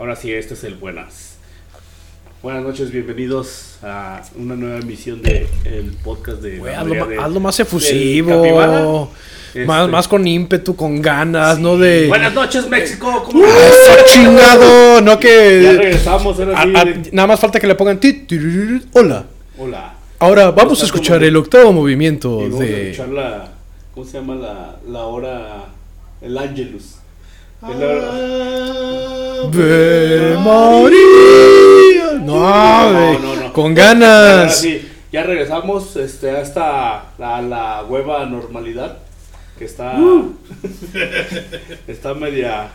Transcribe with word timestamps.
Ahora 0.00 0.16
sí, 0.16 0.32
este 0.32 0.54
es 0.54 0.64
el 0.64 0.76
buenas. 0.76 1.36
Buenas 2.42 2.62
noches, 2.62 2.90
bienvenidos 2.90 3.76
a 3.82 4.22
una 4.34 4.56
nueva 4.56 4.78
emisión 4.78 5.20
de 5.20 5.46
el 5.66 5.92
podcast 6.02 6.40
de. 6.40 6.56
Güey, 6.58 6.74
hazlo, 6.74 7.06
de- 7.06 7.18
hazlo 7.18 7.38
más 7.40 7.56
del 7.58 7.66
efusivo. 7.66 8.42
Capibara. 8.42 9.04
Este, 9.48 9.64
Más, 9.66 9.90
más 9.90 10.08
con 10.08 10.26
ímpetu, 10.26 10.74
con 10.74 11.02
ganas, 11.02 11.58
no 11.58 11.76
de. 11.76 12.08
Buenas 12.08 12.32
noches, 12.32 12.66
México. 12.70 13.22
¿Cómo 13.26 13.44
¡Eso 13.44 13.92
chingado! 14.06 15.02
No 15.02 15.12
Ya 15.14 15.18
que. 15.20 15.72
regresamos, 15.76 16.38
ahora 16.40 16.60
a- 16.62 16.84
nada 17.12 17.26
más 17.28 17.38
falta 17.40 17.60
que 17.60 17.66
le 17.66 17.74
pongan. 17.74 18.00
Hola. 18.94 19.26
Hola. 19.58 19.94
Ahora 20.18 20.50
vamos 20.50 20.80
a 20.82 20.86
escuchar 20.86 21.22
el 21.24 21.36
octavo 21.36 21.70
Y 21.70 21.74
movimiento 21.74 22.38
vamos 22.38 22.60
a 22.60 22.64
de. 22.64 22.90
escuchar 22.92 23.08
la. 23.12 23.48
¿Cómo 23.92 24.06
se 24.06 24.18
llama 24.18 24.34
la, 24.36 24.76
la 24.88 25.00
hora? 25.00 25.64
El 26.22 26.38
Angelus. 26.38 26.96
Ave 27.62 28.00
María. 30.38 32.18
No, 32.22 32.92
güey, 32.92 33.18
no, 33.18 33.36
no. 33.36 33.52
Con 33.52 33.72
Ahora 33.78 33.84
ganas. 33.94 34.60
sí, 34.60 34.88
ya 35.12 35.22
regresamos 35.24 35.94
este, 35.96 36.30
hasta 36.30 37.12
la, 37.18 37.42
la 37.42 37.84
hueva 37.84 38.24
normalidad. 38.26 38.98
Que 39.58 39.64
está. 39.66 39.98
Uh. 39.98 40.34
está 41.86 42.14
media. 42.14 42.70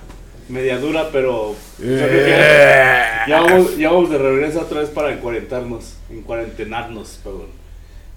Media 0.50 0.78
dura, 0.78 1.10
pero. 1.12 1.56
Eh. 1.82 3.10
ya, 3.28 3.42
vamos, 3.42 3.76
ya 3.78 3.90
vamos 3.90 4.12
de 4.12 4.18
regreso 4.20 4.62
otra 4.62 4.82
vez 4.82 4.90
para 4.92 5.12
encuarentarnos. 5.12 5.96
Encuarentenarnos, 6.12 7.20
perdón. 7.24 7.48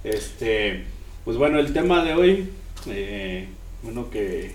Este. 0.04 0.84
Pues 1.24 1.38
bueno, 1.38 1.58
el 1.58 1.72
tema 1.72 2.04
de 2.04 2.12
hoy. 2.14 2.50
eh, 2.90 3.48
bueno, 3.82 4.10
que. 4.10 4.52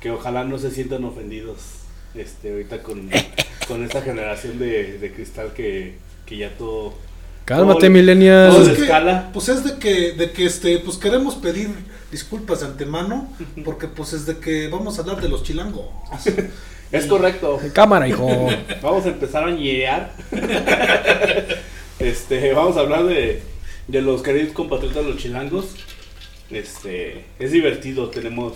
Que 0.00 0.10
ojalá 0.10 0.44
no 0.44 0.58
se 0.58 0.70
sientan 0.70 1.04
ofendidos. 1.04 1.58
Este, 2.14 2.52
ahorita 2.52 2.82
con, 2.82 3.08
con 3.68 3.84
esta 3.84 4.02
generación 4.02 4.58
de, 4.58 4.98
de 4.98 5.12
cristal 5.12 5.52
que, 5.54 5.94
que 6.26 6.36
ya 6.38 6.50
todo. 6.56 6.94
Cálmate, 7.44 7.80
todo- 8.50 8.56
Pues 8.56 8.68
es 8.68 8.78
que, 8.78 8.86
pues 9.32 9.48
es 9.48 9.64
de 9.64 9.78
que, 9.78 10.12
de 10.12 10.30
que 10.32 10.46
este, 10.46 10.78
pues 10.78 10.96
queremos 10.98 11.34
pedir 11.36 11.68
disculpas 12.12 12.60
de 12.60 12.66
antemano, 12.66 13.28
porque 13.64 13.86
pues 13.88 14.12
es 14.12 14.26
de 14.26 14.38
que 14.38 14.68
vamos 14.68 14.98
a 14.98 15.02
hablar 15.02 15.20
de 15.20 15.28
los 15.28 15.42
chilangos. 15.42 15.86
Es 16.92 17.06
correcto. 17.06 17.60
Cámara, 17.72 18.08
hijo. 18.08 18.26
Vamos 18.82 19.06
a 19.06 19.10
empezar 19.10 19.44
a 19.44 19.52
ñear. 19.52 20.12
este, 22.00 22.52
vamos 22.52 22.76
a 22.76 22.80
hablar 22.80 23.04
de, 23.04 23.42
de 23.88 24.02
los 24.02 24.22
queridos 24.22 24.52
compatriotas 24.52 25.04
los 25.04 25.16
chilangos. 25.16 25.66
Este, 26.50 27.26
es 27.38 27.52
divertido, 27.52 28.10
tenemos 28.10 28.54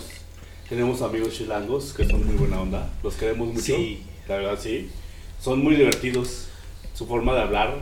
tenemos 0.69 1.01
amigos 1.01 1.33
chilangos 1.33 1.93
que 1.93 2.05
son 2.07 2.25
muy 2.25 2.35
buena 2.35 2.61
onda, 2.61 2.89
los 3.03 3.15
queremos 3.15 3.47
mucho. 3.49 3.61
Sí. 3.61 4.03
La 4.27 4.37
verdad 4.37 4.59
sí. 4.61 4.89
Son 5.41 5.63
muy 5.63 5.75
divertidos 5.75 6.47
su 6.93 7.05
forma 7.05 7.33
de 7.35 7.41
hablar, 7.41 7.75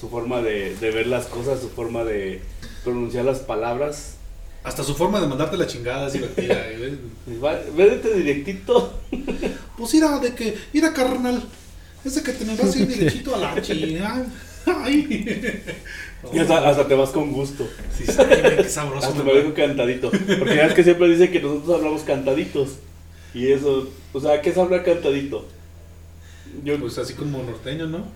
su 0.00 0.08
forma 0.08 0.40
de, 0.42 0.76
de 0.76 0.90
ver 0.90 1.06
las 1.06 1.26
cosas, 1.26 1.60
su 1.60 1.68
forma 1.70 2.04
de 2.04 2.40
pronunciar 2.84 3.24
las 3.24 3.40
palabras. 3.40 4.16
Hasta 4.62 4.82
su 4.84 4.94
forma 4.94 5.20
de 5.20 5.26
mandarte 5.26 5.56
la 5.56 5.66
chingada 5.66 6.06
es 6.06 6.12
divertida. 6.14 6.54
¿eh? 6.70 6.98
Y 7.26 7.36
va- 7.38 7.58
Védete 7.76 8.14
directito. 8.14 8.98
Pues 9.76 9.92
mira, 9.94 10.18
de 10.20 10.34
que, 10.34 10.56
mira 10.72 10.92
carnal, 10.92 11.42
es 12.04 12.14
de 12.14 12.22
que 12.22 12.32
te 12.32 12.44
me 12.44 12.54
vas 12.56 12.74
a 12.74 12.78
ir 12.78 12.86
derechito 12.96 13.34
a 13.34 13.38
la 13.38 13.60
chingada. 13.62 14.26
Ay. 14.84 15.52
Y 16.32 16.38
hasta, 16.38 16.68
hasta 16.68 16.88
te 16.88 16.94
vas 16.94 17.10
con 17.10 17.32
gusto. 17.32 17.68
Sí, 17.96 18.04
güey, 18.06 18.56
qué 18.56 18.64
sabroso. 18.64 19.06
Hasta 19.08 19.22
me 19.22 19.32
va. 19.32 19.38
dijo 19.38 19.54
cantadito. 19.54 20.10
Porque 20.10 20.56
ya 20.56 20.66
es 20.66 20.74
que 20.74 20.82
siempre 20.84 21.08
dice 21.08 21.30
que 21.30 21.40
nosotros 21.40 21.76
hablamos 21.78 22.02
cantaditos. 22.02 22.76
Y 23.34 23.48
eso, 23.52 23.90
o 24.12 24.20
sea, 24.20 24.40
¿qué 24.40 24.50
es 24.50 24.56
hablar 24.58 24.84
cantadito? 24.84 25.46
Yo, 26.64 26.78
Pues 26.78 26.96
así 26.98 27.14
como 27.14 27.42
norteño, 27.42 27.86
¿no? 27.86 28.06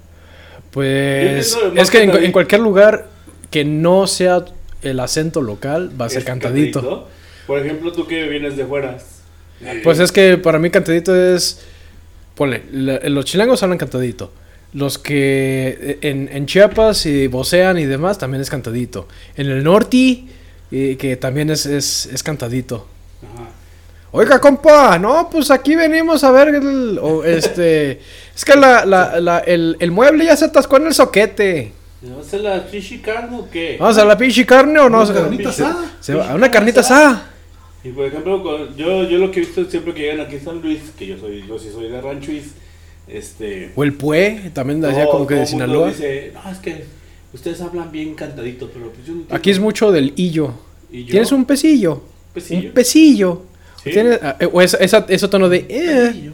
Pues 0.71 1.57
es 1.77 1.91
que 1.91 1.99
en, 1.99 2.07
cantadito. 2.07 2.19
en 2.27 2.33
cualquier 2.33 2.61
lugar 2.61 3.09
que 3.51 3.65
no 3.65 4.07
sea 4.07 4.45
el 4.83 5.01
acento 5.01 5.43
local 5.43 5.91
va 6.01 6.07
a 6.07 6.09
ser 6.09 6.19
es 6.19 6.25
cantadito. 6.25 7.09
Por 7.47 7.59
ejemplo, 7.59 7.93
tú 7.93 8.07
que 8.07 8.29
vienes 8.29 8.57
de 8.57 8.65
fuera. 8.65 8.99
Pues 9.83 9.99
es 9.99 10.13
que 10.13 10.39
para 10.39 10.59
mí 10.59 10.71
cantadito 10.71 11.15
es. 11.17 11.65
Ponle, 12.35 12.63
la- 12.71 13.01
los 13.09 13.25
chilangos 13.25 13.63
hablan 13.63 13.79
cantadito. 13.79 14.33
Los 14.75 14.99
que 14.99 15.99
en, 16.03 16.29
en 16.33 16.47
Chiapas 16.47 17.07
y 17.07 17.27
vocean 17.27 17.79
y 17.79 17.85
demás 17.87 18.19
también 18.19 18.43
es 18.43 18.51
cantadito. 18.51 19.09
En 19.37 19.47
el 19.49 19.65
norte, 19.65 20.25
eh, 20.71 20.97
que 20.99 21.17
también 21.17 21.51
es, 21.51 21.65
es, 21.67 22.07
es 22.07 22.23
cantadito. 22.23 22.87
Ajá. 23.23 23.49
Oiga, 24.11 24.39
compa, 24.41 24.99
no, 24.99 25.29
pues 25.31 25.51
aquí 25.51 25.75
venimos 25.75 26.23
a 26.25 26.31
ver 26.31 26.49
el, 26.49 26.99
o 27.01 27.25
este, 27.39 28.01
es 28.35 28.45
que 28.45 28.57
la, 28.57 28.85
la, 28.85 29.21
la- 29.21 29.39
el, 29.41 29.77
el 29.81 29.91
mueble 29.91 30.25
ya 30.27 30.37
se 30.37 30.47
atascó 30.47 30.77
en 30.79 30.87
el 30.89 30.95
soquete. 30.95 31.73
¿Me 32.01 32.15
vas 32.15 32.33
a 32.33 32.37
la 32.39 32.61
fishi 32.61 32.99
carne 32.99 33.39
o 33.39 33.51
qué? 33.51 33.77
Vamos 33.81 33.99
a 33.99 34.05
la 34.05 34.17
pinche 34.17 34.47
carne 34.47 34.79
o 34.81 34.89
no. 34.89 35.03
Una 35.03 35.13
carnita 35.15 35.49
asada. 35.49 35.91
se 36.01 36.15
va- 36.15 36.31
a 36.31 36.35
una 36.35 36.51
carnita 36.51 36.81
asada. 36.81 37.31
Y 37.85 37.89
por 37.91 38.07
ejemplo, 38.07 38.75
yo, 38.77 39.05
yo 39.09 39.19
lo 39.19 39.31
que 39.31 39.41
he 39.41 39.45
visto 39.47 39.65
siempre 39.65 39.95
que 39.95 40.03
llegan 40.03 40.21
aquí 40.27 40.37
a 40.37 40.41
San 40.45 40.61
Luis, 40.61 40.81
que 40.99 41.07
yo 41.07 41.19
soy, 41.19 41.45
yo 41.47 41.59
sí 41.59 41.71
soy 41.73 41.89
de 41.89 42.01
Ranchuis, 42.01 42.53
este... 43.11 43.73
O 43.77 43.85
el 43.85 43.95
pue, 43.95 44.51
también 44.53 44.81
decía 44.81 45.07
como 45.07 45.27
que 45.27 45.35
de 45.35 45.47
Sinaloa. 45.47 45.89
Dice, 45.89 46.33
no, 46.35 46.51
es 46.51 46.59
que 46.59 46.85
ustedes 47.33 47.61
hablan 47.61 47.91
bien 47.93 48.15
cantadito, 48.15 48.71
pero 48.73 48.91
pues 48.93 49.07
yo 49.07 49.15
no 49.15 49.23
Aquí 49.31 49.51
es 49.51 49.59
mucho 49.59 49.91
del 49.93 50.13
hillo. 50.17 50.53
¿Y? 50.91 51.05
Tienes 51.05 51.33
un 51.33 51.45
pesillo. 51.45 52.03
pesillo. 52.33 52.69
Un 52.69 52.75
pesillo. 52.75 53.43
Sí. 53.85 53.91
Tienes, 53.91 54.19
ah, 54.23 54.37
eh, 54.41 54.49
o 54.53 54.61
esa, 54.61 54.77
esa- 54.79 55.07
ese 55.09 55.29
tono 55.29 55.49
de. 55.49 55.67
eh, 55.69 56.31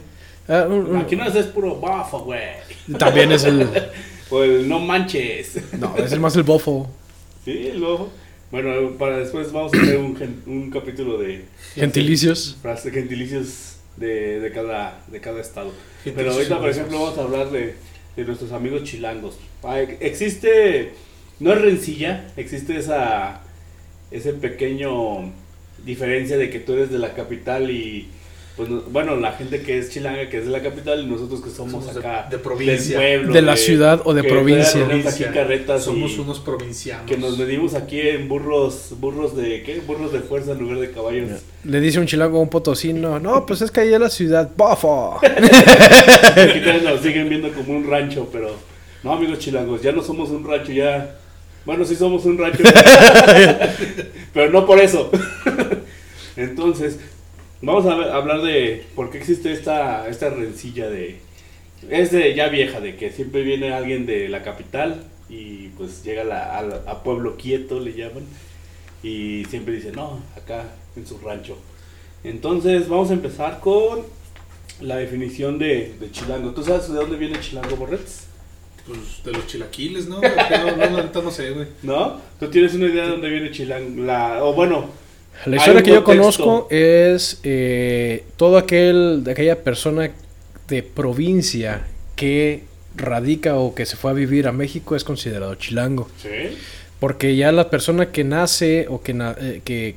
ah, 0.47 0.65
un- 0.67 0.87
un- 0.87 0.97
Aquí 0.97 1.15
no 1.15 1.25
es 1.25 1.45
puro 1.47 1.79
bafo, 1.79 2.19
güey. 2.19 2.39
También 2.97 3.31
es 3.31 3.43
el. 3.43 3.67
O 4.31 4.41
el 4.43 4.67
no 4.67 4.79
manches. 4.79 5.51
No, 5.79 5.95
es 5.97 6.11
el 6.11 6.19
más 6.19 6.35
el 6.35 6.41
bofo. 6.41 6.89
Sí, 7.45 7.71
luego. 7.75 8.09
Bueno, 8.49 8.93
para 8.97 9.19
después 9.19 9.51
vamos 9.51 9.71
a 9.71 9.77
hacer 9.79 9.97
un, 9.97 10.15
gen- 10.15 10.41
un 10.47 10.71
capítulo 10.71 11.19
de 11.19 11.45
Gentilicios. 11.75 12.57
gentilicios 12.91 13.74
de, 13.97 14.39
de, 14.39 14.51
cada, 14.51 15.01
de 15.07 15.19
cada 15.21 15.41
estado. 15.41 15.71
Pero 16.03 16.31
ahorita, 16.31 16.59
por 16.59 16.69
ejemplo, 16.69 17.01
vamos 17.01 17.17
a 17.17 17.23
hablar 17.23 17.51
de, 17.51 17.75
de 18.15 18.25
nuestros 18.25 18.51
amigos 18.51 18.83
chilangos. 18.83 19.37
Existe, 19.99 20.93
no 21.39 21.53
es 21.53 21.61
rencilla, 21.61 22.31
existe 22.37 22.77
esa 22.77 23.41
ese 24.11 24.33
pequeño 24.33 25.31
diferencia 25.83 26.37
de 26.37 26.49
que 26.49 26.59
tú 26.59 26.73
eres 26.73 26.89
de 26.89 26.99
la 26.99 27.13
capital 27.13 27.69
y 27.69 28.07
pues 28.55 28.69
no- 28.69 28.81
bueno, 28.89 29.17
la 29.17 29.33
gente 29.33 29.61
que 29.61 29.77
es 29.79 29.89
chilanga 29.91 30.29
que 30.29 30.37
es 30.37 30.45
de 30.45 30.51
la 30.51 30.61
capital 30.61 31.01
y 31.03 31.07
nosotros 31.07 31.41
que 31.41 31.49
somos, 31.49 31.83
Somos 31.85 31.93
de- 31.93 31.99
acá 31.99 32.27
de 32.29 32.37
provincia. 32.37 32.97
del 32.99 33.17
pueblo, 33.19 33.33
De 33.33 33.41
la 33.41 33.57
ciudad 33.57 34.01
o 34.05 34.13
de 34.13 34.21
que 34.21 34.29
provincia. 34.29 34.87
tenemos 34.87 35.13
aquí 35.13 35.23
carretas 35.25 35.83
Somos 35.83 36.11
y- 36.11 36.19
unos 36.19 36.39
provincianos. 36.39 37.05
que 37.05 37.17
nos 37.17 37.37
medimos 37.37 37.73
aquí 37.73 37.99
en 37.99 38.29
burros, 38.29 38.93
burros 38.99 39.35
de 39.35 39.61
¿qué? 39.63 39.81
Burros 39.85 40.13
de 40.13 40.21
fuerza 40.21 40.53
en 40.53 40.59
lugar 40.59 40.79
de 40.79 40.91
caballos. 40.91 41.31
Le 41.65 41.81
dice 41.81 41.99
un 41.99 42.05
chilango 42.05 42.37
a 42.37 42.41
un 42.41 42.49
potosino. 42.49 43.19
No, 43.19 43.45
pues 43.45 43.61
es 43.61 43.71
que 43.71 43.81
ahí 43.81 43.93
es 43.93 43.99
la 43.99 44.09
ciudad. 44.09 44.49
¡Bofo! 44.55 45.19
Aquí 45.21 46.61
nos 46.83 47.01
siguen 47.01 47.27
viendo 47.27 47.49
como 47.51 47.75
un 47.75 47.89
rancho, 47.89 48.29
pero 48.31 48.51
no, 49.03 49.13
amigos 49.13 49.39
chilangos, 49.39 49.81
ya 49.81 49.91
no 49.91 50.01
somos 50.01 50.29
un 50.29 50.47
rancho, 50.47 50.71
ya. 50.71 51.17
Bueno, 51.65 51.83
sí 51.83 51.95
somos 51.95 52.23
un 52.25 52.37
rancho, 52.37 52.63
pero 54.33 54.51
no 54.51 54.65
por 54.65 54.79
eso. 54.79 55.09
Entonces, 56.37 56.97
vamos 57.65 57.85
a 57.85 57.95
ver- 57.95 58.09
hablar 58.09 58.41
de 58.41 58.85
por 58.95 59.09
qué 59.11 59.17
existe 59.17 59.51
esta, 59.51 60.07
esta 60.07 60.29
rencilla 60.29 60.89
de. 60.89 61.17
Es 61.89 62.11
de 62.11 62.33
ya 62.33 62.47
vieja, 62.49 62.79
de 62.79 62.95
que 62.95 63.11
siempre 63.11 63.43
viene 63.43 63.73
alguien 63.73 64.05
de 64.05 64.27
la 64.29 64.41
capital 64.43 65.03
y 65.29 65.67
pues 65.69 66.03
llega 66.03 66.21
a, 66.21 66.25
la- 66.25 66.57
a 66.87 66.91
a 66.91 67.03
pueblo 67.03 67.35
quieto, 67.37 67.79
le 67.79 67.93
llaman, 67.93 68.23
y 69.03 69.43
siempre 69.49 69.73
dice, 69.75 69.91
no, 69.91 70.19
acá 70.37 70.63
en 70.95 71.05
su 71.05 71.17
rancho. 71.19 71.57
Entonces, 72.23 72.87
vamos 72.87 73.09
a 73.11 73.13
empezar 73.13 73.59
con 73.59 73.99
la 74.81 74.95
definición 74.97 75.59
de, 75.59 75.93
de 75.99 76.11
chilango. 76.11 76.51
¿Tú 76.51 76.63
sabes 76.63 76.87
de 76.89 76.95
dónde 76.95 77.17
viene 77.17 77.39
chilango, 77.39 77.75
Borretz? 77.75 78.23
Pues 78.87 79.23
de 79.23 79.31
los 79.31 79.47
chilaquiles, 79.47 80.07
¿no? 80.07 80.21
No, 80.21 80.75
la 80.77 81.03
neta 81.03 81.21
no 81.21 81.31
sé, 81.31 81.51
güey. 81.51 81.67
¿No? 81.83 82.19
¿Tú 82.39 82.49
tienes 82.49 82.73
una 82.75 82.85
idea 82.87 83.03
de 83.05 83.09
dónde 83.11 83.29
viene 83.29 83.51
chilango? 83.51 84.03
La, 84.03 84.43
o 84.43 84.53
bueno, 84.53 84.85
La 85.45 85.57
historia 85.57 85.83
que 85.83 85.91
yo 85.91 86.03
contexto. 86.03 86.43
conozco 86.43 86.67
es 86.71 87.39
eh, 87.43 88.23
todo 88.37 88.57
aquel, 88.57 89.23
de 89.23 89.31
aquella 89.31 89.63
persona 89.63 90.09
de 90.67 90.81
provincia 90.83 91.81
que 92.15 92.63
radica 92.95 93.55
o 93.55 93.75
que 93.75 93.85
se 93.85 93.95
fue 93.97 94.11
a 94.11 94.13
vivir 94.13 94.47
a 94.47 94.51
México 94.51 94.95
es 94.95 95.03
considerado 95.03 95.53
chilango. 95.55 96.09
¿sí? 96.21 96.57
Porque 96.99 97.35
ya 97.35 97.51
la 97.51 97.69
persona 97.69 98.11
que 98.11 98.23
nace 98.23 98.87
o 98.89 99.01
que, 99.03 99.13
na- 99.13 99.35
eh, 99.39 99.61
que, 99.63 99.95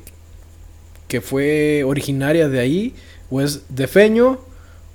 que 1.07 1.21
fue 1.21 1.85
originaria 1.85 2.49
de 2.49 2.59
ahí, 2.61 2.95
o 3.31 3.41
es 3.41 3.75
de 3.75 3.87
feño, 3.87 4.41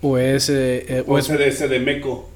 o 0.02 0.18
es... 0.18 0.50
eh, 0.50 0.86
eh, 0.88 1.04
o 1.08 1.14
O 1.14 1.18
es 1.18 1.28
de, 1.30 1.68
de 1.70 1.80
meco. 1.80 2.30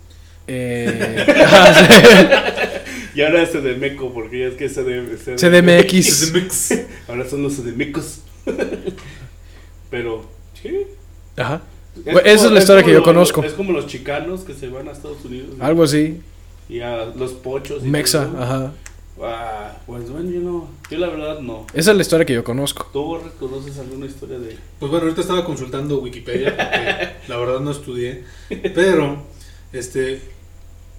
eh, 0.48 1.26
Y 3.18 3.24
ahora 3.24 3.42
ese 3.42 3.62
de 3.62 3.74
meco, 3.74 4.14
porque 4.14 4.42
ya 4.42 4.46
es 4.46 4.54
que 4.54 4.66
ese 4.66 4.84
de- 4.84 5.18
CDMX. 5.18 6.32
mix. 6.34 6.72
Ahora 7.08 7.28
son 7.28 7.42
los 7.42 7.66
de 7.66 7.72
mecos. 7.72 8.20
Pero, 9.90 10.24
sí. 10.62 10.86
Ajá. 11.36 11.64
Bueno, 12.04 12.20
esa 12.20 12.46
es 12.46 12.52
la 12.52 12.60
historia 12.60 12.84
que 12.84 12.94
yo 12.94 13.02
conozco. 13.02 13.44
Es 13.44 13.54
como 13.54 13.72
los 13.72 13.88
chicanos 13.88 14.42
que 14.42 14.54
se 14.54 14.68
van 14.70 14.88
a 14.88 14.92
Estados 14.92 15.26
Unidos. 15.26 15.58
¿no? 15.58 15.66
Algo 15.66 15.82
así. 15.82 16.22
Y 16.70 16.82
a 16.82 17.06
los 17.06 17.32
pochos. 17.32 17.84
y 17.84 17.88
Mexa, 17.88 18.28
todo 18.28 18.40
ajá. 18.44 18.74
Ah, 19.20 19.78
pues 19.88 20.08
bueno, 20.12 20.30
yo 20.30 20.40
no. 20.42 20.70
Yo 20.92 21.00
la 21.00 21.08
verdad 21.08 21.40
no. 21.40 21.66
Esa 21.74 21.90
es 21.90 21.98
la 21.98 22.04
historia 22.04 22.24
que 22.24 22.34
yo 22.34 22.44
conozco. 22.44 22.88
¿Tú 22.94 23.02
Borre, 23.02 23.32
conoces 23.40 23.80
alguna 23.80 24.06
historia 24.06 24.38
de.? 24.38 24.56
Pues 24.78 24.92
bueno, 24.92 25.06
ahorita 25.06 25.22
estaba 25.22 25.44
consultando 25.44 25.98
Wikipedia, 26.02 26.56
porque 26.56 27.10
la 27.28 27.38
verdad 27.38 27.62
no 27.62 27.72
estudié, 27.72 28.26
pero 28.76 29.24
este 29.74 30.22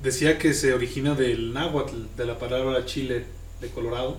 decía 0.02 0.38
que 0.38 0.52
se 0.54 0.72
origina 0.72 1.14
del 1.14 1.52
náhuatl, 1.52 1.94
de 2.16 2.26
la 2.26 2.38
palabra 2.38 2.84
chile 2.84 3.24
de 3.60 3.68
Colorado. 3.68 4.18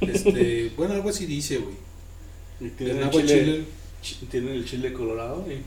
Este, 0.00 0.70
bueno, 0.76 0.94
algo 0.94 1.10
así 1.10 1.26
dice, 1.26 1.58
güey. 1.58 1.74
Tienen 2.76 2.96
el 2.96 3.00
náhuatl 3.04 3.26
chile, 3.26 3.64
chile, 4.02 4.26
tienen 4.30 4.54
el 4.54 4.64
chile 4.64 4.92
colorado. 4.92 5.44
y- 5.48 5.62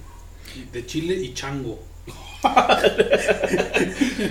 de 0.73 0.85
chile 0.85 1.15
y 1.15 1.33
chango. 1.33 1.79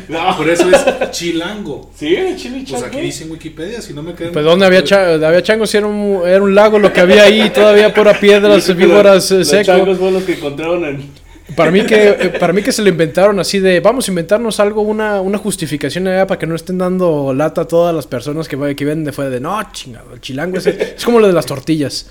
No, 0.09 0.37
Por 0.37 0.49
eso 0.51 0.69
es 0.71 1.11
chilango. 1.13 1.91
sí, 1.95 2.15
el 2.15 2.37
chile 2.37 2.59
y 2.59 2.61
Pues 2.63 2.73
chango. 2.83 2.87
aquí 2.87 3.01
dice 3.01 3.25
en 3.25 3.31
Wikipedia, 3.31 3.81
si 3.81 3.95
no 3.95 4.03
me 4.03 4.15
creen. 4.15 4.33
Pues 4.33 4.45
donde 4.45 4.67
había, 4.67 4.83
cha 4.85 5.15
había 5.15 5.43
changos, 5.43 5.75
era 5.75 5.87
un, 5.87 6.27
era 6.27 6.43
un 6.43 6.55
lago 6.55 6.79
lo 6.79 6.93
que 6.93 7.01
había 7.01 7.23
ahí, 7.25 7.49
todavía 7.51 7.95
pura 7.95 8.19
piedras, 8.19 8.75
víboras, 8.77 9.31
los- 9.31 9.53
eh, 9.53 9.57
Los 9.57 9.67
changos 9.67 9.97
fueron 9.99 10.15
los 10.15 10.25
que 10.25 10.33
encontraron 10.35 10.85
en. 10.85 11.20
Para 11.57 11.71
mí 11.71 11.85
que 11.85 12.09
eh, 12.09 12.29
para 12.39 12.53
mí 12.53 12.63
que 12.63 12.73
se 12.73 12.83
lo 12.83 12.89
inventaron 12.89 13.41
así 13.41 13.59
de 13.59 13.81
vamos 13.81 14.09
a 14.09 14.11
inventarnos 14.11 14.61
algo, 14.61 14.83
una, 14.83 15.21
una 15.21 15.39
justificación 15.39 16.07
allá 16.09 16.27
para 16.27 16.39
que 16.39 16.47
no 16.47 16.55
estén 16.55 16.79
dando 16.79 17.33
lata 17.35 17.63
a 17.63 17.69
todas 17.69 17.95
las 17.95 18.07
personas 18.07 18.49
que, 18.49 18.57
que 18.77 18.85
vienen 18.85 19.05
de 19.05 19.13
fuera 19.13 19.31
de 19.31 19.41
no, 19.41 19.61
chingado, 19.73 20.15
el 20.15 20.21
chilango 20.21 20.59
es, 20.59 20.67
es 20.67 21.05
como 21.05 21.21
lo 21.21 21.27
de 21.27 21.33
las 21.33 21.47
tortillas. 21.47 22.07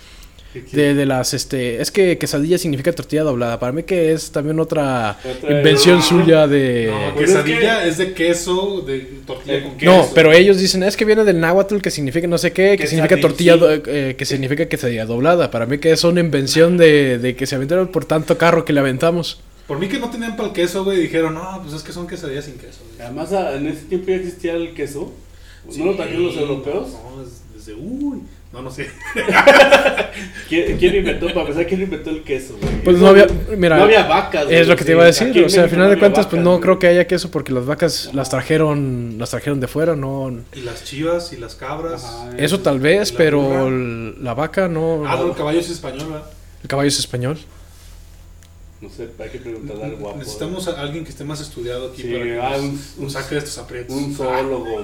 De, 0.71 0.95
de 0.95 1.05
las 1.05 1.35
este 1.35 1.79
es 1.79 1.91
que 1.91 2.17
quesadilla 2.17 2.57
significa 2.57 2.91
tortilla 2.91 3.21
doblada. 3.23 3.59
Para 3.59 3.71
mí 3.71 3.83
que 3.83 4.11
es 4.13 4.31
también 4.31 4.59
otra, 4.59 5.19
Otra- 5.23 5.51
invención 5.57 6.01
suya 6.01 6.47
de 6.47 6.87
No, 6.91 7.13
Pues 7.13 7.29
es 7.29 7.35
quesadilla 7.35 7.85
es, 7.85 7.97
de 7.99 8.13
queso, 8.13 8.81
de 8.81 8.99
tortilla 9.27 9.57
Eh, 9.57 9.61
con 9.63 9.77
queso. 9.77 9.91
No, 9.91 10.07
pero 10.15 10.33
ellos 10.33 10.57
dicen, 10.57 10.81
es 10.81 10.97
que 10.97 11.05
viene 11.05 11.23
del 11.23 11.39
náhuatl, 11.39 11.77
que 11.81 11.91
significa 11.91 12.25
no 12.27 12.39
sé 12.39 12.51
qué, 12.51 12.77
que 12.77 12.87
significa 12.87 13.15
Quesadilla, 13.17 13.57
tortilla, 13.57 13.57
do- 13.57 13.91
eh, 13.93 14.15
que 14.17 14.25
significa 14.25 14.65
quesadilla 14.67 15.05
doblada. 15.05 15.51
Para 15.51 15.67
mí 15.67 15.77
que 15.77 15.91
es 15.91 16.03
una 16.03 16.19
invención 16.19 16.77
de, 16.77 17.19
de 17.19 17.35
que 17.35 17.45
se 17.45 17.53
aventaron 17.55 17.89
por 17.89 18.05
tanto 18.05 18.37
carro 18.37 18.65
que 18.65 18.73
le 18.73 18.79
aventamos. 18.79 19.41
Por 19.67 19.77
mí 19.77 19.87
que 19.87 19.99
no 19.99 20.09
tenían 20.09 20.35
para 20.35 20.47
el 20.49 20.53
queso, 20.55 20.83
güey, 20.83 20.99
dijeron, 20.99 21.35
no, 21.35 21.59
pues 21.61 21.75
es 21.75 21.83
que 21.83 21.91
son 21.91 22.07
quesadillas 22.07 22.45
sin 22.45 22.55
queso. 22.55 22.79
güey". 22.95 23.05
Además, 23.05 23.31
a- 23.33 23.55
en 23.55 23.67
ese 23.67 23.83
tiempo 23.83 24.07
ya 24.09 24.15
existía 24.15 24.53
el 24.55 24.73
queso. 24.73 25.13
Sí, 25.69 25.77
¿No 25.79 25.91
lo 25.91 25.95
trajeron 25.95 26.23
los 26.25 26.35
europeos? 26.37 26.87
No, 26.89 27.21
es- 27.21 27.43
desde, 27.55 27.75
uy, 27.79 28.21
no, 28.51 28.61
no 28.63 28.71
sé. 28.71 28.89
¿Quién, 30.49 30.77
quién 30.77 30.95
inventó, 30.95 31.27
para 31.27 31.41
empezar, 31.41 31.67
quién 31.67 31.81
inventó 31.83 32.09
el 32.09 32.23
queso? 32.23 32.57
güey? 32.59 32.81
Pues 32.83 32.97
no 32.97 33.07
había, 33.07 33.27
mira, 33.55 33.77
no 33.77 33.83
había 33.83 34.03
vacas. 34.07 34.45
güey, 34.45 34.57
es 34.57 34.67
lo 34.67 34.75
que 34.75 34.83
te 34.85 34.91
iba 34.93 35.03
a 35.03 35.05
decir. 35.05 35.43
O 35.43 35.49
sea, 35.49 35.63
al 35.63 35.69
final 35.69 35.85
no 35.85 35.91
de 35.91 35.99
cuentas, 35.99 36.25
pues 36.27 36.41
no 36.41 36.51
güey. 36.51 36.61
creo 36.61 36.79
que 36.79 36.87
haya 36.87 37.05
queso 37.07 37.29
porque 37.29 37.53
las 37.53 37.65
vacas 37.65 38.09
las 38.13 38.29
trajeron, 38.29 39.15
las 39.19 39.29
trajeron 39.29 39.59
de 39.59 39.67
fuera, 39.67 39.95
no. 39.95 40.35
Y 40.53 40.61
las 40.61 40.83
chivas 40.83 41.31
y 41.33 41.37
las 41.37 41.53
cabras. 41.55 42.03
Ajá. 42.03 42.31
Eso 42.37 42.59
tal 42.61 42.79
vez, 42.79 43.09
¿Y 43.09 43.13
la 43.13 43.17
pero 43.17 43.41
burra? 43.41 44.13
la 44.19 44.33
vaca 44.33 44.67
no. 44.67 45.03
Ah, 45.07 45.15
no, 45.17 45.27
el 45.27 45.35
caballo 45.35 45.59
es 45.59 45.69
español, 45.69 46.07
¿verdad? 46.09 46.25
El 46.63 46.67
caballo 46.69 46.87
es 46.87 46.97
español. 46.99 47.37
No 48.81 48.89
sé, 48.89 49.09
hay 49.19 49.29
que 49.29 49.39
preguntarle 49.39 49.83
al 49.83 49.95
guapo. 49.97 50.17
Necesitamos 50.19 50.67
a 50.69 50.79
alguien 50.81 51.03
que 51.03 51.09
esté 51.11 51.25
más 51.25 51.41
estudiado 51.41 51.91
aquí 51.91 52.01
Sí, 52.01 52.07
para 52.13 52.23
que 52.23 52.39
ah, 52.41 52.49
nos, 52.51 52.61
un- 52.61 52.81
nos 53.03 53.13
saque 53.13 53.35
de 53.35 53.39
estos 53.39 53.57
aprietos. 53.57 53.93
Un 53.95 54.15
zoólogo. 54.15 54.83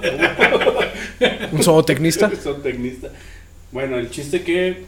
Un 1.52 1.62
zootecnista. 1.62 2.30
zootecnista. 2.30 3.08
Bueno, 3.72 3.98
el 3.98 4.10
chiste 4.10 4.42
que, 4.42 4.84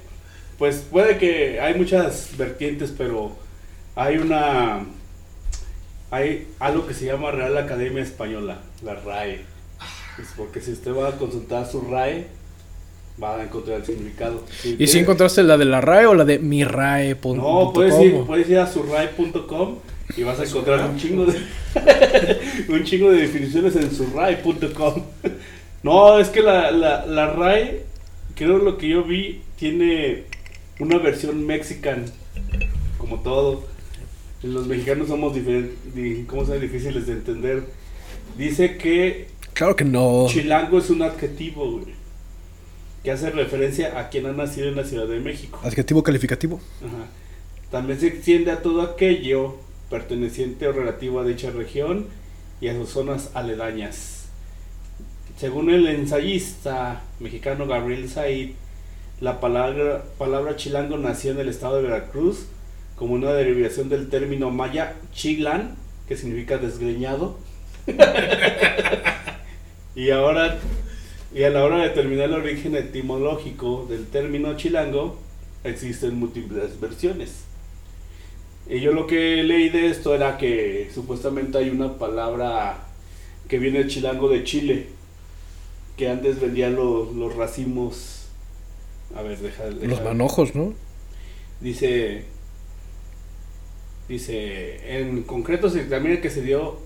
pues 0.58 0.84
puede 0.90 1.18
que 1.18 1.60
hay 1.60 1.74
muchas 1.74 2.36
vertientes, 2.36 2.92
pero 2.96 3.32
hay 3.96 4.18
una, 4.18 4.86
hay 6.10 6.48
algo 6.58 6.86
que 6.86 6.94
se 6.94 7.06
llama 7.06 7.30
Real 7.30 7.56
Academia 7.58 8.02
Española, 8.02 8.58
la 8.82 8.94
RAE. 8.94 9.44
Es 10.20 10.28
porque 10.36 10.60
si 10.60 10.72
usted 10.72 10.92
va 10.92 11.08
a 11.08 11.12
consultar 11.12 11.66
su 11.66 11.80
RAE, 11.82 12.26
va 13.22 13.36
a 13.36 13.42
encontrar 13.42 13.78
el 13.78 13.86
significado. 13.86 14.44
¿Y 14.64 14.86
si 14.86 14.98
encontraste 14.98 15.42
la 15.42 15.56
de 15.56 15.64
la 15.64 15.80
RAE 15.80 16.06
o 16.06 16.14
la 16.14 16.24
de 16.24 16.38
mirae.com? 16.38 17.36
No, 17.36 17.72
puedes 17.72 17.98
ir, 18.00 18.22
puedes 18.24 18.48
ir 18.48 18.58
a 18.58 18.66
surrai.com 18.66 19.76
y 20.16 20.22
vas 20.22 20.40
a 20.40 20.44
encontrar 20.44 20.88
un 20.88 20.96
chingo 20.96 21.26
de 21.26 21.38
un 22.68 22.84
chingo 22.84 23.10
de 23.10 23.18
definiciones 23.18 23.76
en 23.76 23.90
surrai.com. 23.90 25.02
No, 25.80 26.18
es 26.18 26.28
que 26.28 26.42
la, 26.42 26.72
la, 26.72 27.06
la 27.06 27.32
RAE, 27.34 27.84
creo 28.38 28.58
lo 28.58 28.78
que 28.78 28.88
yo 28.88 29.02
vi, 29.02 29.42
tiene 29.56 30.22
una 30.78 30.98
versión 30.98 31.44
mexican, 31.44 32.06
como 32.96 33.20
todo. 33.20 33.66
Los 34.44 34.68
mexicanos 34.68 35.08
somos 35.08 35.34
diferentes, 35.34 35.76
¿cómo 36.28 36.44
llama? 36.44 36.54
difíciles 36.60 37.08
de 37.08 37.14
entender. 37.14 37.64
Dice 38.38 38.78
que 38.78 39.26
Claro 39.54 39.74
que 39.74 39.84
no. 39.84 40.26
chilango 40.28 40.78
es 40.78 40.88
un 40.88 41.02
adjetivo, 41.02 41.68
güey, 41.72 41.94
que 43.02 43.10
hace 43.10 43.30
referencia 43.30 43.98
a 43.98 44.08
quien 44.08 44.26
ha 44.26 44.32
nacido 44.32 44.68
en 44.68 44.76
la 44.76 44.84
Ciudad 44.84 45.08
de 45.08 45.18
México. 45.18 45.58
Adjetivo 45.64 46.04
calificativo. 46.04 46.60
Ajá. 46.78 47.06
También 47.72 47.98
se 47.98 48.06
extiende 48.06 48.52
a 48.52 48.62
todo 48.62 48.82
aquello 48.82 49.56
perteneciente 49.90 50.68
o 50.68 50.72
relativo 50.72 51.18
a 51.18 51.24
dicha 51.24 51.50
región 51.50 52.06
y 52.60 52.68
a 52.68 52.74
sus 52.74 52.90
zonas 52.90 53.30
aledañas. 53.34 54.17
Según 55.38 55.70
el 55.70 55.86
ensayista 55.86 57.02
mexicano 57.20 57.68
Gabriel 57.68 58.08
Said, 58.08 58.54
la 59.20 59.38
palabra, 59.38 60.02
palabra 60.18 60.56
chilango 60.56 60.98
nació 60.98 61.30
en 61.30 61.38
el 61.38 61.48
estado 61.48 61.76
de 61.76 61.82
Veracruz 61.82 62.46
como 62.96 63.14
una 63.14 63.32
derivación 63.32 63.88
del 63.88 64.08
término 64.08 64.50
maya 64.50 64.96
chilán, 65.12 65.76
que 66.08 66.16
significa 66.16 66.58
desgreñado. 66.58 67.38
y 69.94 70.10
ahora, 70.10 70.58
y 71.32 71.44
a 71.44 71.50
la 71.50 71.62
hora 71.62 71.78
de 71.78 71.90
determinar 71.90 72.30
el 72.30 72.34
origen 72.34 72.74
etimológico 72.74 73.86
del 73.88 74.08
término 74.08 74.56
chilango, 74.56 75.20
existen 75.62 76.18
múltiples 76.18 76.80
versiones. 76.80 77.44
Y 78.68 78.80
yo 78.80 78.90
lo 78.90 79.06
que 79.06 79.44
leí 79.44 79.68
de 79.68 79.86
esto 79.86 80.16
era 80.16 80.36
que 80.36 80.90
supuestamente 80.92 81.58
hay 81.58 81.70
una 81.70 81.96
palabra 81.96 82.88
que 83.48 83.60
viene 83.60 83.86
chilango 83.86 84.28
de 84.28 84.42
Chile, 84.42 84.97
que 85.98 86.08
antes 86.08 86.40
vendían 86.40 86.74
los, 86.76 87.12
los 87.14 87.34
racimos. 87.36 88.28
A 89.14 89.20
ver, 89.22 89.38
deja, 89.38 89.64
deja- 89.64 89.86
Los 89.86 90.02
manojos, 90.02 90.54
¿no? 90.54 90.72
Dice, 91.60 92.24
dice, 94.08 94.98
en 95.00 95.22
concreto 95.24 95.68
se 95.70 95.82
examina 95.82 96.20
que 96.20 96.30
se 96.30 96.42
dio 96.42 96.78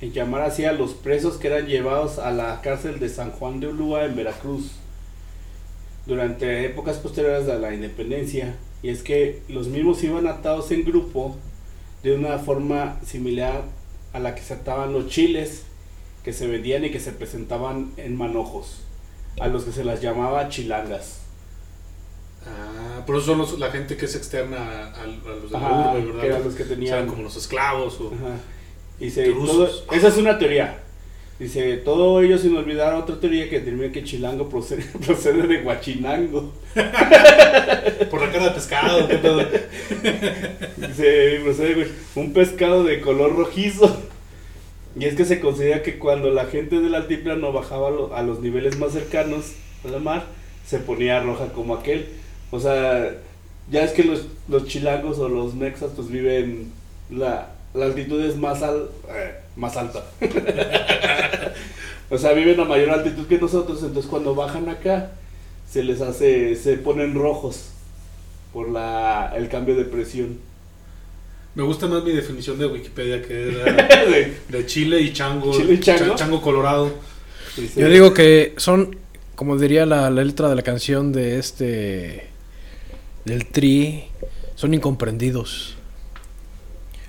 en 0.00 0.12
llamar 0.12 0.42
así 0.42 0.64
a 0.64 0.72
los 0.72 0.94
presos 0.94 1.38
que 1.38 1.48
eran 1.48 1.66
llevados 1.66 2.18
a 2.18 2.30
la 2.30 2.60
cárcel 2.60 3.00
de 3.00 3.08
San 3.08 3.30
Juan 3.32 3.58
de 3.60 3.68
Ulúa 3.68 4.04
en 4.04 4.14
Veracruz 4.14 4.70
durante 6.06 6.64
épocas 6.66 6.98
posteriores 6.98 7.48
a 7.48 7.56
la 7.56 7.74
independencia. 7.74 8.56
Y 8.82 8.90
es 8.90 9.02
que 9.02 9.42
los 9.48 9.66
mismos 9.68 10.02
iban 10.04 10.26
atados 10.28 10.70
en 10.70 10.84
grupo 10.84 11.36
de 12.02 12.14
una 12.14 12.38
forma 12.38 13.00
similar 13.04 13.64
a 14.12 14.20
la 14.20 14.34
que 14.36 14.42
se 14.42 14.54
ataban 14.54 14.92
los 14.92 15.08
chiles 15.08 15.64
que 16.28 16.34
se 16.34 16.46
vendían 16.46 16.84
y 16.84 16.90
que 16.90 17.00
se 17.00 17.12
presentaban 17.12 17.90
en 17.96 18.14
manojos, 18.14 18.82
a 19.40 19.48
los 19.48 19.64
que 19.64 19.72
se 19.72 19.82
las 19.82 20.02
llamaba 20.02 20.50
chilangas. 20.50 21.20
Ah, 22.46 23.02
por 23.06 23.16
eso 23.16 23.24
son 23.28 23.38
los- 23.38 23.58
la 23.58 23.70
gente 23.70 23.96
que 23.96 24.04
es 24.04 24.14
externa 24.14 24.58
a, 24.58 25.04
a- 25.04 25.06
los 25.06 25.50
de 25.50 25.56
Ajá, 25.56 25.70
la 25.70 25.92
urbe, 25.92 26.04
¿verdad? 26.04 26.20
que 26.20 26.26
eran 26.26 26.44
los 26.44 26.54
que 26.54 26.64
O 26.64 26.66
sea, 26.66 26.76
tenían 26.76 27.06
como 27.06 27.22
los 27.22 27.34
esclavos 27.34 27.98
o... 28.02 28.08
Ajá. 28.08 28.36
Dice, 29.00 29.24
todo- 29.32 29.70
esa 29.90 30.08
es 30.08 30.16
una 30.18 30.38
teoría. 30.38 30.82
Dice, 31.38 31.78
todo 31.78 32.20
ello 32.20 32.36
sin 32.36 32.54
olvidar 32.54 32.92
otra 32.92 33.18
teoría 33.18 33.48
que 33.48 33.60
determina 33.60 33.90
que 33.90 34.04
Chilango 34.04 34.50
procede, 34.50 34.82
procede 35.06 35.46
de 35.46 35.62
Huachinango. 35.62 36.52
Por 38.10 38.20
la 38.20 38.30
cara 38.32 38.44
de 38.44 38.50
pescado, 38.50 39.08
¿qué 39.08 39.16
pedo? 39.16 39.38
Dice, 40.76 41.40
procede 41.42 41.74
de 41.74 41.90
un 42.16 42.34
pescado 42.34 42.84
de 42.84 43.00
color 43.00 43.34
rojizo. 43.34 44.02
Y 44.98 45.04
es 45.04 45.14
que 45.14 45.24
se 45.24 45.40
considera 45.40 45.82
que 45.82 45.98
cuando 45.98 46.30
la 46.30 46.46
gente 46.46 46.80
del 46.80 46.94
altiplano 46.94 47.52
bajaba 47.52 47.88
a 47.88 47.90
lo- 47.90 48.14
a 48.14 48.22
los 48.22 48.40
niveles 48.40 48.78
más 48.78 48.92
cercanos 48.92 49.52
a 49.84 49.88
la 49.88 49.98
mar, 49.98 50.24
se 50.66 50.78
ponía 50.78 51.20
roja 51.22 51.52
como 51.52 51.74
aquel. 51.74 52.06
O 52.50 52.58
sea, 52.60 53.14
ya 53.70 53.84
es 53.84 53.92
que 53.92 54.02
los, 54.04 54.26
los 54.48 54.66
chilangos 54.66 55.18
o 55.18 55.28
los 55.28 55.54
mexas 55.54 55.90
pues 55.94 56.08
viven 56.08 56.72
la, 57.10 57.50
la 57.74 57.84
altitud 57.86 58.20
es 58.24 58.36
más, 58.36 58.62
al, 58.62 58.88
eh, 59.10 59.34
más 59.56 59.76
alta. 59.76 60.04
o 62.10 62.18
sea, 62.18 62.32
viven 62.32 62.58
a 62.60 62.64
mayor 62.64 62.90
altitud 62.90 63.26
que 63.26 63.38
nosotros, 63.38 63.82
entonces 63.82 64.10
cuando 64.10 64.34
bajan 64.34 64.68
acá 64.68 65.12
se 65.70 65.82
les 65.82 66.00
hace, 66.00 66.56
se 66.56 66.76
ponen 66.78 67.14
rojos 67.14 67.70
por 68.52 68.68
la, 68.70 69.32
el 69.36 69.48
cambio 69.48 69.76
de 69.76 69.84
presión. 69.84 70.38
Me 71.58 71.64
gusta 71.64 71.88
más 71.88 72.04
mi 72.04 72.12
definición 72.12 72.56
de 72.56 72.66
Wikipedia 72.66 73.20
que 73.20 73.48
era 73.48 73.74
De- 74.48 74.64
Chile 74.66 75.00
y 75.00 75.12
chango. 75.12 75.50
¿Chile 75.52 75.74
y 75.74 75.80
chango? 75.80 76.10
cha- 76.10 76.14
chango 76.14 76.40
colorado. 76.40 76.92
Yo 77.76 77.88
digo 77.88 78.14
que 78.14 78.54
son, 78.58 78.96
como 79.34 79.58
diría 79.58 79.84
la, 79.84 80.08
la 80.08 80.22
letra 80.22 80.48
de 80.48 80.54
la 80.54 80.62
canción 80.62 81.10
de 81.12 81.36
este. 81.40 82.28
del 83.24 83.46
Tri, 83.46 84.04
son 84.54 84.72
incomprendidos. 84.72 85.74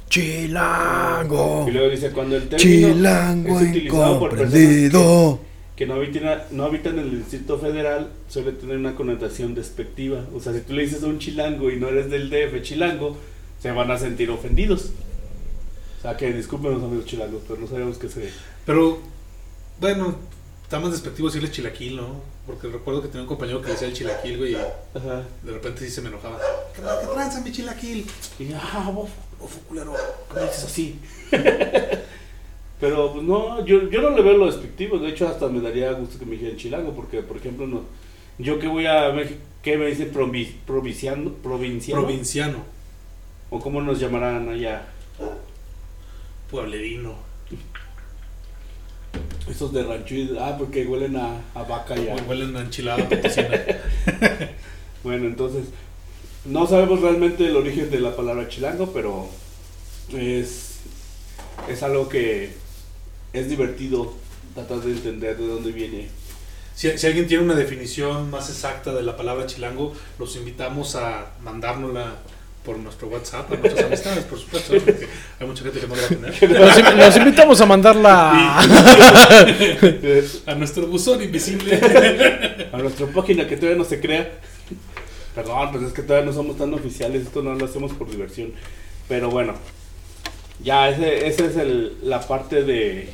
Chilango. 0.09 1.65
Y 1.67 1.71
luego 1.71 1.89
dice, 1.91 2.09
cuando 2.09 2.35
el 2.37 2.49
término 2.49 2.87
Chilango 2.87 3.59
es 3.59 3.69
utilizado 3.69 4.17
por 4.19 4.29
personas 4.31 4.53
incomprendido. 4.55 5.39
que 5.75 5.85
no 5.85 5.93
habitan, 5.93 6.41
no 6.49 6.63
habitan 6.63 6.93
en 6.97 7.05
el 7.05 7.19
Distrito 7.19 7.59
Federal, 7.59 8.09
suele 8.27 8.53
tener 8.53 8.77
una 8.77 8.95
connotación 8.95 9.53
despectiva. 9.53 10.25
O 10.33 10.39
sea, 10.39 10.53
si 10.53 10.61
tú 10.61 10.73
le 10.73 10.81
dices 10.81 11.03
a 11.03 11.05
un 11.05 11.19
chilango 11.19 11.69
y 11.69 11.75
no 11.75 11.89
eres 11.89 12.09
del 12.09 12.31
DF 12.31 12.63
chilango, 12.63 13.15
se 13.59 13.71
van 13.71 13.91
a 13.91 13.97
sentir 13.97 14.29
ofendidos. 14.29 14.91
O 15.99 16.01
sea, 16.01 16.15
que 16.15 16.31
disculpen 16.33 16.71
los 16.73 16.83
amigos 16.83 17.05
chilangos, 17.05 17.41
pero 17.47 17.59
no 17.59 17.67
sabemos 17.67 17.97
qué 17.97 18.07
se... 18.07 18.29
Pero, 18.65 18.99
bueno, 19.81 20.15
está 20.63 20.79
más 20.79 20.91
despectivo 20.91 21.27
decirle 21.27 21.51
chilaquil, 21.51 21.97
¿no? 21.97 22.21
Porque 22.47 22.67
recuerdo 22.67 23.01
que 23.01 23.09
tenía 23.09 23.23
un 23.23 23.27
compañero 23.27 23.61
que 23.61 23.71
decía 23.71 23.87
el 23.89 23.93
chilaquil, 23.93 24.37
güey, 24.37 24.53
y 24.53 24.55
Ajá. 24.55 25.23
de 25.43 25.51
repente 25.51 25.81
sí 25.85 25.91
se 25.91 26.01
me 26.01 26.07
enojaba. 26.09 26.39
¿Qué, 26.73 26.81
qué 26.81 27.13
tranza 27.13 27.41
mi 27.41 27.51
chilaquil? 27.51 28.05
Y, 28.39 28.53
ah, 28.53 28.89
bof, 28.93 29.09
bof, 29.39 29.55
culero, 29.67 29.93
¿cómo 30.29 30.41
dices 30.45 30.63
así? 30.63 30.99
Pero 32.79 33.11
pues 33.11 33.25
no, 33.25 33.65
yo, 33.65 33.89
yo 33.89 34.01
no 34.01 34.11
le 34.11 34.21
veo 34.21 34.37
lo 34.37 34.45
despectivo, 34.45 34.99
de 34.99 35.09
hecho 35.09 35.27
hasta 35.27 35.49
me 35.49 35.59
daría 35.59 35.91
gusto 35.91 36.17
que 36.17 36.25
me 36.25 36.33
dijeran 36.37 36.55
chilango, 36.55 36.93
porque 36.93 37.21
por 37.21 37.35
ejemplo 37.35 37.67
no, 37.67 37.81
yo 38.37 38.57
que 38.57 38.67
voy 38.67 38.85
a 38.85 39.11
México, 39.11 39.37
¿qué 39.61 39.77
me 39.77 39.87
dicen 39.87 40.13
provi- 40.13 40.53
provinciano? 40.65 41.33
Provinciano? 41.43 42.01
Provinciano, 42.03 42.59
¿O 43.49 43.59
cómo 43.59 43.81
nos 43.81 43.99
llamarán 43.99 44.49
allá? 44.49 44.85
pueblerino. 46.49 47.13
Esos 49.49 49.73
de 49.73 49.83
rancho, 49.83 50.15
ah, 50.39 50.55
porque 50.57 50.85
huelen 50.85 51.15
a, 51.15 51.41
a 51.55 51.63
vaca 51.63 51.95
ya. 51.95 52.15
Huelen 52.27 52.55
a 52.55 52.61
enchilada 52.61 53.07
potosina. 53.07 53.49
Bueno, 55.01 55.27
entonces, 55.27 55.63
no 56.43 56.67
sabemos 56.67 56.99
realmente 56.99 57.47
el 57.47 57.55
origen 57.55 57.89
de 57.89 58.01
la 58.01 58.17
palabra 58.17 58.49
chilango, 58.49 58.91
pero 58.91 59.29
es, 60.13 60.79
es 61.69 61.83
algo 61.83 62.09
que 62.09 62.51
es 63.31 63.49
divertido 63.49 64.13
tratar 64.53 64.81
de 64.81 64.91
entender 64.91 65.37
de 65.37 65.47
dónde 65.47 65.71
viene. 65.71 66.09
Si, 66.75 66.97
si 66.97 67.07
alguien 67.07 67.27
tiene 67.27 67.45
una 67.45 67.55
definición 67.55 68.29
más 68.29 68.49
exacta 68.49 68.93
de 68.93 69.03
la 69.03 69.15
palabra 69.15 69.45
chilango, 69.45 69.93
los 70.17 70.35
invitamos 70.35 70.97
a 70.97 71.31
mandárnosla 71.41 72.17
por 72.69 72.77
nuestro 72.77 73.07
WhatsApp 73.07 73.51
a 73.51 73.55
nuestras 73.55 73.85
amistades, 73.85 74.25
por 74.25 74.37
supuesto, 74.37 74.73
porque 74.73 75.07
hay 75.39 75.47
mucha 75.47 75.63
gente 75.63 75.79
que 75.79 75.87
no 75.87 75.95
la 75.95 76.01
va 76.01 76.05
a 76.05 76.09
tener. 76.09 76.97
Los 76.97 77.17
invitamos 77.17 77.59
a 77.61 77.65
mandarla. 77.65 78.59
A 80.45 80.53
nuestro 80.53 80.85
buzón 80.85 81.23
invisible. 81.23 81.79
A 82.71 82.77
nuestra 82.77 83.07
página 83.07 83.47
que 83.47 83.55
todavía 83.55 83.79
no 83.79 83.85
se 83.85 83.99
crea. 83.99 84.33
Perdón, 85.33 85.71
pues 85.71 85.83
es 85.85 85.93
que 85.93 86.03
todavía 86.03 86.27
no 86.27 86.33
somos 86.33 86.57
tan 86.57 86.71
oficiales, 86.75 87.23
esto 87.23 87.41
no 87.41 87.55
lo 87.55 87.65
hacemos 87.65 87.91
por 87.93 88.07
diversión. 88.07 88.51
Pero 89.07 89.31
bueno, 89.31 89.55
ya 90.63 90.89
ese, 90.89 91.25
esa 91.27 91.45
es 91.45 91.57
el, 91.57 91.97
la 92.03 92.19
parte 92.21 92.61
de, 92.61 93.09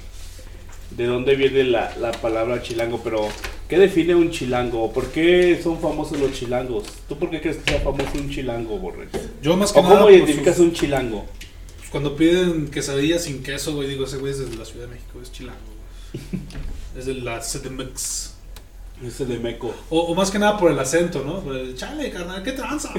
de 0.92 1.06
dónde 1.06 1.36
viene 1.36 1.64
la, 1.66 1.96
la 1.98 2.12
palabra 2.12 2.62
chilango. 2.62 3.02
Pero, 3.04 3.28
¿qué 3.70 3.78
define 3.78 4.16
un 4.16 4.32
chilango? 4.32 4.92
¿Por 4.94 5.08
qué 5.08 5.60
son 5.62 5.80
famosos 5.80 6.20
los 6.20 6.32
chilangos? 6.34 6.86
¿Tú 7.10 7.18
por 7.18 7.30
qué 7.30 7.42
crees 7.42 7.58
que 7.58 7.72
sea 7.72 7.82
famoso 7.82 8.10
un 8.16 8.30
chilango, 8.30 8.78
Borre? 8.78 9.08
Yo 9.42 9.56
más 9.58 9.72
que 9.74 9.80
¿O 9.80 9.84
nada, 9.84 9.96
cómo 9.96 10.06
por 10.08 10.14
identificas 10.14 10.56
sus- 10.58 10.66
un 10.66 10.74
chilango? 10.74 11.26
pues, 11.78 11.90
cuando 11.90 12.16
piden 12.16 12.68
quesadillas 12.70 13.24
sin 13.24 13.44
queso, 13.44 13.74
güey, 13.76 13.88
digo, 13.90 14.06
ese 14.06 14.18
güey 14.18 14.32
es 14.32 14.40
desde 14.40 14.56
la 14.58 14.66
Ciudad 14.66 14.88
de 14.88 14.94
México, 14.96 15.20
es 15.22 15.32
chilango. 15.32 15.60
güey. 16.14 16.44
Es 16.98 17.06
de 17.08 17.14
la 17.16 17.42
CDMX. 17.42 18.36
Ese 19.06 19.26
de 19.26 19.38
meco. 19.40 19.76
O, 19.90 20.00
o 20.00 20.16
más 20.16 20.32
que 20.32 20.40
nada 20.40 20.58
por 20.58 20.72
el 20.72 20.80
acento, 20.80 21.22
¿no? 21.26 21.42
Por 21.42 21.58
el, 21.58 21.76
Chale, 21.76 22.10
carnal, 22.10 22.42
¿qué 22.42 22.54
tranza? 22.54 22.94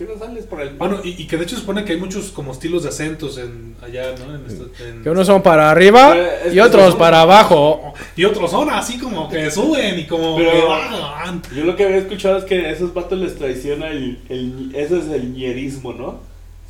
¿A 0.00 0.06
qué 0.06 0.12
no 0.12 0.18
sales 0.18 0.44
por 0.46 0.60
el? 0.62 0.70
Bueno, 0.70 1.00
y, 1.04 1.10
y 1.22 1.26
que 1.26 1.36
de 1.36 1.42
hecho 1.44 1.56
se 1.56 1.60
supone 1.60 1.84
que 1.84 1.92
hay 1.92 1.98
muchos 1.98 2.30
como 2.30 2.52
estilos 2.52 2.84
de 2.84 2.88
acentos 2.88 3.36
en 3.36 3.76
allá, 3.82 4.14
¿no? 4.18 4.34
En 4.34 4.46
esto- 4.46 4.70
en- 4.82 5.02
Que 5.02 5.10
unos 5.10 5.26
son 5.26 5.42
para 5.42 5.70
arriba 5.70 6.16
es 6.44 6.54
y 6.54 6.60
otros 6.60 6.90
son- 6.90 6.98
para 6.98 7.20
abajo. 7.20 7.92
Y 8.16 8.24
otros 8.24 8.50
son 8.50 8.70
así 8.70 8.98
como 8.98 9.28
que 9.28 9.50
suben 9.50 9.98
y 9.98 10.06
como 10.06 10.36
Pero- 10.36 10.52
que 10.52 10.62
bajan. 10.66 11.42
Yo 11.54 11.64
lo 11.64 11.76
que 11.76 11.84
había 11.84 11.98
escuchado 11.98 12.38
es 12.38 12.44
que 12.44 12.66
a 12.66 12.70
esos 12.70 12.94
vatos 12.94 13.18
les 13.18 13.36
traiciona 13.36 13.88
el, 13.88 14.20
el 14.30 14.72
eso 14.74 14.96
es 14.96 15.06
el 15.08 15.34
ñerismo, 15.34 15.92
¿no? 15.92 16.20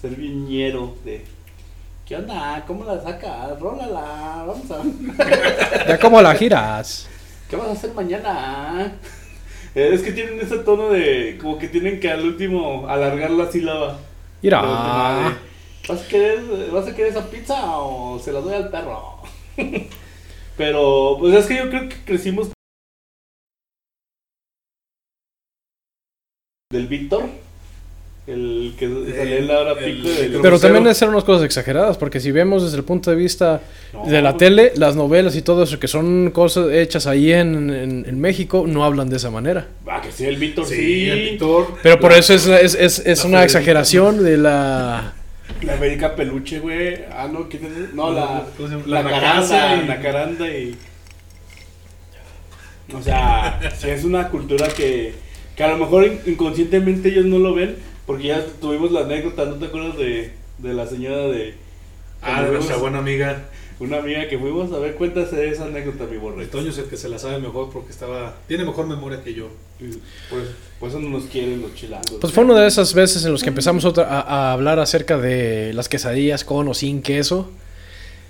Ser 0.00 0.10
bien 0.16 0.48
ñero 0.48 0.96
de 1.04 1.24
¿Qué 2.06 2.16
onda? 2.16 2.64
¿Cómo 2.66 2.84
la 2.84 3.00
sacas? 3.00 3.60
Rólala, 3.60 4.44
vamos 4.44 4.68
a 4.72 5.86
Ya 5.86 5.98
como 6.00 6.20
la 6.20 6.34
giras. 6.34 7.06
¿Qué 7.48 7.54
vas 7.54 7.68
a 7.68 7.72
hacer 7.72 7.92
mañana? 7.94 8.92
Eh, 9.74 9.90
Es 9.92 10.02
que 10.02 10.12
tienen 10.12 10.40
ese 10.40 10.58
tono 10.58 10.90
de 10.90 11.38
como 11.40 11.58
que 11.58 11.68
tienen 11.68 12.00
que 12.00 12.10
al 12.10 12.24
último 12.24 12.88
alargar 12.88 13.30
la 13.30 13.50
sílaba. 13.50 13.98
Mira. 14.42 14.62
¿Vas 15.88 16.02
a 16.04 16.08
querer 16.08 16.70
vas 16.70 16.86
a 16.86 16.94
querer 16.94 17.10
esa 17.10 17.30
pizza 17.30 17.78
o 17.78 18.18
se 18.18 18.32
la 18.32 18.40
doy 18.40 18.54
al 18.54 18.70
perro? 18.70 19.22
Pero 20.56 21.16
pues 21.18 21.34
es 21.34 21.46
que 21.46 21.56
yo 21.56 21.68
creo 21.70 21.88
que 21.88 21.96
crecimos 22.04 22.50
del 26.70 26.86
Víctor, 26.86 27.28
el 28.26 28.74
que 28.78 28.86
salía 29.16 29.38
en 29.38 29.46
la 29.48 29.58
hora 29.60 29.74
pico 29.74 30.08
el 30.08 30.32
del- 30.32 30.40
Pero 30.42 30.60
también 30.60 30.86
es 30.86 30.96
ser 30.98 31.08
unas 31.08 31.24
cosas 31.24 31.44
exageradas, 31.44 31.96
porque 31.98 32.20
si 32.20 32.30
vemos 32.30 32.62
desde 32.62 32.76
el 32.76 32.84
punto 32.84 33.10
de 33.10 33.16
vista 33.16 33.60
No, 33.92 34.06
de 34.06 34.22
la 34.22 34.32
pues, 34.32 34.38
tele, 34.38 34.72
las 34.76 34.94
novelas 34.94 35.34
y 35.36 35.42
todo 35.42 35.62
eso, 35.64 35.80
que 35.80 35.88
son 35.88 36.30
cosas 36.30 36.70
hechas 36.72 37.06
ahí 37.06 37.32
en, 37.32 37.70
en- 37.70 38.04
en 38.06 38.20
México, 38.20 38.64
no 38.68 38.84
hablan 38.84 39.08
de 39.10 39.16
esa 39.16 39.30
manera. 39.30 39.66
Ah, 39.86 40.00
que 40.00 40.12
sí, 40.12 40.26
el 40.26 40.36
Víctor 40.36 40.66
sí. 40.66 40.76
Sí, 40.76 41.08
el 41.08 41.30
Víctor. 41.30 41.74
Pero 41.82 41.98
por 41.98 42.12
La- 42.12 42.18
eso 42.18 42.34
es, 42.34 42.46
es, 42.46 42.74
es, 42.76 43.24
una 43.24 43.38
Federica, 43.38 43.44
exageración 43.44 44.22
de 44.22 44.36
la... 44.36 45.14
La 45.62 45.72
América 45.74 46.14
Peluche, 46.14 46.60
güey. 46.60 47.00
Ah, 47.10 47.28
no, 47.32 47.48
¿quién 47.48 47.64
es? 47.64 47.94
No, 47.94 48.12
la, 48.12 48.44
¿cómo 48.56 48.68
se 48.68 48.74
llama? 48.76 48.86
la, 48.86 49.02
La 49.02 49.10
caranda, 49.10 49.76
y- 49.82 49.86
la 49.88 50.00
caranda 50.00 50.48
y... 50.48 50.76
O 52.94 53.02
sea, 53.02 53.60
es 53.86 54.04
una 54.04 54.28
cultura 54.28 54.68
que, 54.68 55.14
que 55.56 55.64
a 55.64 55.68
lo 55.68 55.78
mejor 55.78 56.04
in- 56.06 56.20
inconscientemente 56.26 57.08
ellos 57.08 57.24
no 57.26 57.38
lo 57.38 57.54
ven, 57.54 57.76
porque 58.12 58.28
ya 58.28 58.44
tuvimos 58.60 58.90
la 58.92 59.00
anécdota, 59.00 59.44
¿no 59.44 59.54
te 59.54 59.66
acuerdas 59.66 59.96
de, 59.96 60.32
de 60.58 60.74
la 60.74 60.86
señora 60.86 61.28
de... 61.28 61.54
Ah, 62.22 62.42
de 62.42 62.52
nuestra 62.52 62.76
buena 62.76 62.98
amiga. 62.98 63.46
Una 63.78 63.96
amiga 63.98 64.28
que 64.28 64.38
fuimos, 64.38 64.70
a 64.72 64.78
ver, 64.78 64.94
cuéntase 64.96 65.48
esa 65.48 65.64
anécdota, 65.64 66.04
mi 66.04 66.18
borre. 66.18 66.44
Toño 66.46 66.68
es 66.70 66.76
el 66.76 66.84
que 66.84 66.98
se 66.98 67.08
la 67.08 67.18
sabe 67.18 67.38
mejor 67.38 67.70
porque 67.72 67.90
estaba 67.90 68.36
tiene 68.46 68.64
mejor 68.66 68.86
memoria 68.86 69.22
que 69.24 69.32
yo. 69.32 69.48
Pues, 69.78 70.48
por 70.78 70.90
eso 70.90 70.98
no 70.98 71.08
nos 71.08 71.24
quieren 71.24 71.62
los 71.62 71.74
chilangos. 71.74 72.18
Pues 72.20 72.30
fue 72.32 72.44
una 72.44 72.60
de 72.60 72.66
esas 72.66 72.92
veces 72.92 73.24
en 73.24 73.32
las 73.32 73.42
que 73.42 73.48
empezamos 73.48 73.86
otra- 73.86 74.04
a, 74.06 74.20
a 74.20 74.52
hablar 74.52 74.78
acerca 74.80 75.16
de 75.16 75.72
las 75.72 75.88
quesadillas 75.88 76.44
con 76.44 76.68
o 76.68 76.74
sin 76.74 77.00
queso. 77.00 77.50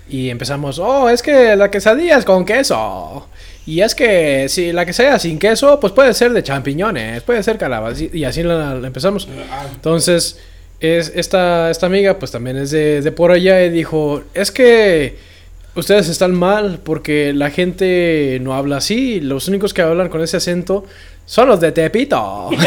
Y 0.09 0.29
empezamos, 0.29 0.79
oh, 0.79 1.09
es 1.09 1.21
que 1.21 1.55
la 1.55 1.71
quesadilla 1.71 2.17
es 2.17 2.25
con 2.25 2.45
queso. 2.45 3.27
Y 3.65 3.81
es 3.81 3.95
que 3.95 4.49
si 4.49 4.71
la 4.71 4.85
quesadilla 4.85 5.19
sin 5.19 5.39
queso, 5.39 5.79
pues 5.79 5.93
puede 5.93 6.13
ser 6.13 6.33
de 6.33 6.43
champiñones, 6.43 7.23
puede 7.23 7.43
ser 7.43 7.57
calabaza. 7.57 8.03
Y 8.11 8.23
así 8.23 8.43
la, 8.43 8.75
la 8.75 8.87
empezamos. 8.87 9.27
Entonces, 9.73 10.39
es, 10.81 11.11
esta, 11.15 11.69
esta 11.69 11.85
amiga, 11.85 12.17
pues 12.19 12.31
también 12.31 12.57
es 12.57 12.71
de, 12.71 13.01
de 13.01 13.11
por 13.11 13.31
allá, 13.31 13.63
y 13.63 13.69
dijo, 13.69 14.23
es 14.33 14.51
que 14.51 15.15
ustedes 15.75 16.09
están 16.09 16.33
mal 16.33 16.79
porque 16.83 17.33
la 17.33 17.49
gente 17.51 18.39
no 18.41 18.53
habla 18.55 18.77
así, 18.77 19.21
los 19.21 19.47
únicos 19.47 19.73
que 19.73 19.81
hablan 19.81 20.09
con 20.09 20.21
ese 20.21 20.37
acento 20.37 20.85
son 21.25 21.47
los 21.47 21.61
de 21.61 21.71
Tepito. 21.71 22.49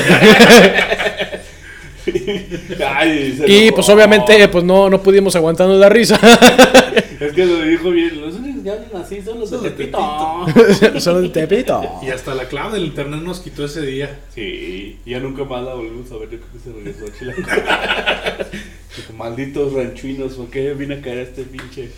ay, 2.87 3.43
y 3.47 3.71
pues 3.73 3.88
obviamente, 3.88 4.49
pues 4.49 4.64
no, 4.64 4.88
no 4.88 5.03
pudimos 5.03 5.35
aguantarnos 5.37 5.79
la 5.79 5.88
risa. 5.88 6.19
Es 7.21 7.33
que 7.33 7.47
lo 7.47 7.62
dijo 7.62 7.90
bien. 7.90 8.21
Los 8.21 8.35
únicos 8.35 8.62
que 8.62 8.71
hablan 8.71 9.02
así 9.02 9.23
son 9.23 9.40
los 9.40 9.50
de 9.50 9.56
Son 9.56 9.64
de 9.64 9.71
Tepito. 9.71 11.00
son 11.00 11.14
los 11.14 11.23
de 11.23 11.28
Tepito. 11.47 11.83
Y 12.02 12.09
hasta 12.11 12.35
la 12.35 12.49
clave 12.49 12.75
del 12.75 12.87
internet 12.87 13.21
nos 13.23 13.40
quitó 13.40 13.64
ese 13.64 13.83
día. 13.83 14.21
Sí, 14.35 14.99
ya 15.04 15.21
nunca 15.21 15.44
más 15.44 15.64
la 15.64 15.75
volvimos 15.75 16.11
a 16.12 16.16
ver. 16.16 16.30
Yo 16.30 16.38
creo 16.38 16.52
que 16.52 16.59
se 16.59 16.73
regresó 16.73 17.06
a 17.06 17.18
Chilango. 17.18 17.42
Dijo, 18.97 19.12
Malditos 19.14 19.73
ranchuinos, 19.73 20.35
¿por 20.35 20.49
qué 20.49 20.73
vine 20.75 20.97
a 20.97 21.02
caer 21.02 21.18
a 21.18 21.23
este 21.23 21.44
pinche 21.44 21.90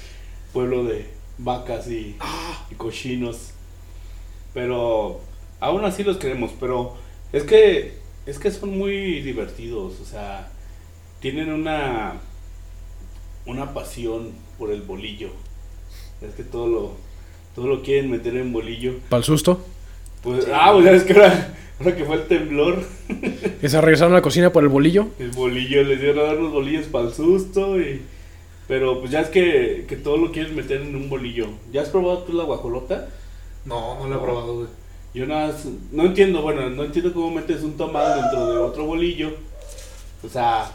pueblo 0.53 0.85
de 0.85 1.07
vacas 1.39 1.89
y, 1.89 2.17
y 2.71 2.75
cochinos? 2.77 3.51
Pero 4.55 5.21
aún 5.61 5.85
así 5.85 6.05
los 6.05 6.17
queremos. 6.17 6.53
Pero 6.59 6.97
es 7.33 7.43
que 7.43 7.99
es 8.27 8.39
que 8.39 8.51
son 8.51 8.77
muy 8.77 9.21
divertidos. 9.21 10.01
O 10.01 10.05
sea, 10.05 10.49
tienen 11.21 11.53
una 11.53 12.21
una 13.47 13.73
pasión 13.73 14.33
por 14.59 14.71
el 14.73 14.83
bolillo. 14.83 15.29
Es 16.23 16.35
que 16.35 16.43
todo 16.43 16.67
lo 16.69 16.93
todo 17.55 17.67
lo 17.69 17.83
quieren 17.83 18.11
meter 18.11 18.37
en 18.37 18.53
bolillo. 18.53 18.95
Para 19.09 19.19
el 19.19 19.25
susto. 19.25 19.61
Pues, 20.23 20.47
ah, 20.53 20.71
pues 20.73 20.85
ya 20.85 20.93
es 20.93 21.05
que 21.05 21.13
ahora, 21.15 21.55
ahora 21.81 21.97
que 21.97 22.05
fue 22.05 22.17
el 22.17 22.27
temblor, 22.27 22.83
Que 23.61 23.69
se 23.69 23.81
regresaron 23.81 24.13
a 24.13 24.17
la 24.17 24.23
cocina 24.23 24.53
por 24.53 24.63
el 24.63 24.69
bolillo. 24.69 25.09
el 25.19 25.31
bolillo, 25.31 25.83
les 25.85 26.01
dieron 26.01 26.19
a 26.19 26.23
dar 26.29 26.39
unos 26.39 26.53
bolillos 26.53 26.87
para 26.87 27.07
el 27.09 27.15
susto. 27.15 27.81
Y, 27.81 28.03
pero 28.69 28.99
pues 29.01 29.11
ya 29.13 29.21
es 29.21 29.29
que, 29.29 29.87
que 29.89 29.97
todo 29.97 30.17
lo 30.19 30.33
quieres 30.33 30.53
meter 30.53 30.83
en 30.83 30.95
un 30.97 31.09
bolillo. 31.09 31.47
¿Ya 31.73 31.83
has 31.83 31.89
probado 31.89 32.19
tú 32.25 32.33
la 32.35 32.45
guajolota? 32.45 33.09
No, 33.65 33.99
no 34.01 34.09
lo 34.09 34.17
he 34.17 34.23
probado, 34.23 34.55
güey. 34.57 34.69
Yo 35.15 35.25
nada, 35.27 35.47
más- 35.49 35.67
no 35.93 36.05
entiendo, 36.05 36.43
bueno, 36.43 36.69
no 36.69 36.85
entiendo 36.85 37.15
cómo 37.15 37.31
metes 37.31 37.63
un 37.63 37.77
tamal 37.77 38.21
dentro 38.21 38.51
de 38.53 38.59
otro 38.59 38.85
bolillo. 38.85 39.31
O 40.23 40.29
sea, 40.29 40.71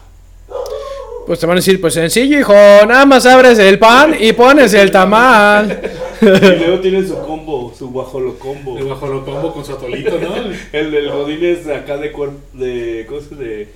Pues 1.26 1.38
te 1.38 1.46
van 1.46 1.56
a 1.56 1.60
decir, 1.60 1.80
pues 1.80 1.94
sencillo, 1.94 2.38
hijo, 2.40 2.52
nada 2.52 3.06
más 3.06 3.24
abres 3.26 3.58
el 3.58 3.78
pan 3.78 4.16
y 4.18 4.32
pones 4.32 4.74
el 4.74 4.90
tamal. 4.90 5.80
Y 6.20 6.24
luego 6.26 6.80
tienen 6.80 7.06
su 7.06 7.16
combo, 7.18 7.72
su 7.76 7.90
guajolo 7.90 8.38
combo. 8.38 8.76
El 8.76 8.86
bajo 8.86 9.06
lo 9.06 9.24
combo 9.24 9.52
con 9.52 9.64
su 9.64 9.72
atolito, 9.72 10.18
¿no? 10.18 10.34
El 10.72 10.90
del 10.90 11.10
Godín 11.10 11.44
es 11.44 11.64
de 11.64 11.74
acá 11.76 11.96
de 11.96 12.12
cuerpo, 12.12 12.38
de, 12.52 13.06
¿cómo 13.08 13.20
se 13.20 13.28
dice? 13.30 13.44
De 13.44 13.68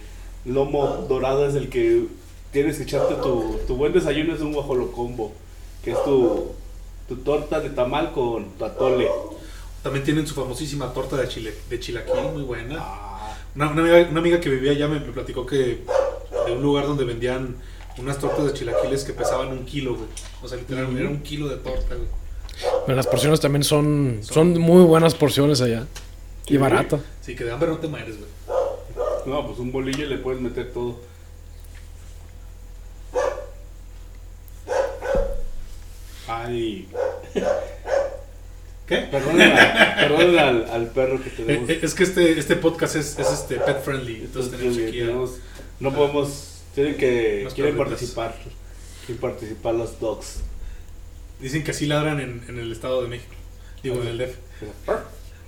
lomo 0.44 1.06
dorado 1.08 1.48
es 1.48 1.54
el 1.56 1.68
que 1.68 2.04
tienes 2.52 2.76
que 2.76 2.84
echarte 2.84 3.14
tu, 3.16 3.58
tu 3.66 3.76
buen 3.76 3.92
desayuno 3.92 4.34
es 4.34 4.40
un 4.40 4.52
guajolo 4.52 4.92
combo, 4.92 5.32
que 5.84 5.90
es 5.92 6.04
tu, 6.04 6.52
tu 7.08 7.16
torta 7.16 7.60
de 7.60 7.70
tamal 7.70 8.12
con 8.12 8.50
tu 8.58 8.64
atole. 8.64 9.08
También 9.82 10.04
tienen 10.04 10.26
su 10.26 10.34
famosísima 10.34 10.92
torta 10.92 11.16
de, 11.16 11.28
chile, 11.28 11.52
de 11.68 11.80
chilaquil, 11.80 12.32
muy 12.32 12.42
buena. 12.42 12.76
Ah, 12.78 13.36
Una, 13.54 13.70
una 13.70 13.82
amiga, 13.82 14.08
una 14.10 14.20
amiga 14.20 14.40
que 14.40 14.50
vivía 14.50 14.72
allá 14.72 14.88
me, 14.88 15.00
me 15.00 15.12
platicó 15.12 15.44
que 15.46 15.80
de 16.46 16.52
un 16.52 16.62
lugar 16.62 16.86
donde 16.86 17.04
vendían 17.04 17.56
unas 17.98 18.18
tortas 18.18 18.44
de 18.46 18.52
chilaquiles 18.52 19.04
que 19.04 19.12
pesaban 19.12 19.48
un 19.48 19.64
kilo, 19.64 19.94
güey. 19.96 20.08
O 20.42 20.48
sea, 20.48 20.58
literal, 20.58 20.96
era 20.98 21.08
un 21.08 21.22
kilo 21.22 21.48
de 21.48 21.56
torta, 21.56 21.94
güey. 21.94 22.08
Pero 22.86 22.96
las 22.96 23.06
porciones 23.06 23.40
también 23.40 23.64
son, 23.64 24.20
son 24.22 24.58
muy 24.58 24.82
buenas 24.84 25.14
porciones 25.14 25.60
allá. 25.60 25.86
Y 26.46 26.50
Sí. 26.50 26.56
barato. 26.58 27.00
Sí, 27.20 27.34
que 27.34 27.44
de 27.44 27.52
hambre 27.52 27.68
no 27.68 27.78
te 27.78 27.88
mueres, 27.88 28.16
güey. 28.18 28.30
no, 29.26 29.46
pues 29.46 29.58
un 29.58 29.72
bolillo 29.72 30.06
le 30.06 30.18
puedes 30.18 30.40
meter 30.40 30.72
todo. 30.72 31.00
Ay, 36.28 36.88
¿Qué? 38.86 38.96
perdonen, 39.10 39.52
a- 39.52 39.96
perdonen 39.96 40.38
al, 40.38 40.70
al 40.70 40.86
perro 40.88 41.20
que 41.22 41.28
Eh, 41.30 41.32
tenemos. 41.36 41.70
eh, 41.70 41.80
es 41.82 41.94
que 41.94 42.02
este, 42.04 42.38
este 42.38 42.56
podcast 42.56 42.96
es, 42.96 43.18
es 43.18 43.30
este 43.32 43.56
pet 43.56 43.80
friendly, 43.82 44.22
entonces 44.24 44.50
tenemos 44.52 44.76
aquí 44.76 45.00
a- 45.02 45.06
Tenemos- 45.06 45.30
no 45.80 45.92
podemos, 45.94 46.62
tienen 46.74 46.96
que, 46.96 47.42
Los 47.44 47.54
quieren 47.54 47.76
perritos. 47.76 47.98
participar, 47.98 48.34
quieren 49.06 49.20
participar 49.20 49.74
los 49.74 49.98
dogs. 50.00 50.40
Dicen 51.40 51.62
que 51.64 51.70
así 51.72 51.86
ladran 51.86 52.20
en, 52.20 52.42
en 52.48 52.58
el 52.58 52.72
Estado 52.72 53.02
de 53.02 53.08
México. 53.08 53.34
Digo, 53.82 54.00
en 54.02 54.08
el 54.08 54.18
DF. 54.18 54.34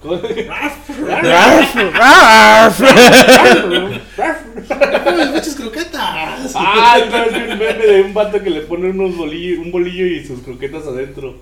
¡Uy, 0.04 0.16
muchas 5.32 5.56
croquetas! 5.56 6.52
ah, 6.54 6.98
vi 7.32 7.52
un 7.52 7.58
meme 7.58 7.86
de 7.86 8.02
un 8.02 8.14
vato 8.14 8.40
que 8.40 8.50
le 8.50 8.60
pone 8.60 8.90
unos 8.90 9.16
bolillo, 9.16 9.60
un 9.60 9.72
bolillo 9.72 10.06
y 10.06 10.24
sus 10.24 10.40
croquetas 10.42 10.86
adentro 10.86 11.34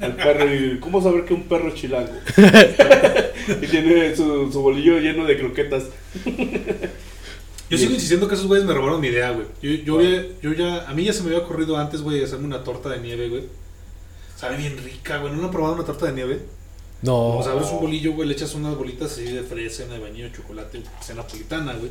al 0.00 0.14
perro 0.14 0.52
y 0.52 0.78
¿cómo 0.78 1.02
saber 1.02 1.24
que 1.24 1.34
un 1.34 1.42
perro 1.44 1.68
es 1.68 1.74
chilango? 1.74 2.12
y 3.62 3.66
tiene 3.66 4.14
su, 4.14 4.52
su 4.52 4.60
bolillo 4.62 4.98
lleno 4.98 5.24
de 5.24 5.38
croquetas. 5.38 5.84
Yo 7.70 7.78
sigo 7.78 7.92
insistiendo 7.94 8.28
que 8.28 8.34
esos 8.34 8.46
güeyes 8.46 8.66
me 8.66 8.74
robaron 8.74 9.00
mi 9.00 9.08
idea, 9.08 9.30
güey. 9.30 9.46
Yo, 9.62 9.70
yo, 9.84 9.98
había- 9.98 10.26
yo 10.42 10.52
ya, 10.52 10.88
a 10.88 10.92
mí 10.94 11.04
ya 11.04 11.12
se 11.12 11.22
me 11.22 11.28
había 11.28 11.38
ocurrido 11.44 11.76
antes, 11.78 12.02
güey, 12.02 12.22
hacerme 12.22 12.44
una 12.46 12.62
torta 12.62 12.90
de 12.90 13.00
nieve, 13.00 13.28
güey. 13.28 13.44
Sabe 14.36 14.56
bien 14.58 14.76
rica, 14.84 15.18
güey. 15.18 15.32
¿No 15.32 15.44
han 15.44 15.50
probado 15.50 15.74
una 15.74 15.84
torta 15.84 16.06
de 16.06 16.12
nieve? 16.12 16.40
No. 17.02 17.38
O 17.38 17.42
sea, 17.42 17.52
abres 17.52 17.68
un 17.70 17.80
bolillo, 17.80 18.12
güey, 18.12 18.28
le 18.28 18.34
echas 18.34 18.54
unas 18.54 18.76
bolitas 18.76 19.12
así 19.12 19.24
de 19.24 19.42
fresa, 19.42 19.86
de 19.86 19.98
vainilla, 19.98 20.30
chocolate, 20.32 20.82
sea 21.00 21.14
napolitana, 21.14 21.74
güey. 21.74 21.90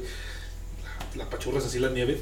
La, 1.16 1.24
la 1.24 1.30
pachurras 1.30 1.66
así 1.66 1.80
la 1.80 1.90
nieve. 1.90 2.22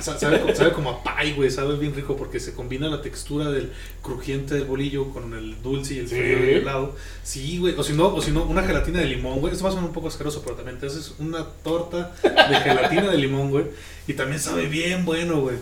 Sa- 0.00 0.18
sabe, 0.18 0.54
sabe 0.54 0.72
como 0.72 0.90
a 0.90 1.02
pie, 1.02 1.32
güey, 1.34 1.50
sabe 1.50 1.76
bien 1.76 1.94
rico 1.94 2.16
porque 2.16 2.40
se 2.40 2.54
combina 2.54 2.88
la 2.88 3.02
textura 3.02 3.50
del 3.50 3.70
crujiente 4.02 4.54
del 4.54 4.64
bolillo 4.64 5.10
con 5.10 5.34
el 5.34 5.60
dulce 5.62 5.94
y 5.94 5.98
el 5.98 6.08
Sí. 6.08 6.14
frío 6.16 6.38
del 6.38 6.48
helado. 6.58 6.94
Sí, 7.22 7.58
güey, 7.58 7.74
o 7.76 7.82
si 7.82 7.92
no, 7.92 8.08
o 8.14 8.20
si 8.22 8.30
no, 8.30 8.44
una 8.44 8.62
gelatina 8.62 9.00
de 9.00 9.06
limón, 9.06 9.40
güey. 9.40 9.52
Esto 9.52 9.64
va 9.64 9.70
a 9.70 9.72
sonar 9.72 9.88
un 9.88 9.94
poco 9.94 10.08
asqueroso, 10.08 10.42
pero 10.42 10.56
también 10.56 10.78
te 10.78 10.86
haces 10.86 11.14
una 11.18 11.44
torta 11.62 12.12
de 12.22 12.56
gelatina 12.62 13.10
de 13.10 13.18
limón, 13.18 13.50
güey. 13.50 13.64
Y 14.06 14.14
también 14.14 14.40
sabe 14.40 14.66
bien 14.66 15.04
bueno, 15.04 15.40
güey. 15.40 15.56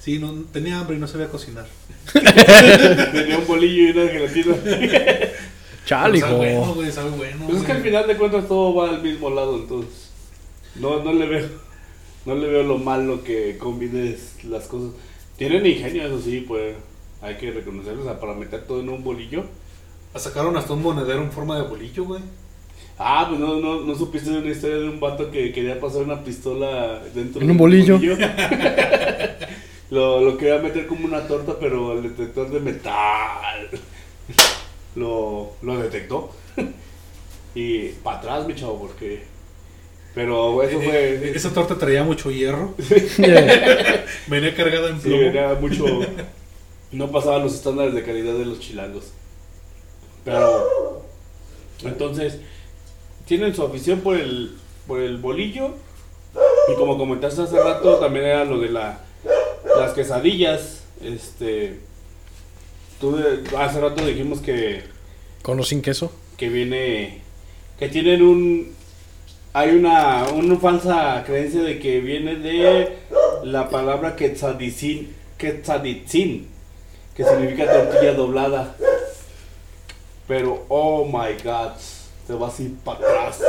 Sí, 0.00 0.18
no, 0.18 0.32
tenía 0.52 0.78
hambre 0.80 0.96
y 0.96 0.98
no 0.98 1.06
sabía 1.06 1.28
cocinar. 1.28 1.66
Tenía 2.12 3.38
un 3.38 3.46
bolillo 3.46 3.82
y 3.82 3.90
una 3.90 4.10
gelatina. 4.10 4.56
Chale, 5.84 6.20
sabe 6.20 6.36
bueno, 6.36 6.74
güey, 6.74 6.90
sabe 6.92 7.10
bueno. 7.10 7.46
Pues 7.46 7.58
es 7.60 7.64
que 7.66 7.72
al 7.72 7.82
final 7.82 8.06
de 8.06 8.16
cuentas 8.16 8.48
todo 8.48 8.74
va 8.74 8.88
al 8.90 9.02
mismo 9.02 9.28
lado, 9.30 9.56
entonces. 9.56 10.10
No, 10.76 11.02
no 11.02 11.12
le 11.12 11.26
veo. 11.26 11.48
No 12.26 12.34
le 12.34 12.48
veo 12.48 12.62
lo 12.62 12.78
malo 12.78 13.22
que 13.22 13.56
combines 13.58 14.44
las 14.44 14.66
cosas. 14.66 14.92
Tienen 15.36 15.64
ingenio, 15.64 16.06
eso 16.06 16.20
sí, 16.20 16.44
pues. 16.46 16.76
Hay 17.22 17.36
que 17.36 17.50
reconocerlo. 17.50 18.02
O 18.02 18.04
sea, 18.04 18.18
para 18.18 18.34
meter 18.34 18.66
todo 18.66 18.80
en 18.80 18.88
un 18.88 19.04
bolillo. 19.04 19.44
Sacaron 20.14 20.56
hasta 20.56 20.72
un 20.72 20.82
monedero 20.82 21.22
en 21.22 21.30
forma 21.30 21.56
de 21.56 21.68
bolillo, 21.68 22.04
güey. 22.04 22.22
Ah, 22.98 23.26
pues 23.28 23.40
no, 23.40 23.56
no, 23.60 23.80
no 23.80 23.94
supiste 23.94 24.30
de 24.30 24.38
una 24.38 24.50
historia 24.50 24.76
de 24.76 24.88
un 24.88 25.00
vato 25.00 25.30
que 25.30 25.52
quería 25.52 25.80
pasar 25.80 26.02
una 26.02 26.22
pistola 26.22 27.00
dentro 27.14 27.40
¿En 27.40 27.46
de 27.46 27.52
un 27.52 27.58
bolillo? 27.58 27.98
lo, 29.90 30.20
lo 30.20 30.36
quería 30.36 30.58
meter 30.58 30.86
como 30.86 31.06
una 31.06 31.26
torta, 31.26 31.56
pero 31.58 31.94
el 31.94 32.02
detector 32.02 32.50
de 32.50 32.60
metal 32.60 33.70
lo, 34.96 35.52
lo 35.62 35.78
detectó. 35.78 36.30
y 37.54 37.88
para 37.88 38.18
atrás, 38.18 38.46
mi 38.46 38.54
chavo, 38.54 38.78
porque. 38.78 39.29
Pero 40.14 40.62
eso 40.62 40.80
Eh, 40.82 41.18
fue. 41.20 41.30
Esa 41.36 41.52
torta 41.52 41.76
traía 41.78 42.02
mucho 42.04 42.30
hierro. 42.30 42.74
Yeah. 43.18 44.04
Venía 44.26 44.54
cargada 44.54 44.90
en 44.90 45.00
Sí, 45.00 45.08
plomo. 45.08 45.54
mucho. 45.60 45.84
No 46.92 47.12
pasaba 47.12 47.38
los 47.38 47.54
estándares 47.54 47.94
de 47.94 48.02
calidad 48.02 48.32
de 48.34 48.44
los 48.46 48.58
chilangos. 48.58 49.12
Pero. 50.24 51.04
Entonces. 51.84 52.38
Tienen 53.26 53.54
su 53.54 53.62
afición 53.64 54.00
por 54.00 54.16
el, 54.16 54.56
por 54.88 54.98
el 55.00 55.18
bolillo. 55.18 55.74
Y 56.68 56.74
como 56.74 56.98
comentaste 56.98 57.42
hace 57.42 57.60
rato, 57.60 57.96
también 57.98 58.24
era 58.24 58.44
lo 58.44 58.58
de 58.58 58.70
la, 58.70 58.98
las 59.78 59.92
quesadillas. 59.92 60.82
Este. 61.00 61.78
Tú 63.00 63.16
de- 63.16 63.44
hace 63.56 63.80
rato 63.80 64.04
dijimos 64.04 64.40
que, 64.40 64.82
Con 65.42 65.60
o 65.60 65.62
sin 65.62 65.80
queso. 65.80 66.12
que 66.36 66.48
viene. 66.48 67.20
Que 67.78 67.88
tienen 67.88 68.22
un. 68.22 68.74
Hay 69.52 69.70
una, 69.70 70.28
una 70.32 70.56
falsa 70.56 71.22
creencia 71.26 71.62
de 71.62 71.78
que 71.80 72.00
viene 72.00 72.36
de 72.36 72.96
la 73.42 73.68
palabra 73.68 74.14
quetzadicin, 74.14 75.12
quetzaditzin, 75.38 76.46
que 77.16 77.24
significa 77.24 77.66
tortilla 77.72 78.14
doblada. 78.14 78.76
Pero, 80.28 80.64
oh 80.68 81.04
my 81.04 81.34
god, 81.42 81.72
te 82.28 82.34
vas 82.34 82.60
a 82.60 82.62
ir 82.62 82.74
para 82.84 82.98
atrás, 83.00 83.40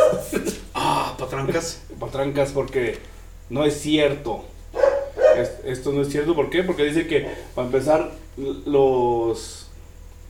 Ah, 0.73 1.15
patrancas. 1.19 1.81
para 1.99 2.11
trancas, 2.11 2.51
porque 2.51 2.97
no 3.51 3.63
es 3.63 3.79
cierto. 3.79 4.45
Es- 5.37 5.59
esto 5.65 5.91
no 5.91 6.01
es 6.01 6.09
cierto, 6.09 6.33
¿por 6.35 6.49
qué? 6.49 6.63
Porque 6.63 6.83
dice 6.85 7.05
que, 7.05 7.27
para 7.53 7.67
empezar, 7.67 8.11
los. 8.65 9.67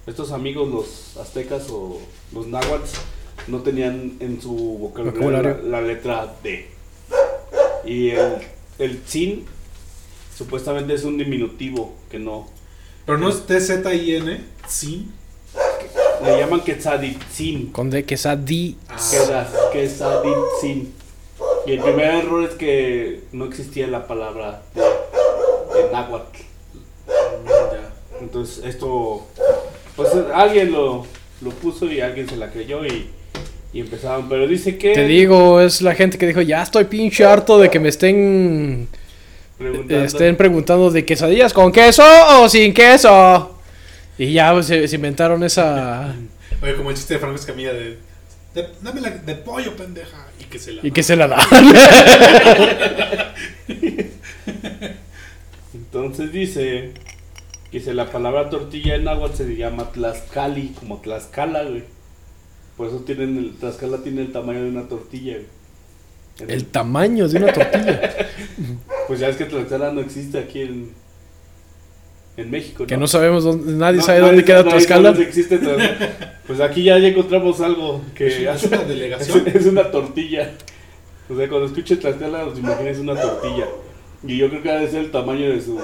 Estos 0.08 0.32
amigos, 0.32 0.68
los 0.68 1.18
aztecas 1.18 1.70
o 1.70 2.00
los 2.34 2.48
náhuatl, 2.48 2.90
no 3.48 3.62
tenían 3.62 4.18
en 4.20 4.42
su 4.42 4.54
vocabulario. 4.54 5.60
La, 5.64 5.80
la 5.80 5.82
letra 5.82 6.34
D. 6.44 6.68
Y 7.86 8.10
el, 8.12 8.34
el 8.80 9.02
tzin 9.02 9.46
supuestamente 10.36 10.94
es 10.94 11.04
un 11.04 11.18
diminutivo 11.18 11.94
que 12.10 12.20
no. 12.20 12.48
Pero 13.06 13.18
no 13.18 13.30
es 13.30 13.46
T-Z-I-N, 13.46 14.42
sí. 14.68 15.10
Le 16.24 16.38
llaman 16.40 16.62
quetzaditzin. 16.62 17.72
Con 17.72 17.90
de 17.90 18.04
quesadí. 18.06 18.78
Queda- 19.10 19.50
Quetzaditzin. 19.74 20.94
Y 21.66 21.72
el 21.74 21.80
primer 21.82 22.14
error 22.14 22.44
es 22.44 22.52
que 22.56 23.22
no 23.32 23.46
existía 23.46 23.88
la 23.88 24.06
palabra 24.08 24.62
de, 24.76 24.82
de 24.82 25.92
náhuatl. 25.92 26.38
Ya. 27.48 27.94
Entonces 28.22 28.64
esto, 28.66 29.26
pues 29.96 30.10
alguien 30.34 30.72
lo, 30.72 31.06
lo 31.42 31.50
puso 31.52 31.86
y 31.88 32.02
alguien 32.02 32.30
se 32.30 32.36
la 32.38 32.52
creyó 32.52 32.86
y, 32.86 33.10
y 33.74 33.80
empezaron. 33.80 34.28
Pero 34.30 34.48
dice 34.48 34.78
que... 34.78 34.94
Te 34.94 35.06
digo, 35.06 35.62
es 35.62 35.82
la 35.82 35.96
gente 35.96 36.18
que 36.18 36.28
dijo, 36.28 36.42
ya 36.42 36.62
estoy 36.64 36.86
pinche 36.86 37.24
harto 37.26 37.58
de 37.60 37.70
que 37.70 37.80
me 37.80 37.90
estén, 37.90 38.88
preguntando- 39.58 40.06
estén 40.06 40.36
preguntando 40.36 40.92
de 40.92 41.06
quesadillas 41.06 41.54
con 41.54 41.72
queso 41.72 42.04
o 42.40 42.50
sin 42.50 42.74
queso. 42.74 43.58
Y 44.18 44.34
ya 44.34 44.52
pues, 44.54 44.68
se, 44.68 44.88
se 44.88 44.96
inventaron 44.96 45.44
esa... 45.44 46.14
Oye, 46.62 46.76
como 46.76 46.90
el 46.92 46.96
chiste 46.96 47.16
de 47.16 47.20
Franco 47.20 47.38
Escamilla 47.38 47.74
de, 47.74 47.98
de. 48.54 48.68
Dame 48.82 49.02
la 49.02 49.10
de 49.10 49.36
pollo, 49.36 49.76
pendeja. 49.76 50.28
Y 50.40 50.44
que 50.44 50.60
se 50.60 50.74
la. 50.74 50.82
Y 50.86 50.92
que 50.92 51.02
se 51.02 51.16
la 51.16 51.28
dan. 51.28 51.40
Entonces 55.74 56.32
dice 56.32 56.92
que 57.72 57.80
si 57.80 57.92
la 57.94 58.12
palabra 58.12 58.50
tortilla 58.50 58.96
en 58.96 59.06
náhuatl 59.06 59.36
se 59.38 59.56
llama 59.56 59.92
tlaxcali, 59.92 60.74
como 60.80 61.00
Tlaxcala, 61.02 61.64
güey. 61.64 61.84
Por 62.82 62.88
eso 62.90 62.98
tienen 63.02 63.38
el, 63.38 63.52
Tlaxcala 63.60 63.98
tiene 64.00 64.22
el 64.22 64.32
tamaño 64.32 64.64
de 64.64 64.70
una 64.70 64.88
tortilla, 64.88 65.38
El 66.48 66.66
tamaño 66.66 67.28
de 67.28 67.38
una 67.38 67.54
tortilla. 67.54 68.12
Pues 69.08 69.20
ya 69.20 69.28
es 69.30 69.36
que 69.36 69.46
Tlaxcala 69.46 69.92
no 69.92 70.02
existe 70.02 70.40
aquí 70.40 70.62
en, 70.62 70.90
en 72.38 72.50
México, 72.50 72.82
¿no? 72.82 72.88
Que 72.88 72.98
no 72.98 73.06
sabemos 73.06 73.44
dónde, 73.44 73.74
nadie 73.74 73.98
No, 74.00 74.04
sabe 74.04 74.18
nadie 74.22 74.32
dónde 74.32 74.46
queda 74.46 74.64
Tlaxcala. 74.64 75.10
dónde 75.10 75.26
existe 75.28 75.60
Tlaxcala. 75.60 76.40
Pues 76.48 76.60
aquí 76.60 76.82
ya, 76.82 76.98
ya 76.98 77.10
encontramos 77.10 77.62
algo 77.62 78.02
que 78.16 78.26
Es 78.26 78.64
una- 78.64 78.78
es, 78.82 78.88
delegación. 78.88 79.44
es 79.48 79.66
una 79.68 79.92
tortilla. 79.92 80.54
O 81.30 81.36
sea, 81.38 81.48
cuando 81.50 81.68
escuche 81.68 81.98
Tlaxcala, 81.98 82.46
os 82.46 82.58
imaginas 82.58 82.98
una 82.98 83.14
tortilla. 83.22 83.68
Y 84.26 84.38
yo 84.38 84.50
creo 84.50 84.64
que 84.64 84.72
debe 84.72 84.90
ser 84.90 85.02
el 85.02 85.12
tamaño 85.12 85.52
de 85.52 85.62
su, 85.62 85.80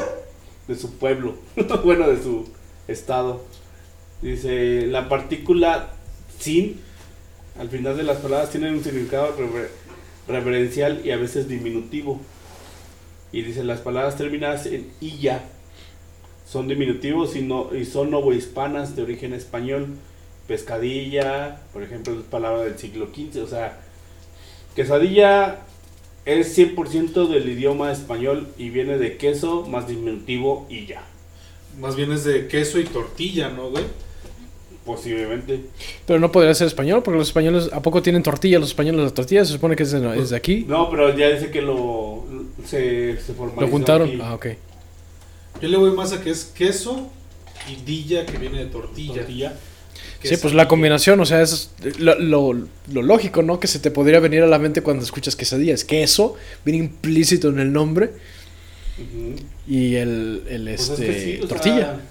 de 0.67 0.75
su 0.75 0.97
pueblo, 0.97 1.36
bueno, 1.83 2.07
de 2.10 2.17
su 2.23 2.47
estado. 2.88 3.43
Dice, 4.23 4.88
la 4.88 5.07
partícula 5.10 5.89
sin, 6.39 6.87
al 7.59 7.69
final 7.69 7.97
de 7.97 8.03
las 8.03 8.17
palabras, 8.17 8.51
tiene 8.51 8.71
un 8.71 8.83
significado 8.83 9.35
rever- 9.37 9.69
reverencial 10.27 11.01
y 11.05 11.11
a 11.11 11.17
veces 11.17 11.47
diminutivo. 11.47 12.19
Y 13.31 13.41
dice, 13.41 13.63
las 13.63 13.81
palabras 13.81 14.15
terminadas 14.15 14.65
en 14.67 14.89
illa 15.01 15.43
son 16.49 16.67
diminutivos 16.67 17.35
y, 17.35 17.41
no, 17.41 17.75
y 17.75 17.85
son 17.85 18.11
novohispanas 18.11 18.95
de 18.95 19.03
origen 19.03 19.33
español. 19.33 19.87
Pescadilla, 20.47 21.59
por 21.73 21.83
ejemplo, 21.83 22.13
es 22.17 22.23
palabra 22.25 22.63
del 22.63 22.77
siglo 22.77 23.07
XV. 23.13 23.43
O 23.43 23.47
sea, 23.47 23.79
quesadilla 24.75 25.59
es 26.25 26.57
100% 26.57 27.27
del 27.27 27.49
idioma 27.49 27.91
español 27.91 28.47
y 28.57 28.69
viene 28.69 28.97
de 28.97 29.17
queso 29.17 29.65
más 29.67 29.87
diminutivo 29.87 30.67
ya. 30.69 31.03
Más 31.79 31.95
bien 31.95 32.11
es 32.11 32.23
de 32.23 32.47
queso 32.47 32.79
y 32.79 32.85
tortilla, 32.85 33.49
¿no, 33.49 33.69
güey? 33.69 33.83
Posiblemente. 34.88 35.60
Pero 36.08 36.19
no 36.19 36.32
podría 36.32 36.56
ser 36.56 36.65
español, 36.65 37.04
porque 37.04 37.19
los 37.19 37.28
españoles, 37.28 37.69
¿a 37.73 37.82
poco 37.84 38.02
tienen 38.02 38.23
tortilla? 38.23 38.58
Los 38.58 38.69
españoles 38.69 39.04
la 39.04 39.13
tortilla 39.13 39.45
se 39.45 39.52
supone 39.52 39.76
que 39.76 39.84
es 39.84 39.91
de, 39.91 40.17
es 40.19 40.30
de 40.32 40.36
aquí. 40.38 40.65
No, 40.67 40.89
pero 40.89 41.15
ya 41.15 41.30
dice 41.30 41.52
que 41.52 41.62
lo 41.62 42.23
se, 42.65 43.17
se 43.21 43.34
formalizó 43.34 43.62
Lo 43.62 43.67
juntaron. 43.71 44.08
aquí. 44.08 44.19
Ah, 44.23 44.34
ok. 44.34 44.47
Yo 45.62 45.67
le 45.67 45.78
voy 45.78 45.91
más 45.91 46.13
a 46.13 46.21
que 46.23 46.30
es 46.32 46.45
queso 46.45 47.10
y 47.69 47.84
dilla 47.84 48.26
que 48.26 48.38
viene 48.38 48.60
de 48.60 48.65
tortilla. 48.67 49.13
Tortilla. 49.15 49.54
Sí, 50.23 50.36
pues 50.38 50.54
la 50.54 50.67
combinación, 50.67 51.19
o 51.19 51.26
sea, 51.26 51.41
es 51.41 51.71
lo, 52.00 52.17
lo- 52.19 52.54
lo 52.91 53.02
lógico, 53.02 53.43
¿no? 53.43 53.60
Que 53.60 53.67
se 53.67 53.80
te 53.80 53.91
podría 53.91 54.19
venir 54.19 54.41
a 54.41 54.47
la 54.47 54.58
mente 54.58 54.82
cuando 54.82 55.04
escuchas 55.04 55.36
quesadilla. 55.36 55.73
Es 55.73 55.84
queso, 55.86 56.36
viene 56.65 56.80
implícito 56.80 57.50
en 57.50 57.60
el 57.60 57.71
nombre. 57.71 58.12
Y 59.67 59.95
el, 59.95 60.43
el 60.50 60.63
Pues 60.65 60.89
este, 60.89 61.10
es 61.10 61.15
que 61.15 61.21
sí, 61.38 61.43
o 61.43 61.47
tortilla. 61.47 61.76
sea, 61.76 62.02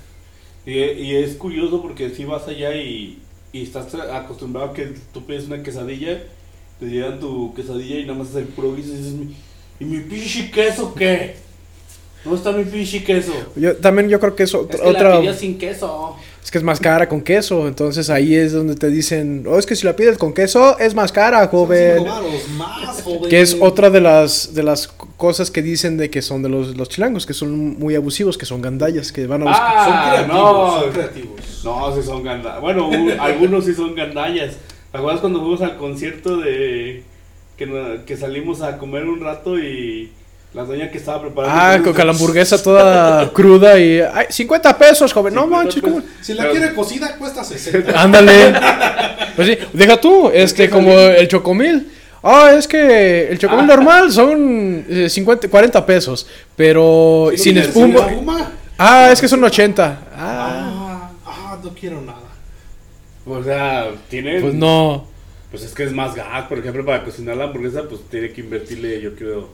y, 0.66 0.79
y 0.79 1.16
es 1.16 1.35
curioso 1.37 1.81
porque 1.81 2.11
si 2.11 2.24
vas 2.24 2.46
allá 2.48 2.74
y, 2.74 3.18
y 3.52 3.62
estás 3.62 3.94
acostumbrado 3.94 4.70
a 4.70 4.74
que 4.74 4.92
tú 5.14 5.24
pides 5.24 5.46
una 5.46 5.62
quesadilla, 5.62 6.22
te 6.81 6.87
llegan 6.87 7.20
tu 7.20 7.55
quesadilla 7.55 7.98
y 8.00 8.02
nada 8.05 8.18
más 8.18 8.31
es 8.31 8.37
el 8.37 8.44
puro 8.44 8.74
guiso 8.74 8.92
y 8.92 8.96
dices, 8.96 9.12
"Mi- 9.12 9.35
¿y 9.81 9.85
mi 9.85 10.00
pinche 10.00 10.50
queso 10.50 10.92
qué? 10.94 11.37
¿Dónde 12.24 12.38
está 12.38 12.52
mi 12.52 12.64
pinche 12.64 13.05
queso? 13.05 13.33
Yo, 13.55 13.76
también 13.76 14.09
yo 14.09 14.18
creo 14.18 14.35
que 14.35 14.42
es 14.42 14.50
Es 14.50 14.55
otra... 14.57 14.79
que 14.79 14.85
la 14.85 14.90
otra- 14.90 15.20
pidió 15.20 15.33
sin 15.35 15.57
queso. 15.59 16.16
Es 16.46 16.50
que 16.52 16.59
es 16.59 16.64
más 16.64 16.78
cara 16.78 17.09
con 17.09 17.22
queso, 17.22 17.66
entonces 17.66 18.09
ahí 18.09 18.37
es 18.37 18.52
donde 18.52 18.76
te 18.76 18.88
dicen, 18.88 19.44
oh, 19.48 19.59
es 19.59 19.66
que 19.66 19.74
si 19.74 19.85
la 19.85 19.96
pides 19.96 20.16
con 20.16 20.32
queso 20.32 20.78
es 20.78 20.94
más 20.94 21.11
cara, 21.11 21.44
joven. 21.48 22.04
más, 22.56 23.02
joven. 23.02 23.28
Que 23.28 23.40
es 23.40 23.56
otra 23.61 23.90
de 23.90 24.00
las 24.00 24.54
de 24.54 24.62
las 24.62 24.87
cosas 24.87 25.50
que 25.50 25.61
dicen 25.61 25.96
de 25.96 26.09
que 26.09 26.22
son 26.22 26.42
de 26.44 26.48
los, 26.48 26.76
los 26.76 26.88
chilangos, 26.88 27.26
que 27.26 27.35
son 27.35 27.76
muy 27.80 27.96
abusivos, 27.96 28.38
que 28.38 28.46
son 28.46 28.62
gandallas, 28.62 29.11
que 29.11 29.26
van 29.26 29.42
a 29.42 29.46
buscar. 29.46 29.85
Son 29.85 29.92
Ah, 29.92 30.12
creativos, 30.12 30.38
no. 30.38 30.80
son 30.82 30.90
creativos. 30.92 31.61
No, 31.64 31.96
sí 31.96 32.02
son 32.06 32.22
gandallas. 32.22 32.61
Bueno, 32.61 32.88
un- 32.90 33.11
algunos 33.18 33.64
sí 33.64 33.74
son 33.74 33.96
gandallas. 33.96 34.54
¿Te 34.92 34.98
acuerdas 34.98 35.20
cuando 35.20 35.40
fuimos 35.40 35.62
al 35.62 35.76
concierto 35.78 36.37
de 36.37 37.02
que, 37.56 38.00
que 38.06 38.16
salimos 38.16 38.62
a 38.62 38.78
comer 38.78 39.09
un 39.09 39.18
rato 39.20 39.59
y 39.59 40.12
la 40.57 40.64
doña 40.64 40.90
que 40.90 40.97
estaba 40.99 41.21
preparando 41.21 41.55
Ah, 41.61 41.79
con, 41.85 41.92
con 41.92 42.07
la 42.07 42.12
hamburguesa 42.12 42.62
toda 42.62 43.31
cruda 43.35 43.79
y... 43.79 44.01
¡Ay, 44.01 44.27
50 44.31 44.79
pesos, 44.79 45.12
joven! 45.12 45.35
No 45.35 45.42
50 45.42 45.57
manches. 45.88 46.05
Si 46.23 46.33
la 46.35 46.45
Pero- 46.45 46.55
quiere 46.55 46.75
cocida, 46.75 47.16
cuesta 47.16 47.45
60. 47.45 47.92
Ándale. 48.03 48.55
Pues 49.37 49.49
sí, 49.49 49.59
deja 49.75 50.01
tú, 50.01 50.31
este, 50.33 50.71
como 50.71 50.92
el 50.99 51.29
chocomil. 51.29 51.92
Ah, 52.23 52.53
es 52.59 52.66
que 52.66 53.29
el 53.29 53.38
chocomil 53.38 53.66
normal 53.66 54.11
son 54.11 54.83
eh, 54.88 55.11
50, 55.11 55.49
40 55.51 55.85
pesos, 55.85 56.27
pero 56.57 57.29
Si 57.33 57.38
sin 57.42 57.59
espuma, 57.59 58.53
Ah, 58.79 59.11
es 59.12 59.21
que 59.21 59.29
son 59.29 59.45
80. 59.45 59.85
Ah, 59.85 60.11
Ah, 60.16 61.11
ah, 61.27 61.59
no 61.62 61.71
quiero 61.75 62.01
nada. 62.01 62.19
O 63.27 63.42
sea, 63.42 63.90
tiene. 64.09 64.40
pues 64.40 64.55
no. 64.55 65.07
Pues 65.51 65.62
es 65.64 65.75
que 65.75 65.85
es 65.85 65.92
más 65.92 66.14
gas, 66.14 66.47
por 66.49 66.59
ejemplo, 66.59 66.83
para 66.87 67.05
cocinar 67.05 67.37
la 67.37 67.45
hamburguesa, 67.45 67.83
pues 67.87 68.01
tiene 68.11 68.33
que 68.33 68.40
invertirle, 68.40 69.03
yo 69.03 69.14
creo. 69.14 69.51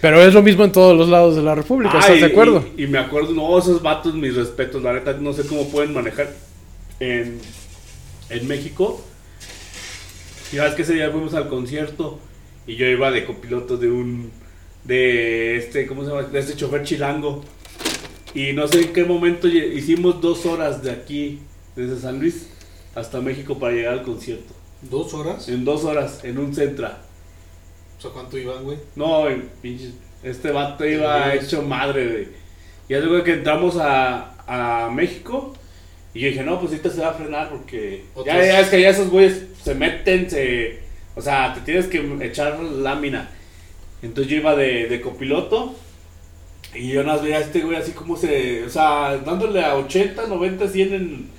Pero 0.00 0.20
es 0.20 0.34
lo 0.34 0.42
mismo 0.42 0.64
en 0.64 0.72
todos 0.72 0.96
los 0.96 1.08
lados 1.08 1.36
de 1.36 1.42
la 1.42 1.54
República, 1.54 1.92
Ah, 1.94 2.00
¿estás 2.00 2.16
y- 2.16 2.20
de 2.20 2.26
acuerdo? 2.26 2.64
Y, 2.76 2.84
y 2.84 2.86
me 2.88 2.98
acuerdo, 2.98 3.32
no, 3.32 3.56
esos 3.58 3.80
vatos, 3.82 4.14
mis 4.14 4.34
respetos, 4.34 4.82
la 4.82 4.92
neta, 4.92 5.12
no 5.14 5.32
sé 5.32 5.46
cómo 5.46 5.68
pueden 5.68 5.92
manejar 5.94 6.30
en, 7.00 7.38
en 8.30 8.48
México. 8.48 9.00
Y 10.52 10.56
sabes 10.56 10.74
que 10.74 10.82
ese 10.82 10.94
día 10.94 11.10
fuimos 11.10 11.34
al 11.34 11.48
concierto 11.48 12.18
y 12.66 12.74
yo 12.76 12.86
iba 12.86 13.10
de 13.10 13.24
copiloto 13.24 13.76
de 13.76 13.90
un, 13.90 14.30
de 14.84 15.56
este, 15.56 15.86
¿cómo 15.86 16.02
se 16.04 16.10
llama? 16.10 16.22
De 16.24 16.38
este 16.38 16.56
chofer 16.56 16.82
chilango. 16.82 17.42
Y 18.34 18.52
no 18.54 18.66
sé 18.66 18.80
en 18.82 18.92
qué 18.92 19.04
momento 19.04 19.46
hicimos 19.46 20.20
dos 20.20 20.46
horas 20.46 20.82
de 20.82 20.90
aquí, 20.90 21.38
desde 21.76 21.98
San 22.00 22.18
Luis 22.18 22.48
hasta 22.94 23.20
México 23.20 23.58
para 23.58 23.72
llegar 23.74 23.92
al 23.94 24.02
concierto. 24.02 24.52
¿Dos 24.90 25.14
horas? 25.14 25.48
En 25.48 25.64
dos 25.64 25.84
horas, 25.84 26.20
en 26.24 26.38
un 26.38 26.54
Centra. 26.54 27.02
O 28.02 28.06
sea, 28.06 28.10
¿cuánto 28.10 28.36
iban, 28.36 28.64
güey? 28.64 28.78
No, 28.96 29.26
pinche- 29.62 29.92
este 30.24 30.50
vato 30.50 30.84
iba 30.84 31.32
hecho 31.34 31.62
madre, 31.62 32.06
güey. 32.08 32.28
Y 32.88 32.94
luego 33.04 33.22
que 33.22 33.34
entramos 33.34 33.76
a, 33.76 34.34
a 34.46 34.90
México, 34.90 35.54
y 36.12 36.20
yo 36.20 36.28
dije, 36.28 36.42
no, 36.42 36.58
pues 36.58 36.72
ahorita 36.72 36.90
se 36.90 37.00
va 37.00 37.10
a 37.10 37.14
frenar 37.14 37.48
porque 37.48 38.04
ya, 38.26 38.34
ya 38.44 38.60
es 38.60 38.68
que 38.68 38.80
ya 38.80 38.88
esos 38.90 39.08
güeyes 39.08 39.44
se 39.62 39.74
meten, 39.76 40.28
se, 40.28 40.80
o 41.14 41.22
sea, 41.22 41.54
te 41.54 41.60
tienes 41.60 41.86
que 41.86 41.98
echar 42.22 42.58
lámina. 42.60 43.30
Entonces 44.02 44.30
yo 44.32 44.38
iba 44.38 44.56
de, 44.56 44.88
de 44.88 45.00
copiloto, 45.00 45.74
y 46.74 46.88
yo 46.88 47.04
nada 47.04 47.22
veía 47.22 47.36
a 47.36 47.40
este 47.40 47.60
güey 47.60 47.76
así 47.76 47.92
como 47.92 48.16
se, 48.16 48.64
o 48.64 48.68
sea, 48.68 49.16
dándole 49.24 49.64
a 49.64 49.76
80, 49.76 50.26
90, 50.26 50.68
100 50.68 50.94
en 50.94 51.30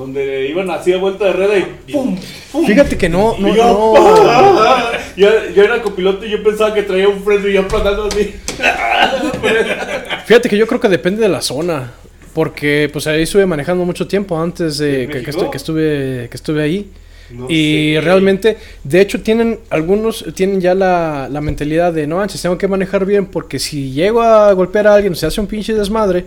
donde 0.00 0.48
iban 0.48 0.70
así 0.70 0.94
a 0.94 0.96
vuelta 0.96 1.26
de 1.26 1.32
rueda 1.34 1.58
y 1.58 1.92
¡pum! 1.92 2.16
¡pum! 2.50 2.66
Fíjate 2.66 2.96
que 2.96 3.10
no, 3.10 3.36
yo, 3.38 3.54
no. 3.54 3.94
yo, 5.16 5.28
yo 5.54 5.62
era 5.62 5.82
copiloto 5.82 6.24
y 6.24 6.30
yo 6.30 6.42
pensaba 6.42 6.72
que 6.72 6.84
traía 6.84 7.06
un 7.06 7.22
freno 7.22 7.46
y 7.46 7.52
yo 7.52 7.60
aplanando 7.60 8.04
así. 8.04 8.34
Fíjate 10.24 10.48
que 10.48 10.56
yo 10.56 10.66
creo 10.66 10.80
que 10.80 10.88
depende 10.88 11.20
de 11.20 11.28
la 11.28 11.42
zona. 11.42 11.92
Porque 12.32 12.88
pues 12.92 13.06
ahí 13.08 13.22
estuve 13.22 13.44
manejando 13.44 13.84
mucho 13.84 14.06
tiempo 14.06 14.40
antes 14.40 14.78
de 14.78 15.02
¿En 15.02 15.10
que, 15.10 15.18
estuve 15.18 16.28
que 16.30 16.36
estuve 16.36 16.62
ahí. 16.62 16.90
No 17.30 17.46
y 17.50 17.94
sé. 17.96 18.00
realmente, 18.00 18.56
de 18.84 19.00
hecho, 19.00 19.20
tienen 19.20 19.58
algunos 19.68 20.24
tienen 20.34 20.60
ya 20.60 20.74
la, 20.74 21.28
la 21.30 21.40
mentalidad 21.40 21.92
de 21.92 22.06
no 22.06 22.16
manches, 22.16 22.40
tengo 22.40 22.56
que 22.56 22.68
manejar 22.68 23.04
bien 23.04 23.26
porque 23.26 23.58
si 23.58 23.90
llego 23.90 24.22
a 24.22 24.52
golpear 24.52 24.86
a 24.86 24.94
alguien, 24.94 25.14
se 25.14 25.26
hace 25.26 25.40
un 25.40 25.46
pinche 25.46 25.74
desmadre. 25.74 26.24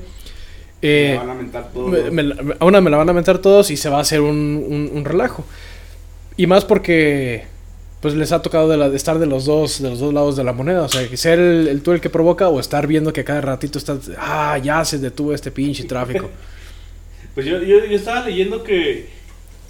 Me 0.83 1.13
Eh, 1.13 1.17
van 1.17 1.29
a 1.29 1.33
mentar 1.33 1.71
todo. 1.73 1.87
me- 1.87 2.11
me 2.11 2.23
la- 2.23 2.55
a 2.59 2.65
una 2.65 2.81
me 2.81 2.89
la 2.89 2.97
van 2.97 3.09
a 3.09 3.13
meter 3.13 3.39
todos 3.39 3.71
y 3.71 3.77
se 3.77 3.89
va 3.89 3.97
a 3.97 4.01
hacer 4.01 4.19
un, 4.21 4.35
un- 4.69 4.91
un 4.93 5.05
relajo. 5.05 5.45
Y 6.37 6.45
más 6.47 6.65
porque 6.65 7.45
pues 8.01 8.15
les 8.15 8.33
ha 8.33 8.41
tocado 8.41 8.67
de, 8.67 8.75
la- 8.75 8.89
de 8.89 8.97
estar 8.97 9.17
de 9.17 9.25
los 9.25 9.45
dos 9.45 9.81
de 9.81 9.89
los 9.89 9.99
dos 9.99 10.13
lados 10.13 10.35
de 10.35 10.43
la 10.43 10.51
moneda, 10.51 10.81
o 10.83 10.89
sea, 10.89 11.07
ser 11.15 11.39
el, 11.39 11.67
el 11.69 11.81
tú 11.81 11.93
el 11.93 12.01
que 12.01 12.09
provoca 12.09 12.49
o 12.49 12.59
estar 12.59 12.85
viendo 12.85 13.13
que 13.13 13.23
cada 13.23 13.39
ratito 13.39 13.77
está 13.79 13.97
ah, 14.17 14.57
ya 14.57 14.83
se 14.83 14.97
detuvo 14.99 15.33
este 15.33 15.51
pinche 15.51 15.85
tráfico. 15.85 16.29
Pues 17.33 17.47
yo, 17.47 17.57
yo, 17.63 17.83
yo 17.85 17.95
estaba 17.95 18.27
leyendo 18.27 18.63
que, 18.63 19.07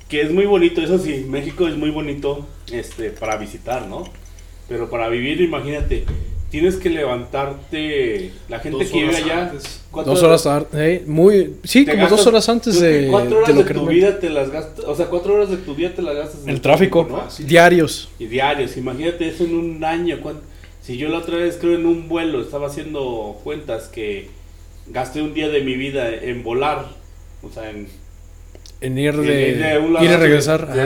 que 0.09 0.21
es 0.21 0.31
muy 0.33 0.45
bonito, 0.45 0.81
eso 0.81 0.97
sí, 0.99 1.25
México 1.29 1.65
es 1.65 1.77
muy 1.77 1.91
bonito 1.91 2.45
este, 2.69 3.09
para 3.11 3.37
visitar, 3.37 3.87
¿no? 3.87 4.03
Pero 4.67 4.89
para 4.89 5.07
vivir, 5.07 5.39
imagínate, 5.39 6.03
tienes 6.53 6.75
que 6.75 6.89
levantarte, 6.91 8.31
la 8.47 8.59
gente 8.59 8.77
Dos 8.83 8.87
que 8.91 8.93
vive 8.99 9.09
horas 9.09 9.23
allá, 9.23 9.41
antes. 9.49 9.81
dos 9.91 10.21
horas 10.21 10.43
tar- 10.43 10.67
eh, 10.75 11.03
muy 11.07 11.55
sí, 11.63 11.83
como 11.83 12.07
dos 12.07 12.27
horas 12.27 12.47
antes 12.47 12.79
de, 12.79 13.07
cuatro 13.09 13.29
de 13.31 13.35
horas 13.37 13.49
lo 13.49 13.55
de 13.55 13.67
que 13.67 13.73
tu 13.73 13.79
realmente- 13.79 13.95
vida 13.95 14.19
te 14.19 14.29
las 14.29 14.51
gastas, 14.51 14.85
o 14.85 14.95
sea, 14.95 15.07
cuatro 15.07 15.33
horas 15.33 15.49
de 15.49 15.57
tu 15.57 15.73
vida 15.73 15.89
te 15.95 16.03
las 16.03 16.15
gastas 16.15 16.43
en 16.43 16.49
el 16.49 16.61
tráfico, 16.61 17.07
¿no? 17.09 17.23
diarios. 17.45 18.09
Y 18.19 18.25
diarios, 18.27 18.77
imagínate 18.77 19.27
eso 19.29 19.45
en 19.45 19.55
un 19.55 19.83
año. 19.83 20.19
¿cuán- 20.21 20.41
Si 20.83 20.95
yo 20.97 21.09
la 21.09 21.17
otra 21.19 21.37
vez 21.37 21.57
creo 21.59 21.73
en 21.75 21.85
un 21.87 22.07
vuelo 22.07 22.41
estaba 22.41 22.67
haciendo 22.67 23.39
cuentas 23.43 23.87
que 23.87 24.29
gasté 24.87 25.21
un 25.23 25.33
día 25.33 25.49
de 25.49 25.61
mi 25.61 25.75
vida 25.75 26.13
en 26.13 26.43
volar, 26.43 26.85
o 27.41 27.49
sea, 27.51 27.69
en 27.71 27.87
En 28.79 28.97
ir 28.99 29.13
Y- 29.15 29.21
y 29.21 29.25
de, 29.25 29.53
de 29.55 29.77
un 29.79 29.93
lado 29.93 30.03
ir 30.05 30.11
y 30.11 30.13
a 30.13 30.17
regresar. 30.17 30.69
Y, 30.73 30.77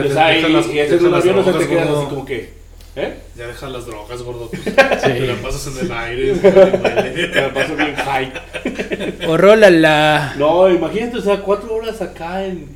las- 0.54 0.68
y 0.68 0.74
deja 0.76 0.96
un 1.08 1.14
avión, 1.14 1.40
o 1.40 1.44
sea, 1.44 1.58
te 1.58 1.68
quedas 1.68 1.90
así 1.90 2.06
como 2.08 2.26
que, 2.26 2.50
¿eh? 2.98 3.20
Ya 3.36 3.48
deja 3.48 3.70
las 3.70 3.86
drogas, 3.86 4.22
gordo. 4.22 4.50
Te 5.04 5.20
la 5.22 5.36
pasas 5.36 5.68
en 5.68 5.86
el 5.86 5.92
aire. 5.92 6.34
Me 6.34 7.28
la 7.42 7.54
paso 7.54 7.76
bien 7.76 7.96
high. 7.96 8.34
Orólala. 9.28 10.36
No, 10.38 10.70
imagínate, 10.70 11.18
o 11.18 11.22
sea, 11.22 11.42
cuatro 11.42 11.76
horas 11.76 12.02
acá 12.02 12.46
en, 12.46 12.68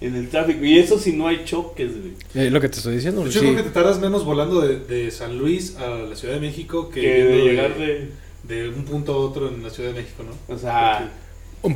en 0.00 0.14
el 0.14 0.28
tráfico. 0.28 0.64
Y 0.64 0.78
eso 0.78 0.98
si 0.98 1.12
no 1.12 1.26
hay 1.26 1.44
choques, 1.44 1.90
güey. 1.98 2.12
Eh, 2.34 2.50
lo 2.50 2.60
que 2.60 2.68
te 2.68 2.76
estoy 2.76 2.96
diciendo. 2.96 3.24
Yo 3.24 3.32
sí. 3.32 3.38
creo 3.40 3.56
que 3.56 3.62
te 3.62 3.70
tardas 3.70 3.98
menos 3.98 4.24
volando 4.24 4.60
de, 4.60 4.78
de 4.78 5.10
San 5.10 5.38
Luis 5.38 5.76
a 5.76 5.88
la 5.88 6.16
Ciudad 6.16 6.34
de 6.34 6.40
México 6.40 6.90
que, 6.90 7.24
de 7.24 7.42
llegar 7.42 7.76
de. 7.76 8.10
de 8.44 8.68
un 8.68 8.84
punto 8.84 9.14
a 9.14 9.16
otro 9.16 9.48
en 9.48 9.62
la 9.62 9.70
Ciudad 9.70 9.90
de 9.90 10.00
México, 10.02 10.22
¿no? 10.24 10.54
O 10.54 10.58
sea, 10.58 11.10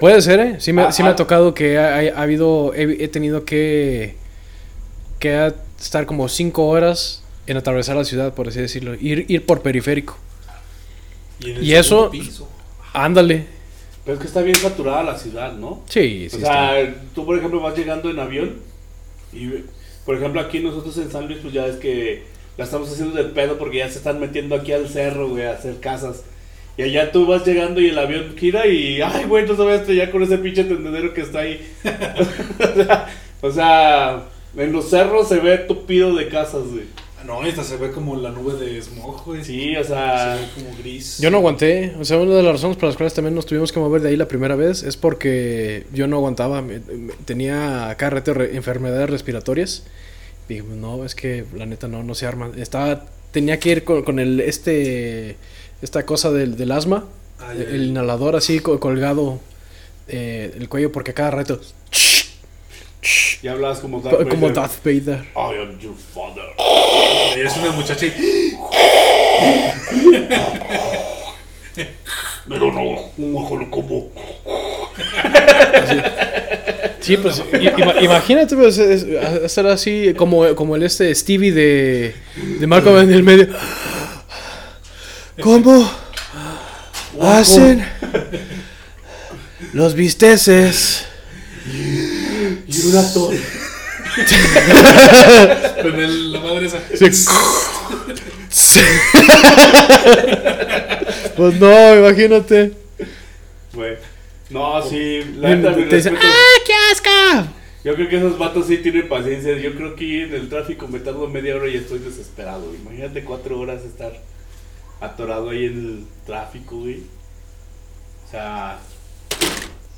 Puede 0.00 0.22
ser, 0.22 0.40
¿eh? 0.40 0.56
Sí 0.60 0.72
me, 0.72 0.82
Ah, 0.82 0.92
sí 0.92 1.02
me 1.02 1.10
ah. 1.10 1.12
ha 1.12 1.16
tocado 1.16 1.52
que 1.52 1.78
ha, 1.78 1.98
ha 1.98 2.22
habido, 2.22 2.72
he, 2.74 3.04
he 3.04 3.08
tenido 3.08 3.44
que, 3.44 4.14
que 5.18 5.52
estar 5.78 6.06
como 6.06 6.28
cinco 6.28 6.66
horas 6.68 7.23
en 7.46 7.56
atravesar 7.56 7.96
la 7.96 8.04
ciudad, 8.04 8.34
por 8.34 8.48
así 8.48 8.60
decirlo. 8.60 8.94
Ir, 8.94 9.26
ir 9.28 9.44
por 9.46 9.62
periférico. 9.62 10.16
Y, 11.40 11.50
en 11.50 11.56
el 11.58 11.64
Y 11.64 11.74
eso- 11.74 12.10
piso. 12.10 12.48
Ándale. 12.92 13.46
Pero 14.04 14.14
es 14.16 14.20
que 14.20 14.26
está 14.28 14.42
bien 14.42 14.56
saturada 14.56 15.02
la 15.02 15.18
ciudad, 15.18 15.52
¿no? 15.54 15.82
Sí, 15.88 16.28
sí. 16.30 16.36
o 16.36 16.38
está. 16.38 16.72
sea, 16.74 16.94
tú 17.14 17.24
por 17.24 17.36
ejemplo 17.38 17.60
vas 17.60 17.76
llegando 17.76 18.10
en 18.10 18.18
avión 18.18 18.56
y 19.32 19.48
por 20.04 20.16
ejemplo 20.16 20.40
aquí 20.42 20.60
nosotros 20.60 20.96
en 20.98 21.10
San 21.10 21.26
Luis 21.26 21.38
pues 21.40 21.54
ya 21.54 21.66
es 21.66 21.76
que 21.76 22.22
la 22.58 22.64
estamos 22.64 22.92
haciendo 22.92 23.16
de 23.16 23.24
pedo 23.24 23.56
porque 23.58 23.78
ya 23.78 23.88
se 23.88 23.96
están 23.98 24.20
metiendo 24.20 24.54
aquí 24.54 24.72
al 24.72 24.88
cerro, 24.88 25.30
güey, 25.30 25.44
a 25.46 25.52
hacer 25.52 25.80
casas. 25.80 26.22
Y 26.76 26.82
allá 26.82 27.10
tú 27.12 27.26
vas 27.26 27.46
llegando 27.46 27.80
y 27.80 27.88
el 27.88 27.98
avión 27.98 28.34
gira 28.36 28.66
y, 28.66 29.00
ay, 29.00 29.24
güey, 29.24 29.46
no 29.46 29.56
se 29.56 29.62
va 29.64 29.72
a 29.72 29.76
estrellar 29.76 30.10
con 30.10 30.22
ese 30.22 30.38
pinche 30.38 30.64
tendedero 30.64 31.14
que 31.14 31.22
está 31.22 31.40
ahí. 31.40 31.60
o, 32.62 32.74
sea, 32.84 33.06
o 33.40 33.50
sea, 33.50 34.22
en 34.56 34.72
los 34.72 34.90
cerros 34.90 35.28
se 35.28 35.38
ve 35.38 35.56
tupido 35.58 36.14
de 36.14 36.28
casas, 36.28 36.64
güey. 36.70 36.84
No, 37.26 37.44
esta 37.44 37.64
se 37.64 37.76
ve 37.78 37.90
como 37.90 38.16
la 38.16 38.30
nube 38.30 38.54
de 38.54 38.80
smog, 38.82 39.24
güey. 39.24 39.42
Sí, 39.44 39.74
o 39.76 39.82
Se 39.82 39.88
sea, 39.88 40.34
ve 40.36 40.48
como 40.54 40.76
gris. 40.78 41.18
Yo 41.18 41.30
no 41.30 41.38
aguanté. 41.38 41.94
O 41.98 42.04
sea, 42.04 42.18
una 42.18 42.34
de 42.34 42.42
las 42.42 42.52
razones 42.52 42.76
por 42.76 42.88
las 42.88 42.96
cuales 42.96 43.14
también 43.14 43.34
nos 43.34 43.46
tuvimos 43.46 43.72
que 43.72 43.80
mover 43.80 44.02
de 44.02 44.10
ahí 44.10 44.16
la 44.16 44.28
primera 44.28 44.56
vez 44.56 44.82
es 44.82 44.96
porque 44.96 45.86
yo 45.92 46.06
no 46.06 46.16
aguantaba. 46.16 46.62
tenía 47.24 47.88
acá 47.90 48.10
reto 48.10 48.34
re- 48.34 48.54
enfermedades 48.56 49.08
respiratorias. 49.10 49.84
Y 50.48 50.54
dije, 50.54 50.66
no, 50.68 51.04
es 51.04 51.14
que 51.14 51.44
la 51.56 51.64
neta 51.66 51.88
no, 51.88 52.02
no 52.02 52.14
se 52.14 52.26
arma. 52.26 52.50
Estaba, 52.56 53.06
tenía 53.32 53.58
que 53.58 53.70
ir 53.70 53.84
con, 53.84 54.02
con 54.02 54.18
el, 54.18 54.40
este, 54.40 55.36
esta 55.80 56.04
cosa 56.04 56.30
del, 56.30 56.56
del 56.56 56.72
asma. 56.72 57.06
Ay, 57.38 57.62
el 57.70 57.80
ay. 57.82 57.88
inhalador 57.88 58.36
así 58.36 58.60
co- 58.60 58.78
colgado 58.78 59.40
eh, 60.08 60.52
el 60.58 60.68
cuello 60.68 60.92
porque 60.92 61.14
cada 61.14 61.30
rato 61.30 61.58
ya 63.42 63.52
hablabas 63.52 63.80
como 63.80 64.00
Darth 64.00 64.28
como 64.28 64.48
Vader. 64.48 64.54
Darth 64.54 64.84
Vader. 64.84 65.24
I 65.34 65.60
am 65.60 65.78
your 65.78 65.94
father. 66.14 66.44
Eres 67.36 67.56
una 67.56 67.72
muchacha 67.72 68.06
y... 68.06 68.54
Pero 72.48 72.70
no, 72.72 72.82
un 73.16 73.36
ojo 73.36 73.70
como. 73.70 74.10
Sí, 77.00 77.16
pues 77.16 77.42
ima- 77.52 78.02
imagínate 78.02 78.54
pues, 78.56 78.78
es- 78.78 79.06
hacer 79.44 79.66
así 79.66 80.14
como, 80.16 80.54
como 80.54 80.76
el 80.76 80.82
este 80.84 81.14
Stevie 81.14 81.52
de, 81.52 82.14
de 82.60 82.66
Malcolm 82.66 82.98
en 83.00 83.12
el 83.12 83.22
medio. 83.22 83.48
¿Cómo 85.40 85.90
hacen 87.20 87.84
los 89.72 89.94
bisteces? 89.94 91.06
Y 92.66 92.86
un 92.86 92.96
actor. 92.96 93.34
Con 95.82 96.00
el- 96.00 96.32
la 96.32 96.40
madre 96.40 96.66
esa. 96.66 96.78
Sí. 98.50 98.80
pues 101.36 101.60
no, 101.60 101.96
imagínate. 101.96 102.72
Güey. 103.72 103.96
No, 104.50 104.82
sí, 104.82 105.20
la 105.38 105.54
neta, 105.56 105.70
mi 105.70 105.84
Te 105.88 105.96
dicen, 105.96 106.14
respeto. 106.14 106.32
¡ah, 106.36 106.62
qué 106.66 106.72
asco! 106.92 107.48
Yo 107.82 107.94
creo 107.96 108.08
que 108.08 108.16
esos 108.16 108.38
vatos 108.38 108.66
sí 108.66 108.76
tienen 108.78 109.08
paciencia. 109.08 109.56
Yo 109.58 109.74
creo 109.74 109.96
que 109.96 110.24
en 110.24 110.34
el 110.34 110.48
tráfico 110.48 110.86
me 110.88 111.00
tardo 111.00 111.28
media 111.28 111.56
hora 111.56 111.68
y 111.68 111.76
estoy 111.76 111.98
desesperado. 111.98 112.66
güey. 112.66 112.76
Imagínate 112.80 113.24
cuatro 113.24 113.58
horas 113.58 113.82
estar 113.84 114.12
atorado 115.00 115.50
ahí 115.50 115.66
en 115.66 115.72
el 115.78 116.04
tráfico, 116.26 116.76
güey. 116.76 117.02
O 118.26 118.30
sea. 118.30 118.78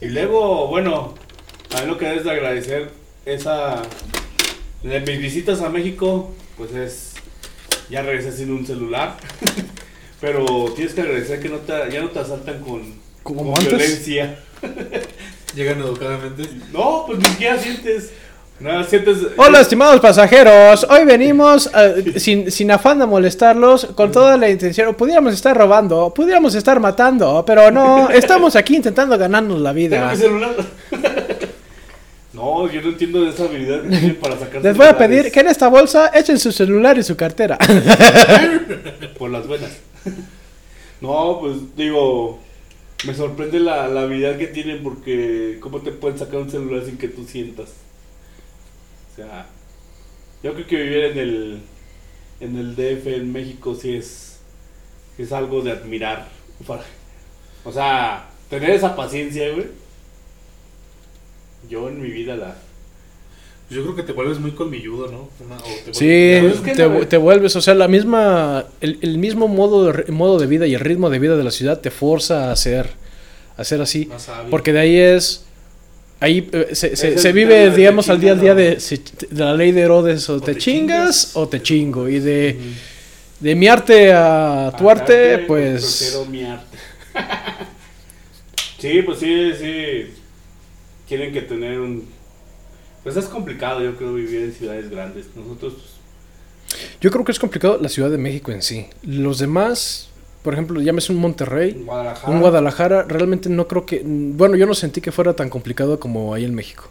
Y 0.01 0.07
luego, 0.09 0.69
bueno, 0.69 1.14
a 1.74 1.81
mí 1.81 1.87
lo 1.87 1.98
que 1.98 2.07
debes 2.07 2.24
de 2.24 2.31
agradecer 2.31 2.90
esa. 3.24 3.83
De 4.83 5.00
mis 5.00 5.18
visitas 5.18 5.61
a 5.62 5.68
México, 5.68 6.33
pues 6.57 6.72
es. 6.72 7.12
Ya 7.90 8.02
regresé 8.02 8.33
sin 8.33 8.50
un 8.52 8.66
celular. 8.66 9.16
Pero 10.20 10.44
tienes 10.74 10.94
que 10.94 11.02
agradecer 11.02 11.40
que 11.40 11.48
no 11.48 11.59
te, 11.59 11.72
ya 11.92 12.00
no 12.00 12.09
te 12.11 12.18
asaltan 12.20 12.61
con, 12.61 12.83
¿Como 13.22 13.40
con 13.44 13.50
antes? 13.50 13.68
violencia. 13.68 14.38
Llegan 15.55 15.81
educadamente. 15.81 16.44
No, 16.72 17.05
pues 17.07 17.18
ni 17.18 17.24
siquiera 17.26 17.59
sientes. 17.59 18.11
Nada, 18.59 18.85
sientes. 18.85 19.18
Hola, 19.37 19.61
estimados 19.61 20.00
pasajeros. 20.00 20.87
Hoy 20.88 21.05
venimos 21.05 21.70
eh, 21.76 22.14
sin, 22.18 22.50
sin 22.50 22.70
afán 22.70 22.98
de 22.98 23.07
molestarlos, 23.07 23.87
con 23.94 24.11
toda 24.11 24.37
la 24.38 24.48
intención. 24.48 24.94
Pudiéramos 24.94 25.35
estar 25.35 25.55
robando, 25.57 26.12
pudiéramos 26.14 26.55
estar 26.55 26.81
matando, 26.81 27.44
pero 27.46 27.70
no. 27.70 28.09
Estamos 28.09 28.57
aquí 28.57 28.76
intentando 28.76 29.18
ganarnos 29.18 29.61
la 29.61 29.74
Tengo 29.74 29.88
vida. 29.88 30.11
mi 30.11 30.16
celular. 30.16 30.55
No, 32.37 32.70
yo 32.70 32.83
no 32.83 32.90
entiendo 32.90 33.25
de 33.25 33.31
esa 33.31 33.44
habilidad 33.44 33.83
que 33.83 33.88
tienen 33.88 34.16
para 34.16 34.38
sacar 34.38 34.62
Les 34.62 34.77
voy 34.77 34.87
a 34.87 34.99
pedir 34.99 35.33
que 35.33 35.40
en 35.40 35.49
esta 35.49 35.68
bolsa 35.68 36.11
echen 36.14 36.38
su 36.38 36.53
celular 36.53 36.99
y 36.99 37.03
su 37.03 37.16
cartera. 37.16 37.57
Por 39.18 39.31
las 39.31 39.49
venas. 39.49 39.79
no, 41.01 41.38
pues 41.40 41.57
digo. 41.75 42.38
Me 43.07 43.14
sorprende 43.14 43.59
la, 43.61 43.88
la 43.88 44.03
habilidad 44.03 44.37
que 44.37 44.49
tienen 44.49 44.83
porque. 44.83 45.57
¿Cómo 45.61 45.81
te 45.81 45.92
pueden 45.92 46.18
sacar 46.18 46.40
un 46.40 46.51
celular 46.51 46.85
sin 46.85 46.99
que 46.99 47.09
tú 47.09 47.25
sientas? 47.25 47.70
O 49.12 49.16
sea. 49.16 49.46
Yo 50.42 50.53
creo 50.53 50.66
que 50.66 50.77
vivir 50.77 51.05
en 51.05 51.18
el. 51.18 51.61
En 52.40 52.59
el 52.59 52.77
DF, 52.77 53.07
en 53.07 53.33
México, 53.33 53.75
sí 53.75 53.96
es. 53.96 54.40
Es 55.16 55.33
algo 55.33 55.62
de 55.62 55.72
admirar. 55.72 56.29
O 57.64 57.72
sea, 57.72 58.29
tener 58.51 58.70
esa 58.70 58.94
paciencia, 58.94 59.51
güey. 59.55 59.86
Yo 61.69 61.88
en 61.88 62.01
mi 62.01 62.11
vida 62.11 62.37
la. 62.37 62.57
Yo 63.69 63.83
creo 63.83 63.97
que 63.97 64.05
te 64.05 64.12
vuelves 64.12 64.38
muy 64.38 64.53
colmilludo, 64.53 65.11
¿no? 65.11 65.29
Una- 65.45 65.57
o 65.57 65.62
te 65.85 65.92
Sí, 65.92 66.05
vuelves- 66.07 66.55
es 66.55 66.61
que 66.61 66.75
te, 66.75 67.07
te 67.07 67.16
vuelves, 67.16 67.57
o 67.57 67.61
sea, 67.61 67.75
la 67.75 67.88
misma, 67.88 68.64
el, 68.81 68.99
el 69.03 69.19
mismo 69.19 69.49
modo 69.49 69.92
modo 70.09 70.38
de 70.38 70.47
vida 70.47 70.66
y 70.69 70.75
el 70.75 70.81
ritmo 70.81 71.11
de 71.11 71.19
vida 71.19 71.37
de 71.37 71.42
la 71.42 71.51
ciudad 71.51 71.81
te 71.81 71.90
forza 71.90 72.53
a 72.53 72.57
ser, 72.57 72.90
a 73.57 73.64
ser 73.64 73.81
así. 73.81 74.07
Más 74.07 74.23
sabio. 74.23 74.51
Porque 74.51 74.73
de 74.73 74.79
ahí 74.81 74.97
es. 74.97 75.42
Ahí 76.21 76.49
eh, 76.53 76.69
se, 76.75 76.97
se- 76.97 77.33
vive, 77.33 77.71
digamos, 77.73 78.09
al 78.09 78.21
día 78.21 78.33
al 78.33 78.40
día 78.40 78.55
de, 78.55 78.79
se- 78.81 79.03
de 79.31 79.45
la 79.45 79.53
ley 79.55 79.73
de 79.73 79.81
Herodes: 79.83 80.31
o, 80.31 80.40
te, 80.40 80.55
te 80.55 80.61
chingas, 80.61 81.33
chingas. 81.33 81.37
o 81.37 81.49
te 81.49 81.61
chingo. 81.61 82.09
Y 82.09 82.21
de, 82.21 82.57
de 83.40 83.55
mi 83.57 83.66
arte 83.66 84.12
a 84.14 84.73
tu 84.79 84.88
arte, 84.88 85.38
pues. 85.47 85.83
Prefiero 85.85 86.25
mi 86.27 86.45
arte. 86.45 86.79
sí, 88.79 89.03
pues 89.03 89.19
sí, 89.19 89.51
sí. 89.59 90.07
Tienen 91.09 91.33
que 91.33 91.42
tener 91.42 91.81
un. 91.81 92.09
Pues 93.03 93.16
es 93.16 93.27
complicado, 93.27 93.81
yo 93.83 93.95
creo, 93.97 94.14
vivir 94.14 94.42
en 94.42 94.53
ciudades 94.53 94.90
grandes. 94.90 95.27
Nosotros, 95.37 95.75
pues, 95.75 96.81
Yo 97.01 97.11
creo 97.11 97.25
que 97.25 97.33
es 97.33 97.38
complicado 97.38 97.79
la 97.81 97.88
Ciudad 97.88 98.11
de 98.11 98.19
México 98.19 98.51
en 98.51 98.62
sí. 98.62 98.87
Los 99.05 99.38
demás, 99.38 100.09
por 100.42 100.55
ejemplo, 100.55 100.81
llámese 100.81 101.12
un 101.12 101.19
Monterrey, 101.19 101.83
Guadalajara. 101.85 102.33
un 102.33 102.40
Guadalajara, 102.40 103.03
realmente 103.05 103.49
no 103.49 103.69
creo 103.69 103.87
que. 103.87 104.03
Bueno, 104.05 104.57
yo 104.57 104.66
no 104.66 104.75
sentí 104.75 105.01
que 105.01 105.12
fuera 105.12 105.35
tan 105.35 105.49
complicado 105.49 106.01
como 106.01 106.35
ahí 106.35 106.45
en 106.45 106.55
México. 106.55 106.88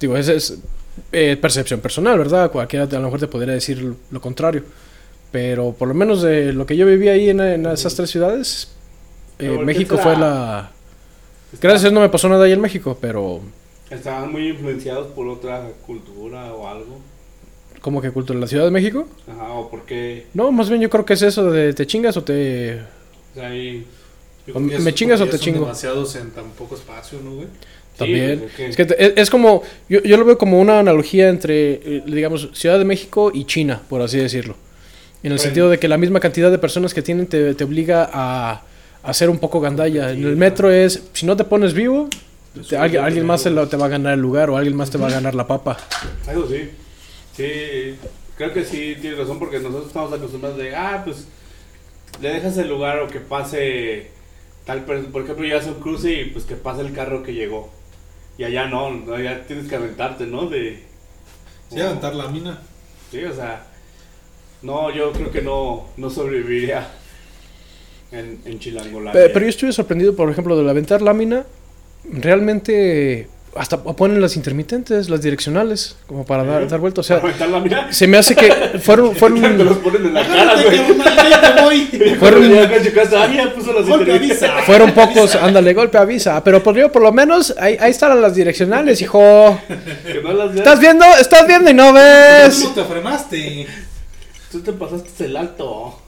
Digo, 0.00 0.16
esa 0.16 0.32
es 0.32 0.58
eh, 1.12 1.36
percepción 1.40 1.80
personal, 1.80 2.16
¿verdad? 2.18 2.50
Cualquiera 2.50 2.84
a 2.86 2.88
lo 2.98 3.02
mejor 3.02 3.20
te 3.20 3.26
podría 3.28 3.52
decir 3.54 3.82
lo- 3.82 3.96
lo 4.10 4.20
contrario. 4.20 4.62
Pero 5.30 5.72
por 5.72 5.88
lo 5.88 5.94
menos 5.94 6.22
de 6.22 6.54
lo 6.54 6.64
que 6.64 6.74
yo 6.76 6.86
viví 6.86 7.08
ahí 7.08 7.28
en, 7.28 7.40
en 7.40 7.66
esas 7.66 7.94
tres 7.94 8.08
ciudades, 8.10 8.68
eh, 9.38 9.48
Pero, 9.48 9.58
¿qué 9.58 9.64
México 9.66 9.98
fue 9.98 10.16
la. 10.16 10.70
Gracias, 11.60 11.92
no 11.92 12.00
me 12.00 12.08
pasó 12.08 12.28
nada 12.28 12.44
ahí 12.44 12.52
en 12.52 12.60
México, 12.60 12.96
pero. 13.00 13.40
Estaban 13.90 14.30
muy 14.30 14.48
influenciados 14.48 15.06
por 15.08 15.26
otra 15.28 15.62
cultura 15.86 16.52
o 16.52 16.68
algo. 16.68 16.98
¿Cómo 17.80 18.02
que 18.02 18.10
cultura? 18.10 18.38
¿La 18.38 18.46
Ciudad 18.46 18.64
de 18.64 18.70
México? 18.70 19.06
Ajá, 19.26 19.52
o 19.52 19.70
porque. 19.70 20.26
No, 20.34 20.52
más 20.52 20.68
bien 20.68 20.80
yo 20.82 20.90
creo 20.90 21.04
que 21.06 21.14
es 21.14 21.22
eso 21.22 21.50
de 21.50 21.72
te 21.72 21.86
chingas 21.86 22.16
o 22.16 22.24
te. 22.24 22.74
O 22.80 23.34
sea, 23.34 23.48
ahí. 23.48 23.86
Yo 24.46 24.54
creo 24.54 24.68
que 24.68 24.78
¿Me 24.80 24.94
chingas 24.94 25.20
o 25.20 25.26
te 25.26 25.38
chingo? 25.38 25.60
demasiados 25.60 26.16
en 26.16 26.30
tan 26.30 26.50
poco 26.50 26.74
espacio, 26.74 27.18
¿no, 27.22 27.34
güey? 27.36 27.48
También. 27.96 28.44
es 28.46 28.52
que- 28.54 28.66
es 28.68 28.76
que 28.76 28.84
te- 28.86 29.04
es, 29.04 29.12
es 29.16 29.30
como, 29.30 29.62
yo, 29.88 30.00
yo 30.02 30.16
lo 30.16 30.24
veo 30.24 30.38
como 30.38 30.60
una 30.60 30.78
analogía 30.78 31.28
entre, 31.28 31.72
eh, 31.74 32.02
digamos, 32.06 32.48
Ciudad 32.54 32.78
de 32.78 32.84
México 32.84 33.30
y 33.34 33.44
China, 33.44 33.82
por 33.88 34.00
así 34.02 34.18
decirlo. 34.18 34.54
En 35.22 35.32
el 35.32 35.38
Bueno. 35.38 35.42
sentido 35.42 35.68
de 35.70 35.78
que 35.80 35.88
la 35.88 35.98
misma 35.98 36.20
cantidad 36.20 36.50
de 36.50 36.58
personas 36.58 36.94
que 36.94 37.02
tienen 37.02 37.26
te, 37.26 37.54
te 37.54 37.64
obliga 37.64 38.08
a, 38.12 38.62
a 39.10 39.14
ser 39.14 39.30
un 39.30 39.38
poco 39.38 39.60
gandalla. 39.60 40.12
En 40.12 40.24
el 40.24 40.36
metro 40.36 40.70
es, 40.70 41.02
si 41.12 41.26
no 41.26 41.36
te 41.36 41.44
pones 41.44 41.72
vivo, 41.74 42.08
te- 42.68 42.76
alguien, 42.76 43.02
alguien 43.04 43.26
más 43.26 43.42
se 43.42 43.50
lo- 43.50 43.68
te 43.68 43.76
va 43.76 43.86
a 43.86 43.88
ganar 43.88 44.14
el 44.14 44.20
lugar 44.20 44.50
o 44.50 44.56
alguien 44.56 44.76
más 44.76 44.90
te 44.90 44.98
va 44.98 45.08
a 45.08 45.10
ganar 45.10 45.34
la 45.34 45.46
papa. 45.46 45.76
Eso 46.30 46.48
sí. 46.48 46.70
Sí, 47.36 47.96
creo 48.36 48.52
que 48.52 48.64
sí 48.64 48.96
tienes 49.00 49.18
razón 49.18 49.38
porque 49.38 49.58
nosotros 49.58 49.86
estamos 49.88 50.12
acostumbrados 50.12 50.58
de, 50.58 50.74
ah, 50.74 51.02
pues 51.04 51.26
le 52.20 52.30
dejas 52.30 52.56
el 52.58 52.68
lugar 52.68 52.98
o 53.00 53.06
que 53.08 53.20
pase 53.20 54.08
tal 54.66 54.84
persona. 54.84 55.12
Por 55.12 55.22
ejemplo, 55.22 55.46
ya 55.46 55.58
hace 55.58 55.68
un 55.70 55.80
cruce 55.80 56.12
y 56.12 56.24
pues 56.30 56.44
que 56.44 56.56
pase 56.56 56.80
el 56.82 56.92
carro 56.92 57.22
que 57.22 57.32
llegó. 57.34 57.70
Y 58.36 58.44
allá 58.44 58.66
no, 58.66 58.90
no, 58.90 59.14
allá 59.14 59.44
tienes 59.46 59.68
que 59.68 59.76
aventarte, 59.76 60.26
¿no? 60.26 60.46
De, 60.48 60.84
Sí, 61.70 61.80
aventar 61.80 62.14
la 62.14 62.28
mina. 62.28 62.58
Sí, 63.10 63.22
o 63.24 63.34
sea, 63.34 63.66
no, 64.62 64.90
yo 64.94 65.12
creo 65.12 65.30
que 65.30 65.42
no, 65.42 65.86
no 65.96 66.08
sobreviviría 66.10 66.88
en, 68.12 68.38
en 68.44 68.58
Chilangolandia. 68.58 69.30
Pero, 69.32 69.40
yo 69.40 69.48
estuve 69.48 69.72
sorprendido, 69.72 70.14
por 70.14 70.30
ejemplo, 70.30 70.56
del 70.56 70.68
aventar 70.68 71.02
lámina. 71.02 71.44
Realmente, 72.10 73.28
hasta 73.54 73.82
ponen 73.82 74.20
las 74.20 74.36
intermitentes, 74.36 75.10
las 75.10 75.20
direccionales, 75.20 75.96
como 76.06 76.24
para 76.24 76.44
dar, 76.44 76.68
dar 76.68 76.80
vuelta. 76.80 77.00
O 77.00 77.04
sea, 77.04 77.20
se 77.90 78.06
me 78.06 78.16
hace 78.16 78.34
que 78.34 78.78
fueron, 78.78 79.14
fueron, 79.16 79.58
los 79.58 79.78
ponen 79.78 80.06
en 80.06 80.14
la 80.14 80.26
cara, 80.26 80.62
güey. 80.62 80.78
Fueron 84.66 84.92
pocos, 84.92 85.34
ándale, 85.34 85.74
golpe 85.74 85.98
avisa. 85.98 86.42
Pero 86.42 86.62
por, 86.62 86.76
yo, 86.76 86.90
por 86.90 87.02
lo 87.02 87.12
menos, 87.12 87.54
ahí, 87.58 87.76
ahí 87.80 87.90
están 87.90 88.20
las 88.20 88.34
direccionales, 88.34 89.02
hijo. 89.02 89.60
Que 90.06 90.22
no 90.22 90.32
las. 90.32 90.54
¿Estás 90.54 90.80
viendo? 90.80 91.04
¿Estás 91.20 91.46
viendo 91.46 91.70
y 91.70 91.74
no 91.74 91.92
ves? 91.92 92.60
¿Cómo 92.62 92.74
te 92.74 92.84
frenaste? 92.84 93.66
Tú 94.50 94.60
te 94.60 94.72
pasaste 94.72 95.26
el 95.26 95.36
alto. 95.36 95.98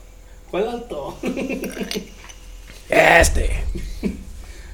¿Cuál 0.50 0.68
alto? 0.68 1.16
Este. 2.88 3.50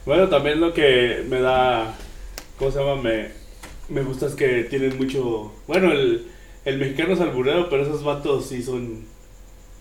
Bueno, 0.05 0.29
también 0.29 0.61
lo 0.61 0.73
que 0.73 1.25
me 1.29 1.41
da. 1.41 1.95
¿Cómo 2.59 2.71
se 2.71 2.79
llama? 2.79 3.03
Me, 3.03 3.29
me 3.89 4.03
gusta 4.03 4.27
es 4.27 4.35
que 4.35 4.65
tienen 4.65 4.97
mucho. 4.97 5.53
Bueno, 5.67 5.93
el, 5.93 6.27
el 6.65 6.79
mexicano 6.79 7.13
es 7.15 7.21
alburero, 7.21 7.69
pero 7.69 7.83
esos 7.83 8.03
vatos 8.05 8.47
sí 8.47 8.63
son. 8.63 9.05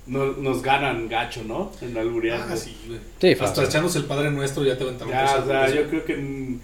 no- 0.08 0.34
nos 0.34 0.62
ganan 0.62 1.08
gacho, 1.08 1.43
¿no? 1.45 1.71
En 1.81 1.97
alburear. 1.97 2.45
Ah, 2.51 2.58
sí, 2.58 2.75
güey. 2.88 2.99
Sí, 3.21 3.41
Hasta 3.41 3.63
echándose 3.63 3.99
el 3.99 4.05
Padre 4.05 4.31
Nuestro 4.31 4.63
ya 4.65 4.77
te 4.77 4.84
aventaron 4.84 5.13
Ya, 5.13 5.38
o 5.41 5.45
sea, 5.45 5.69
yo 5.69 5.88
creo 5.89 6.03
que. 6.03 6.15
mm, 6.17 6.60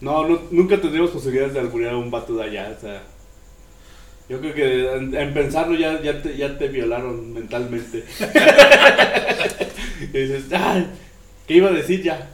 No, 0.00 0.26
no, 0.26 0.40
nunca 0.50 0.80
tendríamos 0.80 1.10
posibilidades 1.12 1.54
de 1.54 1.60
alburear 1.60 1.94
a 1.94 1.98
un 1.98 2.10
vato 2.10 2.34
de 2.34 2.42
allá, 2.44 2.74
o 2.76 2.80
sea. 2.80 3.02
Yo 4.28 4.40
creo 4.40 4.54
que 4.54 4.94
en, 4.94 5.14
en 5.14 5.34
pensarlo 5.34 5.74
ya, 5.76 6.00
ya, 6.02 6.22
te, 6.22 6.36
ya 6.36 6.56
te 6.56 6.68
violaron 6.68 7.32
mentalmente. 7.32 8.04
y 10.00 10.06
dices, 10.18 10.44
"Ay, 10.52 10.86
¿qué 11.46 11.54
iba 11.54 11.68
a 11.68 11.72
decir 11.72 12.02
ya? 12.02 12.30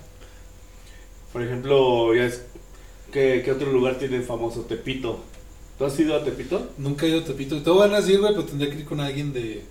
Por 1.32 1.42
ejemplo, 1.42 2.14
ya 2.14 2.26
es, 2.26 2.44
¿qué, 3.12 3.42
qué 3.44 3.52
otro 3.52 3.72
lugar 3.72 3.96
tiene 3.98 4.20
famoso? 4.20 4.62
Tepito. 4.62 5.20
¿Tú 5.78 5.84
has 5.84 5.98
ido 5.98 6.14
a 6.14 6.22
Tepito? 6.22 6.70
Nunca 6.78 7.06
he 7.06 7.08
ido 7.08 7.20
a 7.20 7.24
Tepito. 7.24 7.60
Te 7.62 7.70
van 7.70 7.94
a 7.94 8.00
decir, 8.00 8.20
güey, 8.20 8.32
pero 8.34 8.44
tendría 8.44 8.70
que 8.70 8.80
ir 8.80 8.84
con 8.84 9.00
alguien 9.00 9.32
de. 9.32 9.62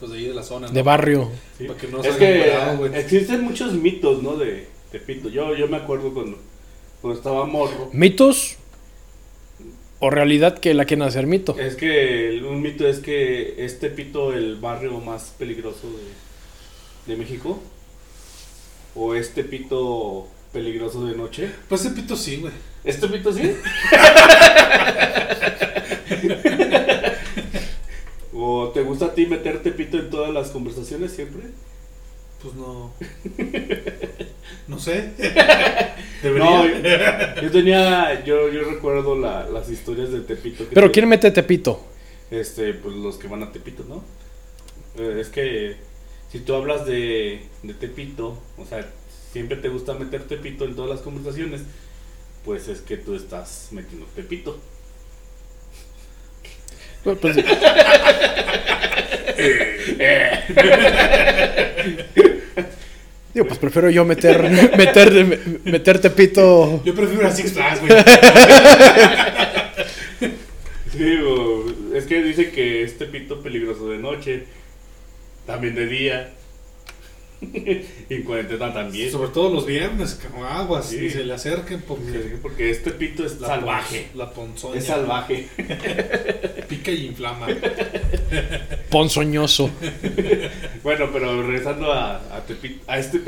Pues 0.00 0.10
de 0.10 0.18
ahí 0.18 0.24
de 0.26 0.34
la 0.34 0.42
zona. 0.42 0.66
¿no? 0.66 0.72
De 0.72 0.82
barrio. 0.82 1.30
Sí. 1.58 1.64
Para 1.66 1.78
que 1.78 1.88
no 1.88 1.98
es 2.00 2.06
salga 2.06 2.18
que 2.18 2.98
existen 3.00 3.42
muchos 3.42 3.72
mitos, 3.74 4.22
¿no? 4.22 4.36
De 4.36 4.66
Tepito. 4.90 5.28
Yo, 5.28 5.54
yo 5.54 5.68
me 5.68 5.76
acuerdo 5.76 6.12
cuando, 6.12 6.38
cuando 7.00 7.18
estaba 7.18 7.44
morro. 7.46 7.90
¿Mitos? 7.92 8.56
¿O 10.04 10.10
realidad 10.10 10.58
que 10.58 10.74
la 10.74 10.84
quieren 10.84 11.06
hacer 11.06 11.28
mito? 11.28 11.56
Es 11.56 11.76
que 11.76 12.30
el- 12.30 12.44
un 12.44 12.60
mito 12.60 12.88
es 12.88 12.98
que 12.98 13.64
es 13.64 13.78
Tepito 13.78 14.32
el 14.32 14.56
barrio 14.56 14.98
más 14.98 15.32
peligroso 15.38 15.86
de, 17.06 17.12
de 17.12 17.16
México. 17.16 17.62
O 18.96 19.14
es 19.14 19.32
Tepito 19.32 20.26
peligroso 20.52 21.06
de 21.06 21.16
noche. 21.16 21.48
Pues 21.68 21.84
Tepito 21.84 22.16
sí, 22.16 22.38
güey. 22.38 22.52
¿Es 22.82 22.98
Tepito 22.98 23.32
sí? 23.32 23.42
¿O 28.34 28.70
te 28.74 28.82
gusta 28.82 29.04
a 29.06 29.14
ti 29.14 29.26
meter 29.26 29.62
Tepito 29.62 29.98
en 29.98 30.10
todas 30.10 30.34
las 30.34 30.50
conversaciones 30.50 31.12
siempre? 31.12 31.42
Pues 32.42 32.54
no. 32.54 32.92
No 34.68 34.78
sé. 34.78 35.10
No, 36.22 36.64
yo, 36.68 36.74
yo 37.42 37.50
tenía, 37.50 38.22
yo, 38.24 38.48
yo 38.48 38.62
recuerdo 38.62 39.18
la- 39.18 39.44
las 39.48 39.68
historias 39.68 40.12
de 40.12 40.20
Tepito. 40.20 40.68
que 40.68 40.72
Pero 40.72 40.86
te- 40.86 40.92
¿quién 40.92 41.08
mete 41.08 41.32
Tepito? 41.32 41.84
Este, 42.30 42.74
pues 42.74 42.94
los 42.94 43.16
que 43.16 43.26
van 43.26 43.42
a 43.42 43.50
Tepito, 43.50 43.82
¿no? 43.88 44.04
Eh, 45.02 45.18
es 45.20 45.30
que 45.30 45.78
si 46.30 46.38
tú 46.38 46.54
hablas 46.54 46.86
de, 46.86 47.42
de 47.64 47.74
Tepito, 47.74 48.40
o 48.56 48.64
sea, 48.64 48.88
siempre 49.32 49.56
te 49.56 49.68
gusta 49.68 49.94
meter 49.94 50.22
Tepito 50.28 50.64
en 50.64 50.76
todas 50.76 50.90
las 50.90 51.00
conversaciones, 51.00 51.62
pues 52.44 52.68
es 52.68 52.82
que 52.82 52.96
tú 52.98 53.16
estás 53.16 53.70
metiendo 53.72 54.06
Tepito. 54.14 54.60
Pues, 57.02 57.18
pues, 57.18 57.36
digo, 63.34 63.46
pues 63.46 63.58
prefiero 63.58 63.90
yo 63.90 64.04
meter, 64.04 64.42
meter, 64.76 65.60
meter 65.64 66.00
Tepito. 66.00 66.82
Yo 66.84 66.94
prefiero 66.94 67.26
a 67.26 67.30
Six 67.30 67.52
Flags, 67.52 67.80
güey. 67.80 67.92
Digo, 70.94 71.72
es 71.94 72.04
que 72.04 72.22
dice 72.22 72.50
que 72.50 72.82
es 72.82 72.98
Tepito 72.98 73.42
peligroso 73.42 73.88
de 73.88 73.98
noche, 73.98 74.44
también 75.46 75.74
de 75.74 75.86
día, 75.86 76.32
y 78.08 78.14
en 78.14 78.22
cuarentena 78.22 78.72
también. 78.72 79.10
Sobre 79.10 79.30
todo 79.30 79.52
los 79.52 79.66
viernes, 79.66 80.18
como 80.30 80.44
aguas. 80.44 80.86
Sí. 80.90 81.06
Y 81.06 81.10
se 81.10 81.24
le 81.24 81.34
acerquen 81.34 81.82
porque. 81.82 82.36
Porque 82.40 82.70
este 82.70 82.92
Tepito 82.92 83.24
es 83.26 83.40
la 83.40 83.48
salvaje. 83.48 84.06
pon- 84.12 84.18
La 84.18 84.30
ponzoña. 84.30 84.78
Es 84.78 84.86
salvaje. 84.86 85.48
Pica 86.68 86.90
y 86.92 87.06
inflama. 87.06 87.46
Ponzoñoso. 88.90 89.70
Bueno, 90.82 91.10
pero 91.12 91.42
regresando 91.42 91.92
a, 91.92 92.16
a 92.36 92.44
Tepito, 92.46 92.82
a 92.86 92.98
este 92.98 93.20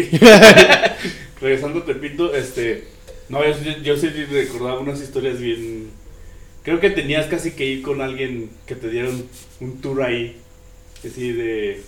regresando 1.40 1.81
a 1.81 1.85
Tepito, 1.85 2.35
este, 2.35 2.85
no, 3.29 3.44
yo, 3.44 3.55
sí- 3.55 3.77
yo 3.83 3.96
sí 3.96 4.09
recordaba 4.09 4.81
unas 4.81 5.00
historias 5.00 5.40
bien, 5.40 5.88
creo 6.62 6.81
que 6.81 6.90
tenías 6.90 7.27
casi 7.27 7.53
que 7.53 7.66
ir 7.66 7.83
con 7.83 8.00
alguien 8.00 8.50
que 8.66 8.74
te 8.74 8.88
diera 8.90 9.09
un, 9.09 9.29
un 9.61 9.81
tour 9.81 10.03
ahí, 10.03 10.37
así 11.07 11.33
de, 11.33 11.83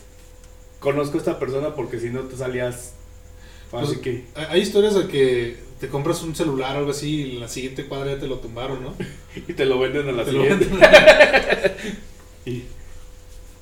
conozco 0.87 1.17
a 1.17 1.19
esta 1.19 1.39
persona 1.41 1.75
porque 1.75 1.99
si 1.99 2.11
no 2.11 2.21
te 2.21 2.37
salías, 2.37 2.93
así 3.73 3.87
Pues, 3.87 3.99
que, 3.99 4.25
hay- 4.37 4.47
Hay 4.51 4.61
historias 4.61 4.95
de 4.95 5.09
que 5.09 5.57
te 5.81 5.89
compras 5.89 6.23
un 6.23 6.37
celular 6.37 6.77
o 6.77 6.79
algo 6.79 6.93
así 6.93 7.23
y 7.23 7.31
en 7.35 7.41
la 7.41 7.49
siguiente 7.49 7.87
cuadra 7.87 8.13
ya 8.15 8.21
te 8.21 8.29
lo 8.29 8.37
tumbaron, 8.39 8.85
¿no? 8.85 8.95
y 9.49 9.53
te 9.53 9.65
lo 9.67 9.81
venden 9.81 10.09
a 10.09 10.13
la 10.13 10.25
Te 10.25 10.31
siguiente, 10.31 10.69
y 12.47 12.63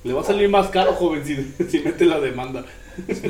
le 0.05 0.13
va 0.13 0.21
a 0.21 0.25
salir 0.25 0.51
más 0.51 0.69
caro, 0.69 0.93
joven, 0.93 1.25
si, 1.25 1.35
si 1.71 1.81
mete 1.81 2.05
la 2.05 2.21
demanda. 2.21 2.67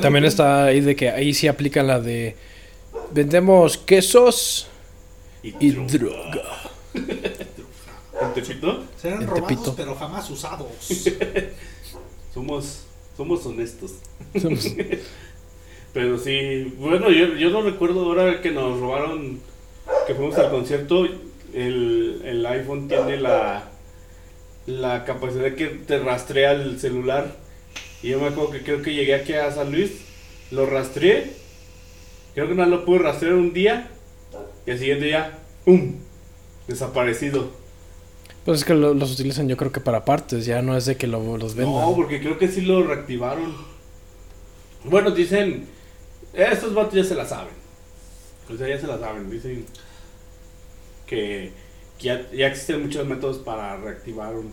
También 0.03 0.25
está 0.25 0.65
ahí 0.65 0.81
de 0.81 0.97
que 0.97 1.09
ahí 1.11 1.33
sí 1.33 1.47
aplican 1.47 1.87
la 1.87 2.01
de 2.01 2.35
vendemos 3.13 3.79
quesos 3.79 4.67
y 5.43 5.71
droga. 5.71 6.43
¿En 6.95 8.33
Tepito? 8.35 8.85
Serán 9.01 9.23
En 9.23 9.29
robados, 9.29 9.49
Tepito. 9.49 9.75
pero 9.77 9.95
jamás 9.95 10.29
usados. 10.31 10.69
Somos, 12.33 12.81
somos 13.17 13.45
honestos. 13.47 13.95
Somos- 14.35 14.75
Pero 15.93 16.19
sí, 16.19 16.75
bueno, 16.79 17.09
yo, 17.11 17.35
yo 17.37 17.51
no 17.51 17.63
recuerdo 17.63 18.05
ahora 18.05 18.41
que 18.41 18.51
nos 18.51 18.81
robaron, 18.81 19.39
que 20.07 20.15
fuimos 20.15 20.37
al 20.39 20.51
concierto, 20.51 21.07
el, 21.55 22.21
el 22.25 22.45
iPhone 22.47 22.89
tiene 22.89 23.17
la, 23.19 23.71
la 24.67 25.05
capacidad 25.05 25.45
de 25.45 25.55
que 25.55 25.67
te 25.69 26.01
rastrea 26.01 26.53
el 26.53 26.81
celular. 26.81 27.37
Y 28.03 28.09
yo 28.09 28.19
me 28.21 28.27
acuerdo 28.27 28.51
que 28.51 28.63
creo 28.63 28.83
que 28.83 28.93
llegué 28.93 29.15
aquí 29.15 29.35
a 29.35 29.53
San 29.53 29.71
Luis, 29.71 29.93
lo 30.51 30.67
rastreé, 30.67 31.31
creo 32.35 32.49
que 32.49 32.55
no 32.55 32.67
lo 32.67 32.85
pude 32.85 32.99
rastrear 32.99 33.35
un 33.35 33.53
día, 33.53 33.89
y 34.67 34.73
al 34.73 34.79
siguiente 34.81 35.05
día, 35.07 35.39
¡pum! 35.65 35.95
Desaparecido. 36.67 37.51
Pues 38.45 38.61
es 38.61 38.65
que 38.65 38.75
lo- 38.75 38.93
los 38.95 39.13
utilizan 39.13 39.49
yo 39.49 39.57
creo 39.57 39.73
que 39.73 39.81
para 39.81 40.05
partes, 40.05 40.45
ya 40.45 40.61
no 40.63 40.77
es 40.77 40.85
de 40.87 40.97
que 40.97 41.07
lo- 41.07 41.39
los 41.39 41.55
vendan. 41.55 41.75
No, 41.75 41.95
porque 41.97 42.21
creo 42.21 42.39
que 42.39 42.49
sí 42.49 42.61
lo 42.61 42.83
reactivaron. 42.83 43.55
Bueno, 44.85 45.11
dicen, 45.13 45.67
"Eh, 46.35 46.47
estos 46.53 46.75
vatos 46.75 46.95
ya 46.95 47.05
se 47.05 47.15
la 47.15 47.27
saben. 47.27 47.55
O 48.53 48.57
sea, 48.57 48.69
ya 48.69 48.79
se 48.79 48.87
la 48.87 48.99
saben. 48.99 49.31
Dicen 49.31 49.65
que, 51.07 51.53
que 51.99 52.05
ya, 52.05 52.31
ya 52.33 52.49
existen 52.49 52.83
muchos 52.83 53.07
métodos 53.07 53.39
para 53.39 53.77
reactivar 53.79 54.35
un... 54.35 54.53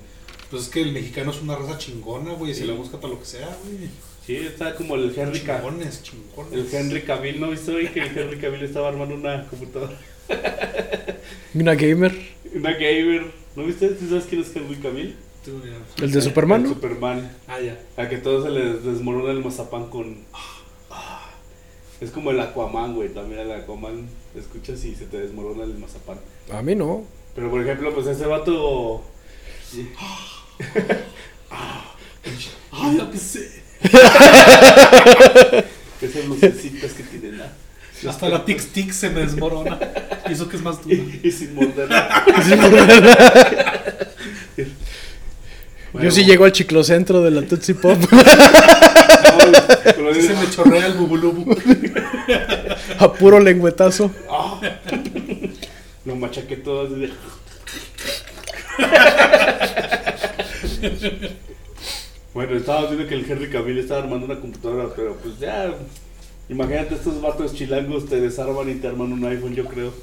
Pues 0.50 0.64
es 0.64 0.70
que 0.70 0.82
el 0.82 0.92
mexicano 0.94 1.32
es 1.32 1.42
una 1.42 1.56
raza 1.58 1.78
chingona, 1.78 2.34
güey. 2.34 2.52
y 2.52 2.54
Se 2.54 2.62
Sí. 2.62 2.68
la 2.68 2.74
busca 2.74 2.98
para 3.00 3.14
lo 3.14 3.20
que 3.20 3.26
sea, 3.26 3.48
güey. 3.64 3.90
Sí, 4.26 4.36
está 4.38 4.76
como 4.76 4.96
el 4.96 5.14
Henry 5.18 5.40
Cavill. 5.42 5.64
Chingones, 5.72 6.04
chingones. 6.04 6.54
El 6.54 6.74
Henry 6.74 7.02
Cavill, 7.02 7.40
¿no 7.42 7.50
viste 7.50 7.72
hoy 7.72 7.88
que 7.88 8.02
el 8.04 8.18
Henry 8.18 8.38
Cavill 8.40 8.64
estaba 8.64 8.90
armando 8.90 9.16
una 9.16 9.48
computadora? 9.48 9.98
Una 11.54 11.76
gamer, 11.76 12.14
Una 12.56 12.72
gamer. 12.74 13.41
¿No 13.56 13.64
viste? 13.64 13.90
¿Tú 13.90 14.08
sabes 14.08 14.26
quién 14.30 14.42
es 14.42 14.56
Henry 14.56 14.76
Cavill? 14.78 15.16
Tú, 15.44 15.62
ya. 15.66 16.04
el 16.04 16.12
de 16.12 16.22
Superman. 16.22 16.62
El 16.62 16.68
¿no? 16.70 16.74
Superman. 16.76 17.32
Ah, 17.48 17.60
ya. 17.60 17.80
A 17.98 18.08
que 18.08 18.18
todo 18.18 18.44
se 18.44 18.50
les 18.50 18.84
desmorona 18.84 19.32
el 19.32 19.44
mazapán 19.44 19.90
con. 19.90 20.20
Es 22.00 22.12
como 22.12 22.32
el 22.32 22.40
Aquaman, 22.40 22.96
güey. 22.96 23.10
También 23.10 23.42
el 23.42 23.52
Aquaman 23.52 24.08
escuchas 24.36 24.84
y 24.86 24.96
se 24.96 25.06
te 25.06 25.20
desmorona 25.20 25.64
el 25.64 25.78
mazapán. 25.78 26.20
A 26.52 26.62
mí 26.62 26.76
no. 26.76 27.04
Pero 27.36 27.50
por 27.50 27.62
ejemplo, 27.62 27.94
pues 27.94 28.08
ese 28.08 28.26
vato. 28.26 29.04
Ay, 32.72 32.98
ya 32.98 33.10
pensé. 33.10 33.64
Esas 36.02 36.26
lucecitas 36.28 36.94
que 36.94 37.04
tienen 37.04 37.38
la. 37.40 37.52
Hasta 38.10 38.30
la 38.30 38.46
tic 38.46 38.62
tic 38.72 38.92
se 38.92 39.10
me 39.10 39.22
desmorona. 39.22 39.80
Y 40.30 40.34
eso 40.34 40.48
que 40.50 40.58
es 40.58 40.64
más 40.64 40.84
duro. 40.84 40.96
Y, 40.96 41.22
y 41.28 41.32
sin 41.32 41.54
morder. 41.56 41.90
Yo 45.94 46.10
sí 46.12 46.24
llego 46.24 46.46
al 46.46 46.52
chiclocentro 46.52 47.22
de 47.22 47.32
la 47.32 47.42
Tootsie 47.42 47.76
Pop 47.76 47.98
No, 49.98 50.14
Sí 50.14 50.22
se 50.22 50.34
me 50.34 50.50
chorrea 50.50 50.88
el 50.88 50.94
bubulubu. 50.94 51.56
a 53.00 53.14
puro 53.14 53.40
lengüetazo. 53.40 54.12
Ah. 54.30 54.60
Lo 56.06 56.16
machaqué 56.16 56.58
todo 56.58 56.88
bueno, 62.34 62.56
estaba 62.56 62.88
viendo 62.88 63.08
que 63.08 63.16
el 63.16 63.30
Henry 63.30 63.50
Cavill 63.50 63.80
estaba 63.80 64.04
armando 64.04 64.26
una 64.26 64.40
computadora, 64.40 64.88
pero 64.96 65.16
pues 65.18 65.38
ya... 65.40 65.74
Imagínate, 66.52 66.96
estos 66.96 67.22
vatos 67.22 67.54
chilangos 67.56 68.08
te 68.08 68.20
desarman 68.20 68.70
y 68.70 68.76
te 68.76 68.88
arman 68.88 69.14
un 69.14 69.24
iPhone, 69.24 69.56
yo 69.56 69.66
creo. 69.66 69.94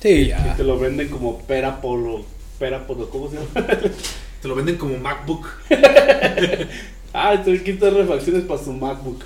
Sí, 0.00 0.08
Y 0.08 0.28
ya. 0.28 0.56
te 0.56 0.64
lo 0.64 0.78
venden 0.78 1.08
como 1.08 1.38
Perapolo. 1.42 2.24
Perapolo, 2.58 3.10
¿cómo 3.10 3.30
se 3.30 3.36
llama? 3.36 3.66
Te 4.40 4.48
lo 4.48 4.54
venden 4.54 4.76
como 4.78 4.96
MacBook. 4.96 5.46
ah, 7.12 7.34
estoy 7.34 7.60
quitando 7.60 7.98
refacciones 7.98 8.44
para 8.44 8.62
su 8.62 8.72
MacBook. 8.72 9.22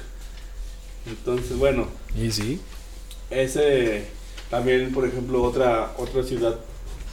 Entonces, 1.06 1.56
bueno, 1.56 1.86
Y 2.20 2.32
sí. 2.32 2.60
ese 3.30 4.06
también, 4.50 4.92
por 4.92 5.06
ejemplo, 5.06 5.42
otra 5.44 5.92
otra 5.98 6.24
ciudad 6.24 6.58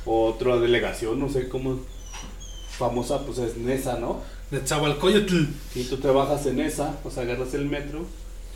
o 0.06 0.26
otra 0.26 0.58
delegación, 0.58 1.20
no 1.20 1.30
sé 1.30 1.48
cómo 1.48 1.80
famosa, 2.78 3.24
pues 3.26 3.38
es 3.38 3.58
Nesa, 3.58 4.00
¿no? 4.00 4.22
Netzahualcoyotl. 4.50 5.44
Y 5.76 5.84
tú 5.84 5.98
te 5.98 6.08
bajas 6.08 6.48
en 6.48 6.60
esa, 6.62 6.96
o 7.04 7.12
sea, 7.12 7.22
agarras 7.24 7.54
el 7.54 7.66
metro 7.66 8.06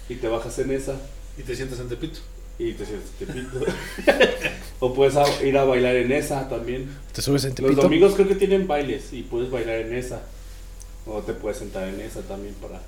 y 0.09 0.15
te 0.15 0.27
bajas 0.27 0.57
en 0.59 0.71
esa 0.71 0.95
Y 1.37 1.43
te 1.43 1.55
sientas 1.55 1.79
en 1.79 1.89
Tepito. 1.89 2.19
y 2.59 2.73
te 2.73 2.85
sientes 2.85 3.09
tepito. 3.19 3.59
o 4.79 4.93
puedes 4.93 5.15
a- 5.15 5.43
ir 5.43 5.57
a 5.57 5.63
bailar 5.65 5.95
en 5.95 6.11
esa 6.11 6.47
también. 6.47 6.89
Te 7.13 7.21
subes 7.21 7.43
en 7.45 7.49
Los 7.51 7.55
Tepito. 7.57 7.81
domingos 7.81 8.13
creo 8.15 8.27
que 8.27 8.35
tienen 8.35 8.67
bailes 8.67 9.11
y 9.13 9.23
puedes 9.23 9.49
bailar 9.51 9.75
en 9.81 9.95
esa. 9.95 10.21
O 11.05 11.21
te 11.21 11.33
puedes 11.33 11.57
sentar 11.57 11.87
en 11.87 11.99
esa 12.01 12.21
también 12.21 12.55
para, 12.55 12.81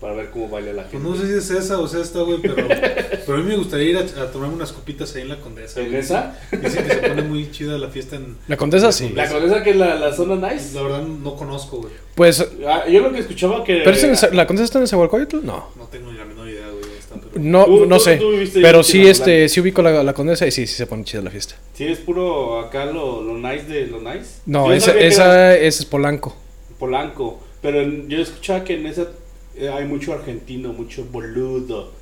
para 0.00 0.14
ver 0.14 0.30
cómo 0.30 0.48
baila 0.48 0.72
la 0.72 0.82
gente. 0.84 0.98
Pues 0.98 1.02
no 1.04 1.16
sé 1.20 1.26
si 1.26 1.32
es 1.38 1.50
esa 1.64 1.78
o 1.80 1.88
sea 1.88 2.00
esta, 2.00 2.20
güey, 2.20 2.38
pero, 2.40 2.54
pero 3.26 3.34
a 3.34 3.36
mí 3.38 3.42
me 3.42 3.56
gustaría 3.56 3.90
ir 3.90 3.96
a, 3.98 4.22
a 4.22 4.30
tomarme 4.30 4.54
unas 4.54 4.70
copitas 4.72 5.14
ahí 5.16 5.22
en 5.22 5.28
la 5.30 5.40
Condesa. 5.40 5.80
¿En 5.80 5.88
güey. 5.88 5.98
esa? 5.98 6.38
Dicen 6.52 6.86
que 6.86 6.94
se 6.94 7.08
pone 7.08 7.22
muy 7.22 7.50
chida 7.50 7.76
la 7.78 7.88
fiesta 7.88 8.16
en... 8.16 8.36
La 8.46 8.56
Condesa 8.56 8.92
sí. 8.92 9.08
La 9.16 9.28
condesa 9.28 9.62
que 9.64 9.70
es 9.70 9.76
la, 9.76 9.96
la 9.96 10.14
zona 10.14 10.52
nice. 10.52 10.74
La 10.74 10.82
verdad 10.82 11.02
no 11.02 11.34
conozco, 11.34 11.78
güey. 11.78 11.92
Pues, 12.14 12.46
Ah, 12.68 12.84
yo 12.88 13.00
lo 13.00 13.12
que 13.12 13.18
escuchaba 13.20 13.64
que. 13.64 13.80
¿pero 13.84 13.90
es 13.96 14.22
en 14.22 14.36
¿la 14.36 14.46
Condesa 14.46 14.64
está 14.64 14.78
en 14.78 14.82
Nezahualcóyotl? 14.84 15.44
No. 15.44 15.70
No 15.76 15.84
tengo 15.86 16.12
ni 16.12 16.18
la 16.18 16.24
menor 16.24 16.48
idea, 16.48 16.68
güey. 16.68 16.82
dónde 16.82 16.98
está, 16.98 17.14
pero- 17.16 17.25
No, 17.38 17.64
Tú- 17.64 17.86
no 17.86 17.96
tú- 17.98 18.02
sé. 18.04 18.16
tú 18.16 18.32
Pero 18.60 18.82
sí, 18.82 19.06
este, 19.06 19.48
sí 19.48 19.60
ubico 19.60 19.82
la, 19.82 20.02
la 20.02 20.12
Condesa 20.14 20.46
y 20.46 20.50
sí, 20.50 20.66
sí 20.66 20.74
se 20.74 20.86
pone 20.86 21.04
chida 21.04 21.22
la 21.22 21.30
fiesta. 21.30 21.54
Sí, 21.74 21.84
es 21.84 21.98
puro 21.98 22.58
acá 22.60 22.86
lo, 22.86 23.22
lo 23.22 23.34
nice 23.34 23.64
de 23.66 23.86
lo 23.86 24.00
nice. 24.00 24.40
No, 24.46 24.66
Yo 24.68 24.72
esa, 24.74 24.92
era 24.92 25.00
esa, 25.06 25.56
es 25.56 25.84
Polanco. 25.84 26.36
Polanco. 26.78 27.40
Pero 27.62 27.80
en- 27.80 28.08
yo 28.08 28.18
escuchaba 28.18 28.64
que 28.64 28.74
en 28.74 28.86
esa 28.86 29.08
eh, 29.56 29.68
hay 29.68 29.84
mucho 29.86 30.12
argentino, 30.12 30.72
mucho 30.72 31.04
boludo. 31.04 31.92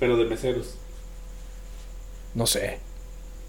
Pero 0.00 0.16
de 0.16 0.24
meseros. 0.24 0.74
No 2.34 2.46
sé. 2.46 2.78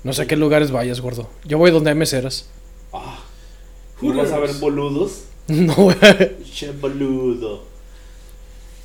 No 0.03 0.11
sé 0.13 0.23
a 0.23 0.27
qué 0.27 0.35
lugares 0.35 0.71
vayas, 0.71 0.99
gordo. 1.01 1.29
Yo 1.45 1.57
voy 1.57 1.71
donde 1.71 1.89
hay 1.91 1.95
meseras. 1.95 2.49
Ah. 2.91 3.19
¿No 4.01 4.13
vas 4.15 4.31
a 4.31 4.39
ver 4.39 4.51
boludos? 4.59 5.23
No. 5.47 5.75
Che 6.53 6.71
boludo. 6.71 7.63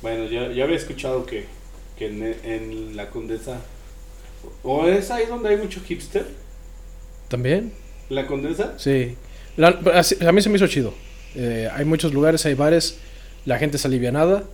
Bueno, 0.01 0.25
yo, 0.25 0.51
yo 0.51 0.63
había 0.65 0.75
escuchado 0.77 1.25
que, 1.25 1.45
que 1.99 2.07
en, 2.07 2.23
en 2.43 2.95
la 2.95 3.09
condesa. 3.11 3.59
¿O 4.63 4.87
es 4.87 5.11
ahí 5.11 5.25
donde 5.27 5.49
hay 5.49 5.57
mucho 5.57 5.81
hipster? 5.81 6.25
¿También? 7.27 7.73
¿La 8.09 8.25
condesa? 8.25 8.73
Sí. 8.77 9.15
La- 9.57 9.67
a 10.27 10.31
mí 10.31 10.41
se 10.41 10.49
me 10.49 10.55
hizo 10.55 10.67
chido. 10.67 10.93
Eh, 11.35 11.69
hay 11.71 11.85
muchos 11.85 12.13
lugares, 12.13 12.45
hay 12.45 12.55
bares, 12.55 12.97
la 13.45 13.59
gente 13.59 13.77
es 13.77 13.85
alivianada 13.85 14.45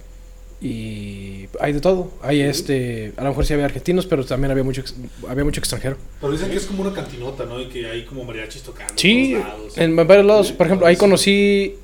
y 0.62 1.48
hay 1.60 1.74
de 1.74 1.80
todo. 1.82 2.12
Hay 2.22 2.42
este, 2.42 3.14
a 3.18 3.24
lo 3.24 3.30
mejor 3.30 3.46
sí 3.46 3.54
había 3.54 3.66
argentinos, 3.66 4.06
pero 4.08 4.26
también 4.26 4.52
había 4.52 4.64
mucho, 4.64 4.84
había 5.30 5.44
mucho 5.46 5.60
extranjero. 5.60 5.98
Pero 6.20 6.34
dicen 6.34 6.50
que 6.50 6.58
es 6.58 6.66
como 6.66 6.82
una 6.82 6.92
cantinota, 6.94 7.46
¿no? 7.46 7.62
Y 7.62 7.68
que 7.68 7.86
hay 7.88 8.06
como 8.06 8.24
mariachis 8.26 8.64
tocando. 8.64 8.94
Sí, 8.98 9.34
en 9.36 9.42
todos 9.42 9.48
lados. 9.54 9.78
en 9.78 9.96
varios 9.96 10.26
lados. 10.26 10.52
Por 10.52 10.66
ejemplo, 10.66 10.88
ahí 10.88 10.96
conocí, 10.98 11.76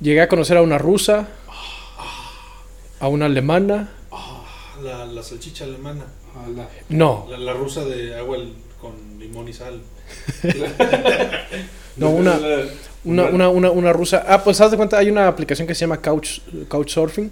llegué 0.00 0.20
a 0.22 0.28
conocer 0.28 0.56
a 0.56 0.62
una 0.62 0.78
rusa, 0.78 1.28
a 3.00 3.08
una 3.08 3.26
alemana. 3.26 3.92
Ah, 4.76 4.82
la, 4.82 5.04
la 5.06 5.22
salchicha 5.22 5.64
alemana. 5.64 6.04
a 6.34 6.48
la- 6.48 6.68
No, 6.88 7.26
La, 7.30 7.38
la 7.38 7.52
rusa 7.52 7.84
de 7.84 8.14
agua 8.16 8.36
el- 8.38 8.54
con 8.80 8.92
limón 9.18 9.48
y 9.48 9.52
sal. 9.52 9.80
No, 11.96 12.10
una- 12.10 12.38
una, 13.04 13.24
una, 13.26 13.48
una, 13.50 13.70
una 13.70 13.92
rusa. 13.92 14.24
Ah, 14.26 14.42
pues 14.42 14.60
haz 14.60 14.70
de 14.72 14.76
cuenta, 14.76 14.98
hay 14.98 15.10
una 15.10 15.28
aplicación 15.28 15.68
que 15.68 15.74
se 15.74 15.82
llama 15.82 16.00
Couch, 16.00 16.40
Couchsurfing. 16.68 17.30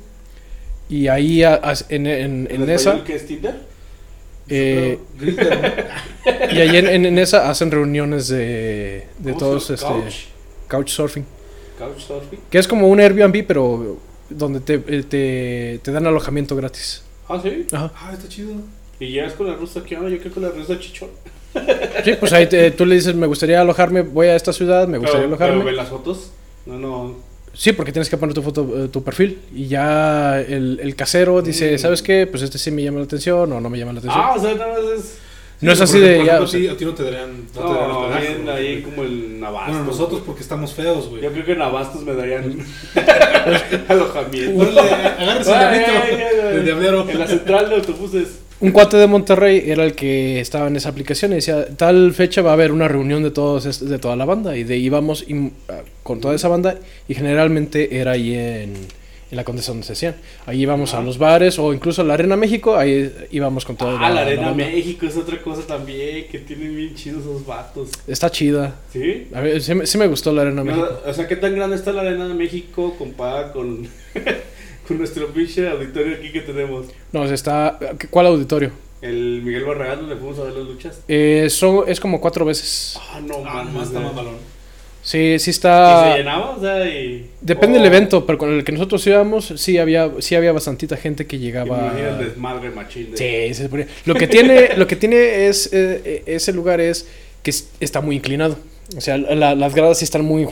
Y 0.89 1.09
ahí 1.09 1.43
a- 1.43 1.55
a- 1.63 1.75
en, 1.89 2.07
en, 2.07 2.49
¿En 2.51 2.71
esa, 2.71 3.03
qué 3.03 3.17
es 3.17 3.27
Tinder? 3.27 3.57
eh, 4.49 4.99
y 6.53 6.59
ahí 6.61 6.77
en, 6.77 6.87
en- 6.89 7.07
en 7.07 7.19
esa 7.19 7.49
hacen 7.51 7.71
reuniones 7.71 8.29
de, 8.29 9.07
de 9.19 9.33
¿Cómo 9.33 9.39
todos, 9.39 9.71
este? 9.71 9.85
Couch. 9.87 10.15
Couchsurfing. 10.69 11.25
Couchsurfing. 11.79 12.41
Que 12.51 12.59
es 12.59 12.69
como 12.69 12.89
un 12.89 13.01
Airbnb, 13.01 13.45
pero 13.47 13.99
donde 14.31 14.61
te, 14.61 14.75
eh, 14.87 15.03
te, 15.03 15.81
te 15.83 15.93
dan 15.93 16.07
alojamiento 16.07 16.55
gratis. 16.57 17.03
Ah, 17.29 17.41
sí. 17.43 17.67
Ajá. 17.73 17.93
Ah, 17.97 18.11
está 18.13 18.29
chido. 18.29 18.53
Y 19.01 19.09
llegas 19.09 19.33
con 19.35 19.47
la 19.49 19.55
rusa, 19.55 19.83
¿qué 19.85 19.97
onda? 19.97 20.09
Yo 20.11 20.19
creo 20.19 20.33
con 20.33 20.43
la 20.43 20.51
rusa 20.51 20.79
chichón. 20.79 21.09
Sí, 22.05 22.13
pues 22.19 22.33
ahí 22.33 22.47
te- 22.47 22.71
tú 22.71 22.87
le 22.87 22.95
dices, 22.95 23.15
me 23.15 23.27
gustaría 23.27 23.61
alojarme, 23.61 24.03
voy 24.03 24.29
a 24.29 24.37
esta 24.37 24.53
ciudad, 24.53 24.89
me 24.89 24.99
gustaría 24.99 25.27
Pero, 25.27 25.37
pero 25.37 25.51
alojarme. 25.53 25.71
ve 25.71 25.77
las 25.77 25.89
fotos. 25.89 26.31
No, 26.67 26.79
no. 26.79 27.15
Sí, 27.55 27.73
porque 27.73 27.93
tienes 27.93 28.09
que 28.09 28.17
poner 28.17 28.35
tu 28.35 28.41
foto, 28.43 28.85
eh, 28.85 28.89
tu 28.89 29.03
perfil. 29.05 29.39
Y 29.55 29.67
ya 29.67 30.41
el, 30.41 30.81
el 30.83 30.97
casero 30.97 31.43
dice, 31.43 31.75
Mm. 31.75 31.79
¿sabes 31.79 32.01
qué? 32.03 32.27
Pues 32.27 32.43
este 32.43 32.57
sí 32.59 32.71
me 32.71 32.83
llama 32.83 32.99
la 33.01 33.05
atención 33.05 33.53
o 33.53 33.61
no 33.61 33.69
me 33.69 33.79
llama 33.79 33.93
la 33.93 33.99
atención. 33.99 34.23
Ah, 34.25 34.35
o 34.37 34.41
sea, 34.41 34.55
nada 34.55 34.73
más 34.73 34.99
es. 34.99 35.19
No 35.63 35.73
es 35.73 35.79
Sí, 35.79 35.85
así 35.85 35.93
porque, 35.95 36.09
de 36.09 36.17
por 36.17 36.27
ya. 36.27 36.33
ejemplo, 36.33 36.45
o 36.45 36.49
sea, 36.49 36.59
a, 36.61 36.63
ti, 36.63 36.69
a 36.69 36.77
ti 36.77 36.85
no 36.85 36.95
te 36.95 37.03
darían. 37.05 37.31
No, 37.55 37.61
te 37.61 37.75
darían 37.75 37.89
No, 37.89 38.21
bien 38.21 38.43
güey. 38.45 38.57
ahí 38.57 38.83
como 38.83 39.03
el 39.05 39.43
Abastos. 39.45 39.73
Bueno, 39.77 39.85
nosotros 39.91 40.23
porque 40.27 40.43
estamos 40.43 40.75
feos, 40.75 41.09
güey. 41.09 41.23
Yo 41.23 41.33
creo 41.33 41.45
que 41.45 41.53
en 41.53 41.63
Abastos 41.63 42.03
me 42.05 42.15
darían 42.15 42.59
alojamiento. 43.89 44.63
Agárrese 45.19 45.53
el 46.51 46.55
del 46.57 46.65
diablero. 46.65 47.09
En 47.09 47.19
la 47.19 47.27
central 47.27 47.69
de 47.71 47.77
autobuses. 47.77 48.41
un 48.61 48.71
cuate 48.71 48.97
de 48.97 49.07
Monterrey 49.07 49.63
era 49.67 49.85
el 49.85 49.95
que 49.95 50.41
estaba 50.41 50.67
en 50.69 50.77
esa 50.77 50.89
aplicación 50.91 51.33
y 51.33 51.37
decía, 51.37 51.67
tal 51.77 52.13
fecha 52.15 52.43
va 52.43 52.51
a 52.51 52.55
haber 52.55 52.73
una 52.73 52.89
reunión 52.89 53.23
de 53.23 53.31
todos 53.31 53.81
de 53.89 53.99
toda 53.99 54.17
la 54.17 54.25
banda. 54.25 54.57
Y 54.57 54.65
de 54.65 54.75
ahí 54.75 54.85
íbamos 54.87 55.25
ah, 55.69 55.81
con 56.03 56.21
toda 56.21 56.35
esa 56.35 56.49
banda 56.49 56.77
y 57.09 57.15
generalmente 57.15 57.99
era 58.01 58.13
ahí 58.13 58.35
en, 58.35 58.75
en 59.33 59.37
la 59.37 59.45
Condesa 59.45 59.73
donde 59.73 59.87
se 59.87 59.95
hacían. 59.95 60.15
Ahí 60.47 60.61
íbamos 60.61 60.93
a 60.93 61.01
los 61.01 61.17
bares 61.17 61.59
o 61.59 61.73
incluso 61.73 62.03
a 62.03 62.05
la 62.05 62.13
Arena 62.15 62.37
México, 62.37 62.77
ahí 62.77 63.11
íbamos 63.31 63.65
con 63.65 63.77
toda 63.77 63.99
Ah, 63.99 64.11
la 64.11 64.21
Arena. 64.21 64.53
México 64.53 65.07
es 65.07 65.17
otra 65.17 65.41
cosa 65.43 65.63
también. 65.67 66.27
Que 66.31 66.39
tienen 66.41 66.77
bien 66.77 66.95
chidos 66.95 67.23
esos 67.23 67.47
vatos. 67.47 67.89
Está 68.07 68.31
chida. 68.31 68.77
¿Sí? 68.93 69.29
A 69.35 69.41
ver, 69.41 69.63
sí, 69.63 69.75
me- 69.75 69.87
sí 69.87 69.97
me 69.97 70.07
gustó 70.07 70.33
la 70.33 70.43
Arena 70.43 70.63
No, 70.63 70.65
México. 70.67 71.01
o 71.07 71.13
sea, 71.15 71.27
¿qué 71.27 71.37
tan 71.37 71.55
grande 71.57 71.77
está 71.77 71.93
la 71.93 72.03
Arena 72.03 72.29
de 72.29 72.35
México 72.35 72.95
comparada 72.99 73.53
con, 73.55 73.89
con 74.87 74.99
nuestro 74.99 75.29
pinche 75.29 75.67
auditorio 75.69 76.17
aquí 76.17 76.31
que 76.31 76.43
tenemos? 76.43 76.87
No, 77.13 77.23
o 77.23 77.25
sea, 77.25 77.35
está... 77.35 77.79
¿Cuál 78.11 78.27
auditorio? 78.27 78.71
El 79.01 79.41
Miguel 79.43 79.65
Barragán, 79.65 80.01
donde 80.01 80.15
fuimos 80.17 80.39
a 80.39 80.45
ver 80.45 80.53
las 80.53 80.65
luchas. 80.67 81.01
Eh, 81.09 81.49
son- 81.51 81.85
es 81.89 81.99
como 81.99 82.21
cuatro 82.21 82.45
veces. 82.45 82.99
Ah, 83.11 83.19
no, 83.27 83.37
Ah, 83.39 83.55
mames, 83.65 83.73
nomás 83.73 83.89
está 83.89 83.99
güey. 84.01 84.11
mamalón. 84.15 84.52
Sí, 85.13 85.39
sí 85.39 85.51
¿Y 85.51 85.53
está... 85.53 86.13
se 86.13 86.19
llenaba? 86.19 86.51
O 86.57 86.61
sea, 86.61 86.87
y... 86.89 87.27
Depende 87.43 87.79
del 87.79 87.85
Oh, 87.85 87.91
evento, 87.95 88.25
pero 88.27 88.39
con 88.39 88.51
el 88.53 88.65
que 88.65 88.73
nosotros 88.73 89.07
íbamos, 89.07 89.53
sí 89.57 89.77
había, 89.77 90.11
sí 90.21 90.35
había 90.35 90.53
bastantita 90.53 90.97
gente 90.97 91.27
que 91.27 91.39
llegaba. 91.39 91.93
El 91.99 92.29
desmadre 92.29 92.71
machín. 92.71 93.11
de- 93.15 93.53
Sí, 93.55 93.65
Lo 94.07 94.15
que 94.15 94.27
tiene, 94.27 94.71
lo 94.77 94.87
que 94.87 94.97
tiene 94.97 95.47
es 95.49 95.69
eh, 95.73 96.23
ese 96.27 96.53
lugar 96.55 96.81
es 96.81 97.07
que 97.43 97.51
es- 97.51 97.69
está 97.81 98.01
muy 98.01 98.17
inclinado. 98.17 98.57
O 98.97 99.01
sea, 99.01 99.19
la- 99.19 99.55
las 99.55 99.75
gradas 99.75 99.99
sí 99.99 100.05
están 100.05 100.25
muy. 100.25 100.47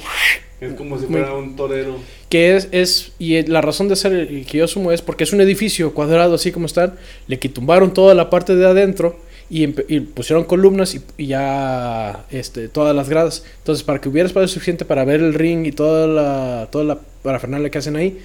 Es 0.60 0.74
como 0.74 0.98
si 0.98 1.06
Muy- 1.06 1.20
fuera 1.20 1.34
un 1.34 1.56
torero. 1.56 1.96
Que 2.28 2.54
es, 2.56 2.68
es. 2.70 3.12
Y 3.18 3.42
la 3.46 3.60
razón 3.62 3.88
de 3.88 3.96
ser 3.96 4.12
el 4.12 4.44
que 4.46 4.58
yo 4.58 4.64
asumo 4.66 4.92
es 4.92 5.00
porque 5.00 5.24
es 5.24 5.32
un 5.32 5.40
edificio 5.40 5.94
cuadrado 5.94 6.34
así 6.34 6.52
como 6.52 6.66
están. 6.66 6.94
Le 7.28 7.38
quitumbaron 7.38 7.94
toda 7.94 8.14
la 8.14 8.28
parte 8.28 8.54
de 8.54 8.66
adentro 8.66 9.18
y, 9.50 9.66
pusieron 9.66 10.44
columnas 10.44 10.94
y, 10.94 11.02
y 11.18 11.26
ya 11.26 12.24
este, 12.30 12.68
todas 12.68 12.94
las 12.94 13.08
gradas. 13.08 13.44
Entonces, 13.58 13.82
para 13.82 14.00
que 14.00 14.08
hubiera 14.08 14.26
espacio 14.28 14.46
suficiente 14.48 14.84
para 14.84 15.04
ver 15.04 15.20
el 15.20 15.34
ring 15.34 15.66
y 15.66 15.72
toda 15.72 16.06
la, 16.06 16.68
toda 16.70 16.84
la 16.84 16.98
parafernalia 17.22 17.68
que 17.68 17.78
hacen 17.78 17.96
ahí, 17.96 18.20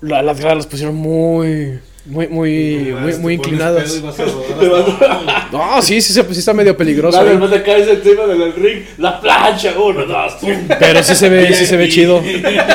la- 0.00 0.22
las 0.22 0.40
gradas 0.40 0.56
las 0.56 0.66
pusieron 0.66 0.94
muy. 0.94 1.78
Muy, 2.06 2.28
muy, 2.28 2.92
Como 2.92 3.18
muy, 3.18 3.34
inclinadas. 3.34 4.00
No, 5.52 5.82
sí, 5.82 6.00
sí, 6.00 6.12
sí 6.12 6.38
está 6.38 6.54
medio 6.54 6.76
peligroso. 6.76 7.20
Más 7.20 7.50
te 7.50 7.62
caes 7.64 7.88
encima 7.88 8.26
del 8.26 8.52
ring. 8.54 8.84
La 8.98 9.20
plancha, 9.20 9.74
uno, 9.78 10.06
dos. 10.06 10.34
Pero 10.78 11.02
sí 11.02 11.14
se 11.16 11.28
ve, 11.28 11.52
sí 11.52 11.66
se 11.66 11.76
ve 11.76 11.88
chido. 11.88 12.22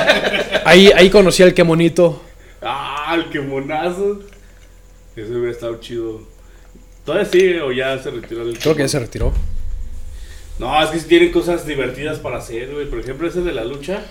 Ahí, 0.65 0.91
ahí 0.95 1.09
conocí 1.09 1.41
al 1.43 1.53
que 1.53 1.63
monito. 1.63 2.21
Ah, 2.61 3.15
el 3.17 3.29
que 3.29 3.39
monazo. 3.39 4.19
Ese 5.15 5.31
hubiera 5.31 5.51
estado 5.51 5.79
chido. 5.79 6.21
¿Todavía 7.11 7.29
sigue 7.31 7.61
o 7.61 7.71
ya 7.71 7.97
se 8.01 8.09
retiró 8.11 8.45
del 8.45 8.57
Creo 8.57 8.75
que 8.75 8.83
ya 8.83 8.87
se 8.87 8.99
retiró. 8.99 9.33
No, 10.59 10.81
es 10.81 10.89
que 10.89 10.99
tienen 10.99 11.31
cosas 11.31 11.65
divertidas 11.65 12.19
para 12.19 12.37
hacer, 12.37 12.71
güey. 12.73 12.85
Por 12.89 12.99
ejemplo, 12.99 13.27
ese 13.27 13.41
de 13.41 13.51
la 13.51 13.65
lucha. 13.65 14.01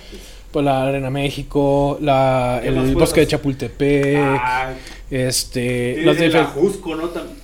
Pues 0.50 0.64
la 0.64 0.86
Arena 0.88 1.10
México, 1.10 1.96
la, 2.00 2.60
¿Qué 2.62 2.70
más 2.72 2.88
el 2.88 2.94
bosque 2.94 3.20
de? 3.20 3.26
Chapultepec, 3.28 4.16
Ah, 4.18 4.72
este... 5.10 6.02
el 6.02 6.36
Ajusco, 6.36 6.96
¿no? 6.96 7.04
Tam- 7.12 7.40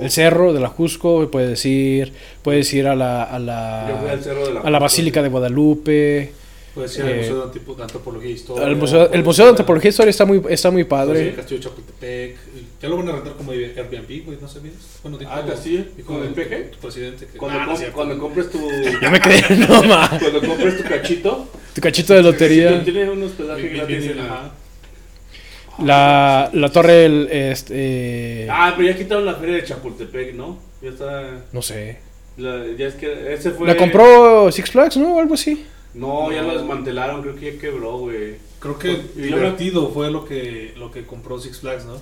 el 0.00 0.10
cerro 0.10 0.52
de 0.52 0.60
la 0.60 0.68
Jusco, 0.68 1.28
puedes 1.30 1.64
ir, 1.66 2.12
puedes 2.42 2.72
ir 2.72 2.86
a 2.86 2.94
la, 2.94 3.24
a 3.24 3.88
Yo 3.88 3.98
fui 3.98 4.08
al 4.08 4.16
la, 4.16 4.22
cerro 4.22 4.46
de 4.46 4.54
la 4.54 4.60
a 4.60 4.70
la 4.70 4.78
Basílica 4.78 5.22
de 5.22 5.28
Guadalupe. 5.28 6.32
Puede 6.76 6.88
ser 6.88 7.06
el 7.06 7.12
Eh, 7.12 7.16
Museo 7.22 7.46
de, 7.76 7.82
Antropología 7.82 8.28
e 8.28 8.32
Historia. 8.34 8.66
El 8.68 8.76
museo, 8.76 9.10
el 9.10 9.24
museo 9.24 9.44
de 9.46 9.50
Antropología 9.52 9.88
e 9.88 9.90
Historia 9.90 10.10
está 10.10 10.24
muy, 10.26 10.42
está 10.50 10.70
muy 10.70 10.84
padre. 10.84 11.30
el 11.30 11.34
Castillo 11.34 11.58
de 11.58 11.64
Chapultepec. 11.64 12.36
Ya 12.82 12.88
lo 12.90 12.98
van 12.98 13.08
a 13.08 13.12
rentar 13.12 13.32
como 13.32 13.52
Airbnb, 13.52 14.24
güey, 14.26 14.38
¿no 14.38 14.46
sabías? 14.46 14.74
Bueno, 15.02 15.16
dijo, 15.16 15.30
Ah, 15.34 15.42
¿castillo? 15.46 15.84
dijo 15.96 16.12
¿Con 16.12 16.22
el 16.22 16.28
tu- 16.28 16.34
peje? 16.34 16.56
Tu 16.64 16.78
presidente 16.78 17.26
que... 17.32 17.38
Cuando, 17.38 17.58
Ah, 17.58 17.66
no 17.66 17.72
com- 17.74 17.84
cuando 17.94 18.18
compres 18.18 18.50
tu. 18.50 18.58
Yo 19.02 19.10
me 19.10 19.20
quedé, 19.20 19.56
no 19.56 19.82
ma, 19.88 20.06
Cuando 20.20 20.40
compres 20.46 20.76
tu 20.76 20.84
cachito, 20.84 21.48
tu 21.74 21.80
cachito 21.80 22.12
de 22.12 22.22
lotería. 22.22 22.84
tienes 22.84 23.08
un 23.08 23.22
hospedaje 23.22 23.68
gratis 23.70 24.04
en 24.04 24.16
la. 24.18 24.52
La, 25.78 26.50
la 26.54 26.68
torre, 26.70 27.04
el, 27.04 27.28
este, 27.30 28.46
Ah, 28.50 28.72
pero 28.76 28.88
ya 28.90 28.96
quitaron 28.96 29.26
la 29.26 29.34
feria 29.34 29.56
de 29.56 29.64
Chapultepec, 29.64 30.34
¿no? 30.34 30.58
Ya 30.82 30.90
está. 30.90 31.44
no 31.52 31.62
sé. 31.62 31.98
la- 32.38 32.64
ya 32.78 32.86
es 32.88 32.94
que 32.94 33.32
ese 33.34 33.50
fue. 33.52 33.66
La 33.66 33.76
compró 33.76 34.50
Six 34.52 34.70
Flags, 34.70 34.96
¿no? 34.98 35.14
O 35.16 35.20
algo 35.20 35.34
así. 35.34 35.64
No, 35.96 36.30
ya 36.30 36.42
lo 36.42 36.52
desmantelaron, 36.56 37.22
creo 37.22 37.36
que 37.36 37.54
ya 37.54 37.58
quebró, 37.60 37.98
güey. 37.98 38.34
Creo 38.60 38.78
que 38.78 38.92
Y 38.92 39.00
me- 39.16 39.26
divertido 39.26 39.90
fue 39.90 40.10
lo 40.10 40.24
que, 40.24 40.72
lo 40.76 40.90
que 40.90 41.04
compró 41.04 41.38
Six 41.40 41.60
Flags, 41.60 41.84
¿no? 41.86 41.94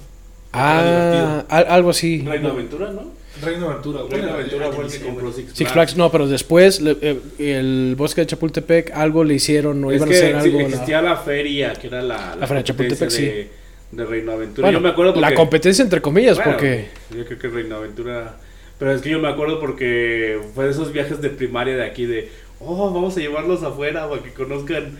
Ah, 0.52 1.44
al- 1.48 1.66
algo 1.68 1.90
así. 1.90 2.22
Reino 2.26 2.50
Aventura, 2.50 2.90
¿no? 2.92 3.10
Reino 3.42 3.68
Aventura. 3.70 4.00
Reino 4.02 4.16
bueno, 4.28 4.34
Aventura 4.34 4.70
fue 4.72 4.84
el 4.84 4.90
que 4.92 5.00
compró 5.00 5.22
güey. 5.24 5.34
Six 5.34 5.44
Flags. 5.46 5.58
Six 5.58 5.72
Flags, 5.72 5.96
no, 5.96 6.10
pero 6.12 6.26
después 6.28 6.80
le- 6.80 6.96
eh, 7.00 7.18
el 7.38 7.94
bosque 7.96 8.20
de 8.20 8.28
Chapultepec 8.28 8.92
algo 8.92 9.24
le 9.24 9.34
hicieron, 9.34 9.80
no 9.80 9.90
es 9.90 9.96
iban 9.96 10.08
que 10.08 10.14
a 10.14 10.18
hacer 10.18 10.42
sí, 10.42 10.48
algo. 10.48 10.58
la- 10.60 10.64
existía 10.66 11.02
la 11.02 11.16
feria, 11.16 11.72
que 11.72 11.86
era 11.88 12.02
la, 12.02 12.36
La 12.36 12.46
feria 12.46 12.62
de 12.62 12.64
Chapultepec, 12.64 13.10
de, 13.10 13.48
de 13.90 14.04
Reino 14.04 14.32
Aventura. 14.32 14.66
Bueno, 14.68 14.78
yo 14.78 14.82
me 14.82 14.88
acuerdo 14.90 15.14
porque... 15.14 15.28
La 15.30 15.34
competencia 15.36 15.82
entre 15.82 16.00
comillas, 16.00 16.36
Bueno, 16.36 16.52
porque 16.52 16.88
Yo 17.16 17.24
creo 17.26 17.38
que 17.38 17.48
Reino 17.48 17.76
Aventura... 17.76 18.36
Pero 18.78 18.92
es 18.92 19.02
que 19.02 19.10
yo 19.10 19.20
me 19.20 19.28
acuerdo 19.28 19.60
porque 19.60 20.38
fue 20.54 20.64
de 20.64 20.72
esos 20.72 20.92
viajes 20.92 21.20
de 21.20 21.30
primaria 21.30 21.76
de 21.76 21.84
aquí 21.84 22.06
de... 22.06 22.28
Oh, 22.60 22.90
vamos 22.92 23.16
a 23.16 23.20
llevarlos 23.20 23.62
afuera 23.62 24.08
para 24.08 24.22
que 24.22 24.32
conozcan... 24.32 24.98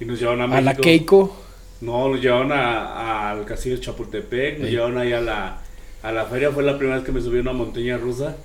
Y 0.00 0.04
nos 0.04 0.18
llevaron 0.18 0.40
a 0.42 0.46
México. 0.46 0.60
a 0.70 0.72
la 0.72 0.74
Keiko. 0.76 1.36
No, 1.80 2.08
nos 2.08 2.20
llevaron 2.20 2.52
a- 2.52 3.30
al 3.30 3.44
castillo 3.44 3.76
de 3.76 3.82
Chapultepec, 3.82 4.58
nos 4.58 4.68
Sí. 4.68 4.74
llevaron 4.74 4.98
ahí 4.98 5.12
a 5.12 5.20
la, 5.20 5.58
a 6.02 6.12
la 6.12 6.24
feria. 6.26 6.50
Fue 6.50 6.62
la 6.62 6.76
primera 6.76 6.96
vez 6.96 7.04
que 7.06 7.12
me 7.12 7.20
subí 7.20 7.38
a 7.38 7.42
una 7.42 7.52
montaña 7.52 7.98
rusa 7.98 8.36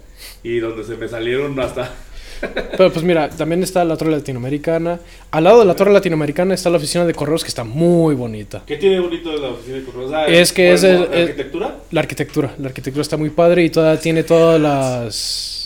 y 0.44 0.60
donde 0.60 0.84
se 0.84 0.96
me 0.98 1.08
salieron 1.08 1.60
hasta... 1.60 1.92
Pero 2.78 2.92
pues 2.94 3.04
mira, 3.04 3.30
también 3.30 3.64
está 3.64 3.84
la 3.84 3.98
torre 3.98 4.12
latinoamericana. 4.12 5.00
Al 5.32 5.44
lado 5.44 5.60
de 5.60 5.66
la 5.66 5.76
torre 5.76 5.92
latinoamericana 5.92 6.54
está 6.54 6.70
la 6.70 6.78
oficina 6.78 7.04
de 7.06 7.14
correos 7.16 7.44
que 7.44 7.48
está 7.48 7.64
muy 7.64 8.14
bonita. 8.14 8.62
¿Qué 8.68 8.78
tiene 8.78 9.00
bonito 9.00 9.32
de 9.32 9.40
la 9.40 9.48
oficina 9.50 9.78
de 9.78 9.84
correos? 9.84 10.12
Ah, 10.14 10.26
Es 10.28 10.54
que 10.54 10.72
es 10.74 10.84
el- 10.84 11.00
¿la 11.10 11.18
arquitectura? 11.22 11.76
La 11.92 12.02
arquitectura, 12.02 12.56
la 12.60 12.68
arquitectura 12.68 13.02
está 13.02 13.18
muy 13.18 13.32
padre 13.32 13.64
y 13.64 13.70
toda 13.72 14.00
tiene 14.00 14.22
todas 14.24 14.62
las 14.62 15.04
Las 15.06 15.57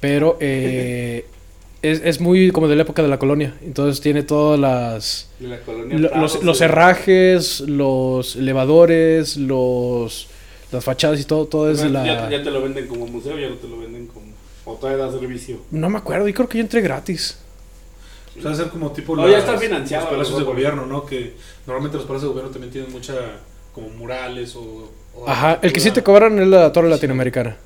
pero 0.00 0.36
eh, 0.40 1.26
es, 1.82 2.00
es 2.04 2.20
muy 2.20 2.50
como 2.50 2.68
de 2.68 2.76
la 2.76 2.82
época 2.82 3.02
de 3.02 3.08
la 3.08 3.18
colonia. 3.18 3.54
Entonces 3.62 4.00
tiene 4.00 4.22
todas 4.22 4.58
las 4.58 5.28
De 5.38 5.48
la 5.48 5.60
colonia 5.60 5.98
lo- 5.98 6.16
los, 6.20 6.42
los 6.42 6.60
herrajes, 6.60 7.60
los 7.60 8.36
elevadores, 8.36 9.36
los 9.36 10.28
las 10.70 10.84
fachadas 10.84 11.18
y 11.20 11.24
todo, 11.24 11.46
todo 11.46 11.70
es 11.70 11.78
de 11.80 11.84
ya, 11.90 12.04
la 12.04 12.30
ya 12.30 12.42
te 12.42 12.50
lo 12.50 12.60
venden 12.62 12.86
como 12.88 13.06
museo, 13.06 13.38
ya 13.38 13.48
no 13.48 13.54
te 13.54 13.66
lo 13.68 13.78
venden 13.78 14.06
como... 14.06 14.26
O 14.66 14.74
todavía 14.74 15.02
da 15.06 15.10
servicio. 15.10 15.60
No 15.70 15.88
me 15.88 15.96
acuerdo, 15.96 16.28
y 16.28 16.34
creo 16.34 16.46
que 16.46 16.58
yo 16.58 16.62
entré 16.62 16.82
gratis. 16.82 17.38
O 18.38 18.42
sea, 18.42 18.54
ser 18.54 18.68
como 18.68 18.92
tipo 18.92 19.16
No, 19.16 19.26
ya 19.26 19.38
está 19.38 19.56
financiado, 19.56 20.04
los 20.04 20.12
palacios 20.12 20.38
de 20.38 20.44
gobierno, 20.44 20.84
¿no? 20.84 21.06
Que 21.06 21.32
normalmente 21.66 21.96
los 21.96 22.06
palacios 22.06 22.24
de 22.30 22.34
gobierno 22.34 22.50
también 22.52 22.70
tienen 22.70 22.92
mucha 22.92 23.14
como 23.74 23.88
murales 23.88 24.54
o... 24.56 24.92
o 25.16 25.26
Ajá, 25.26 25.58
el 25.62 25.72
que 25.72 25.80
sí 25.80 25.90
te 25.90 26.02
cobran 26.02 26.38
es 26.38 26.46
la 26.48 26.70
torre 26.70 26.90
latinoamericana. 26.90 27.56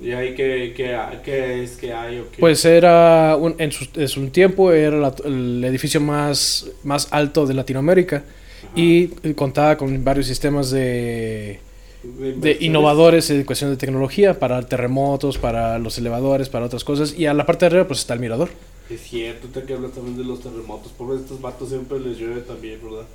¿Y 0.00 0.12
ahí 0.12 0.34
qué, 0.34 0.72
qué, 0.76 0.98
qué 1.24 1.62
es 1.62 1.76
que 1.76 1.92
hay 1.92 2.18
o 2.18 2.30
qué? 2.30 2.38
Pues 2.40 2.64
era, 2.64 3.36
un- 3.36 3.54
en, 3.58 3.70
su, 3.70 3.86
en 3.94 4.08
su 4.08 4.26
tiempo, 4.30 4.72
era 4.72 4.96
la- 4.96 5.14
el 5.24 5.62
edificio 5.64 6.00
más, 6.00 6.66
más 6.84 7.08
alto 7.10 7.46
de 7.46 7.52
Latinoamérica 7.54 8.16
Ajá. 8.16 8.72
y 8.74 9.08
contaba 9.34 9.76
con 9.76 10.02
varios 10.02 10.26
sistemas 10.26 10.70
de, 10.70 11.60
De 12.02 12.56
innovadores 12.60 13.28
en 13.30 13.44
cuestión 13.44 13.70
de 13.70 13.76
tecnología 13.76 14.38
para 14.38 14.62
terremotos, 14.62 15.36
para 15.36 15.78
los 15.78 15.98
elevadores, 15.98 16.48
para 16.48 16.64
otras 16.64 16.82
cosas. 16.82 17.14
Y 17.18 17.26
a 17.26 17.34
la 17.34 17.44
parte 17.44 17.66
de 17.66 17.66
arriba, 17.68 17.86
pues 17.86 17.98
está 18.00 18.14
el 18.14 18.20
mirador. 18.20 18.48
Es 18.88 19.02
cierto, 19.02 19.48
te 19.48 19.62
que 19.64 19.74
hablas 19.74 19.92
también 19.92 20.16
de 20.16 20.24
los 20.24 20.40
terremotos. 20.40 20.92
Por 20.92 21.14
estos 21.14 21.40
vatos 21.42 21.68
siempre 21.68 22.00
les 22.00 22.16
llueve 22.18 22.40
también, 22.40 22.78
¿verdad? 22.82 23.06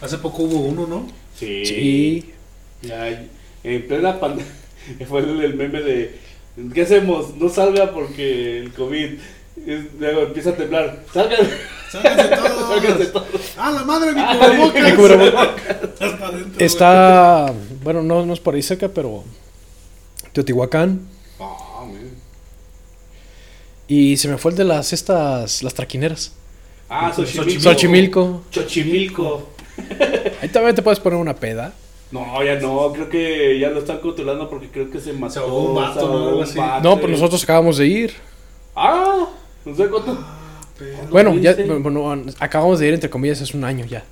Hace 0.00 0.18
poco 0.18 0.42
hubo 0.44 0.60
uno, 0.60 0.86
¿no? 0.86 1.06
Sí. 1.36 1.64
Sí. 1.64 2.30
Ya, 2.82 3.26
en 3.62 3.86
plena 3.86 4.18
pandemia 4.18 4.50
fue 5.08 5.20
el, 5.20 5.40
el 5.42 5.54
meme 5.54 5.80
de 5.82 6.18
¿qué 6.74 6.82
hacemos? 6.82 7.36
No 7.36 7.48
salga 7.48 7.92
porque 7.92 8.58
el 8.58 8.72
COVID 8.72 9.18
es- 9.66 9.94
luego 9.98 10.22
empieza 10.22 10.50
a 10.50 10.56
temblar. 10.56 11.02
Salgan, 11.12 11.38
¡Sálganse 11.90 12.28
todos! 12.36 12.68
sálganse 12.80 13.06
todos. 13.06 13.26
¡Ah, 13.56 13.70
la 13.72 13.84
madre, 13.84 14.12
mi 14.12 14.20
Ah, 14.20 14.36
cubrebocas! 14.38 14.82
mi 14.84 14.96
cubrebocas. 14.96 15.48
Está 16.58 17.52
bueno, 17.82 18.02
no, 18.02 18.24
no 18.26 18.32
es 18.32 18.40
por 18.40 18.54
ahí 18.54 18.62
cerca, 18.62 18.88
pero 18.88 19.24
Teotihuacán. 20.32 21.00
Ah, 21.40 21.84
man. 21.86 22.10
Y 23.88 24.16
se 24.18 24.28
me 24.28 24.38
fue 24.38 24.52
el 24.52 24.56
de 24.56 24.64
las 24.64 24.92
estas, 24.92 25.62
las 25.62 25.74
traquineras. 25.74 26.32
Ah, 26.88 27.12
Xochimilco. 27.14 27.60
Xochimilco. 27.60 28.42
Xochimilco. 28.52 29.48
Ahí 30.42 30.48
también 30.48 30.74
te 30.74 30.82
puedes 30.82 31.00
poner 31.00 31.18
una 31.18 31.34
peda. 31.36 31.72
No, 32.12 32.42
ya 32.42 32.56
no, 32.58 32.92
creo 32.92 33.08
que 33.08 33.58
ya 33.60 33.68
lo 33.70 33.78
están 33.78 33.98
controlando 34.00 34.50
porque 34.50 34.68
creo 34.68 34.90
que 34.90 35.00
se 35.00 35.12
mató. 35.12 35.40
ahogó 35.40 35.60
un 35.70 35.74
vato, 35.76 36.08
¿no? 36.08 36.16
Algo 36.26 36.36
un 36.38 36.42
así. 36.42 36.58
No, 36.82 36.98
pues 36.98 37.12
nosotros 37.12 37.42
acabamos 37.44 37.76
de 37.78 37.86
ir. 37.86 38.12
Ah, 38.74 39.26
no 39.64 39.74
sé 39.76 39.88
cuánto. 39.88 40.18
Ah, 40.20 40.60
pero- 40.78 40.96
Bueno, 41.10 41.34
ya, 41.36 41.54
bueno, 41.54 42.22
acabamos 42.40 42.78
de 42.80 42.88
ir, 42.88 42.94
entre 42.94 43.08
comillas, 43.10 43.40
es 43.40 43.54
un 43.54 43.62
año 43.64 43.84
ya. 43.86 44.04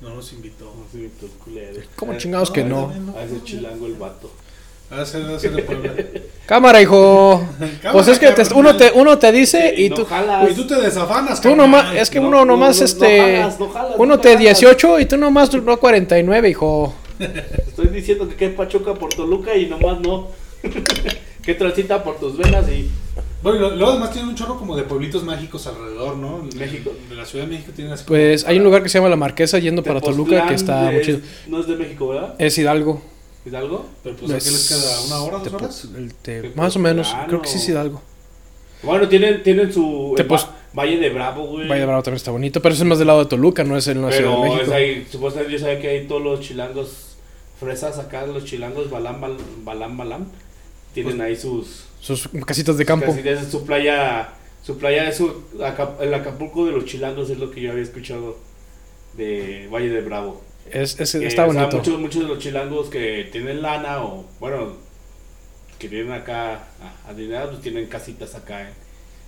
No 0.00 0.14
nos 0.16 0.32
invitó. 0.32 0.64
No 0.66 0.84
sé, 0.92 1.08
tu 1.20 1.28
culero. 1.44 1.80
¿Cómo 1.96 2.16
chingados 2.18 2.50
que 2.50 2.64
no? 2.64 2.86
también 2.88 3.14
A 3.16 3.22
ese 3.24 3.42
chilango 3.44 3.86
el 3.86 3.94
vato. 3.94 4.30
Puebla. 5.66 5.92
Cámara, 6.46 6.82
hijo. 6.82 7.46
Pues 7.92 8.08
es 8.08 8.18
que 8.18 8.30
te- 8.32 8.54
uno, 8.54 8.76
te, 8.76 8.90
uno 8.94 9.18
te 9.18 9.32
dice 9.32 9.74
y 9.76 9.88
no 9.88 9.96
tú... 9.96 10.04
jalas. 10.04 10.50
Y 10.50 10.54
tú 10.54 10.66
te 10.66 10.74
desafanas, 10.80 11.40
Tú 11.40 11.56
nomás, 11.56 11.94
es 11.96 12.10
que 12.10 12.20
No, 12.20 12.28
uno 12.28 12.38
no, 12.38 12.44
nomás, 12.52 12.76
no, 12.76 12.80
no 12.80 12.84
este... 12.84 13.20
jalas, 13.38 13.60
no 13.60 13.68
jalas, 13.70 13.92
uno 13.96 14.06
no 14.16 14.20
te 14.20 14.28
jalas. 14.36 14.40
18 14.60 15.00
y 15.00 15.06
tú 15.06 15.16
nomás 15.16 15.52
no 15.54 15.76
49, 15.78 16.50
hijo. 16.50 16.94
Estoy 17.18 17.86
diciendo 17.88 18.28
que 18.28 18.34
qué 18.34 18.48
Pachuca 18.50 18.94
por 18.94 19.14
Toluca 19.14 19.54
y 19.56 19.66
nomás 19.66 20.00
no. 20.00 20.28
que 21.42 21.54
transita 21.54 22.04
por 22.04 22.18
tus 22.20 22.36
venas 22.36 22.68
y 22.68 22.88
Bueno, 23.42 23.58
y 23.58 23.60
lo- 23.62 23.70
luego 23.76 23.90
además 23.92 24.10
tienen 24.12 24.28
un 24.30 24.36
chorro 24.36 24.56
como 24.58 24.76
de 24.76 24.82
pueblitos 24.84 25.24
mágicos 25.24 25.66
alrededor, 25.66 26.16
¿no? 26.16 26.44
México. 26.56 26.92
De 27.08 27.14
la 27.16 27.24
Ciudad 27.24 27.46
de 27.46 27.50
México 27.52 27.72
tienen 27.74 27.94
así. 27.94 28.04
Pues 28.06 28.44
hay 28.46 28.58
un 28.58 28.64
lugar 28.64 28.82
que 28.82 28.88
se 28.88 28.98
llama 28.98 29.08
La 29.08 29.16
Marquesa 29.16 29.58
yendo 29.58 29.82
para 29.82 30.00
Toluca 30.00 30.46
que 30.46 30.54
está 30.54 30.88
es- 30.88 30.94
muy 30.94 31.02
chido. 31.04 31.18
No 31.48 31.60
es 31.60 31.66
de 31.66 31.76
México, 31.76 32.08
¿verdad? 32.08 32.34
Es 32.38 32.58
Hidalgo. 32.58 33.02
¿Hidalgo? 33.44 33.86
Pero 34.04 34.16
pues 34.16 34.30
aquí 34.32 34.50
les 34.50 34.68
queda 34.68 35.00
una 35.06 35.22
hora, 35.22 35.38
dos 35.38 35.52
horas. 35.54 35.88
te- 36.22 36.52
más 36.54 36.76
o 36.76 36.78
menos, 36.78 37.14
creo 37.26 37.42
que 37.42 37.48
sí 37.48 37.56
es 37.58 37.68
Hidalgo. 37.68 38.00
Bueno, 38.82 39.08
tienen, 39.08 39.42
tienen 39.42 39.72
su 39.72 40.14
el 40.16 40.26
Tepos- 40.26 40.46
Va- 40.46 40.56
Valle 40.74 40.96
de 40.98 41.10
Bravo, 41.10 41.46
güey. 41.46 41.68
Valle 41.68 41.80
de 41.80 41.86
Bravo 41.86 42.02
también 42.02 42.16
está 42.16 42.30
bonito, 42.30 42.60
pero 42.62 42.74
ese 42.74 42.82
es 42.82 42.88
más 42.88 42.98
del 42.98 43.06
lado 43.08 43.20
de 43.20 43.26
Toluca, 43.26 43.62
no 43.64 43.76
es 43.76 43.86
en 43.88 44.02
la 44.02 44.10
Ciudad 44.10 44.30
de 44.30 44.36
Pero 44.36 44.42
México. 44.54 44.62
es 44.62 44.70
ahí, 44.70 45.06
supuestamente 45.10 45.52
yo 45.52 45.58
sabía 45.60 45.80
que 45.80 45.88
hay 45.88 46.06
todos 46.08 46.22
los 46.22 46.40
chilangos 46.40 47.16
fresas 47.60 47.98
acá, 47.98 48.26
los 48.26 48.44
chilangos 48.44 48.90
balam 48.90 49.20
balam 49.20 49.38
balam, 49.64 49.96
balam 49.96 50.26
tienen 50.94 51.16
Pues 51.18 51.26
ahí 51.28 51.36
sus 51.36 51.84
Sus 52.00 52.28
casitas 52.44 52.76
de 52.76 52.84
campo. 52.84 53.14
su 53.50 53.64
playa, 53.64 54.30
su 54.64 54.76
playa 54.78 55.08
es 55.08 55.16
su 55.16 55.42
el 56.00 56.14
Acapulco 56.14 56.66
de 56.66 56.72
los 56.72 56.84
chilangos 56.84 57.30
es 57.30 57.38
lo 57.38 57.50
que 57.52 57.60
yo 57.60 57.70
había 57.70 57.82
escuchado 57.84 58.36
de 59.16 59.68
Valle 59.72 59.90
de 59.90 60.00
Bravo. 60.00 60.42
Es, 60.70 60.98
es- 61.00 61.14
Eh, 61.16 61.26
está 61.26 61.46
o 61.46 61.52
sea, 61.52 61.62
bonito. 61.64 61.76
muchos, 61.78 62.00
muchos 62.00 62.22
de 62.22 62.28
los 62.28 62.38
chilangos 62.38 62.88
que 62.88 63.28
tienen 63.32 63.60
lana 63.62 64.02
o, 64.04 64.24
bueno, 64.40 64.72
que 65.78 65.88
vienen 65.88 66.12
acá 66.12 66.54
a- 66.80 67.10
adinerados, 67.10 67.50
pues 67.50 67.62
tienen 67.62 67.86
casitas 67.86 68.34
acá 68.34 68.62
en, 68.62 68.68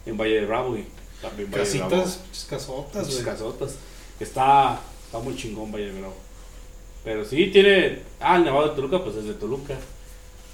en 0.07 0.17
Valle 0.17 0.41
de 0.41 0.47
Bravo 0.47 0.77
y 0.77 0.85
también 1.21 1.51
Valle 1.51 1.65
de 1.65 1.79
Bravo. 1.79 1.91
Casitas, 1.91 2.21
muchas 2.27 2.45
casotas, 2.49 3.11
güey. 3.11 3.25
casotas. 3.25 3.77
Está, 4.21 4.81
está 5.05 5.19
muy 5.19 5.37
chingón 5.37 5.73
Valle 5.73 5.93
de 5.93 5.99
Bravo. 6.01 6.15
Pero 7.05 7.25
sí 7.25 7.49
tiene, 7.49 7.99
ah, 8.21 8.37
el 8.37 8.45
Nevado 8.45 8.69
de 8.69 8.77
Toluca, 8.77 9.03
pues 9.03 9.17
es 9.17 9.25
de 9.27 9.35
Toluca. 9.35 9.75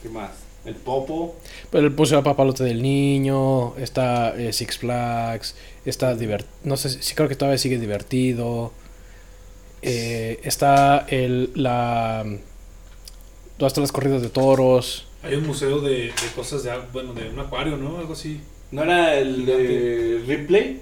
¿Qué 0.02 0.08
más? 0.08 0.30
El 0.64 0.74
Popo. 0.74 1.36
Pero 1.70 1.86
el 1.86 1.92
Museo 1.94 2.18
de 2.18 2.24
Papalote 2.24 2.64
del 2.64 2.82
Niño, 2.82 3.76
está 3.76 4.34
eh, 4.36 4.52
Six 4.52 4.78
Flags, 4.78 5.54
está 5.84 6.14
divertido, 6.14 6.50
no 6.64 6.76
sé 6.76 6.90
si 7.02 7.14
creo 7.14 7.28
que 7.28 7.34
todavía 7.36 7.56
sigue 7.58 7.78
divertido. 7.78 8.72
Eh, 9.82 10.40
está 10.44 11.06
el, 11.08 11.50
la... 11.54 12.24
Todas 13.56 13.76
las 13.78 13.92
corridas 13.92 14.22
de 14.22 14.28
toros. 14.30 15.06
Hay 15.22 15.34
un 15.34 15.46
museo 15.46 15.80
de, 15.80 15.90
de 16.06 16.12
cosas 16.34 16.62
de 16.62 16.72
bueno, 16.92 17.12
de 17.12 17.28
un 17.28 17.38
acuario, 17.38 17.76
¿no? 17.76 17.98
Algo 17.98 18.14
así. 18.14 18.40
¿No 18.70 18.82
era 18.84 19.14
el 19.16 19.44
de 19.44 20.22
Ripley? 20.26 20.80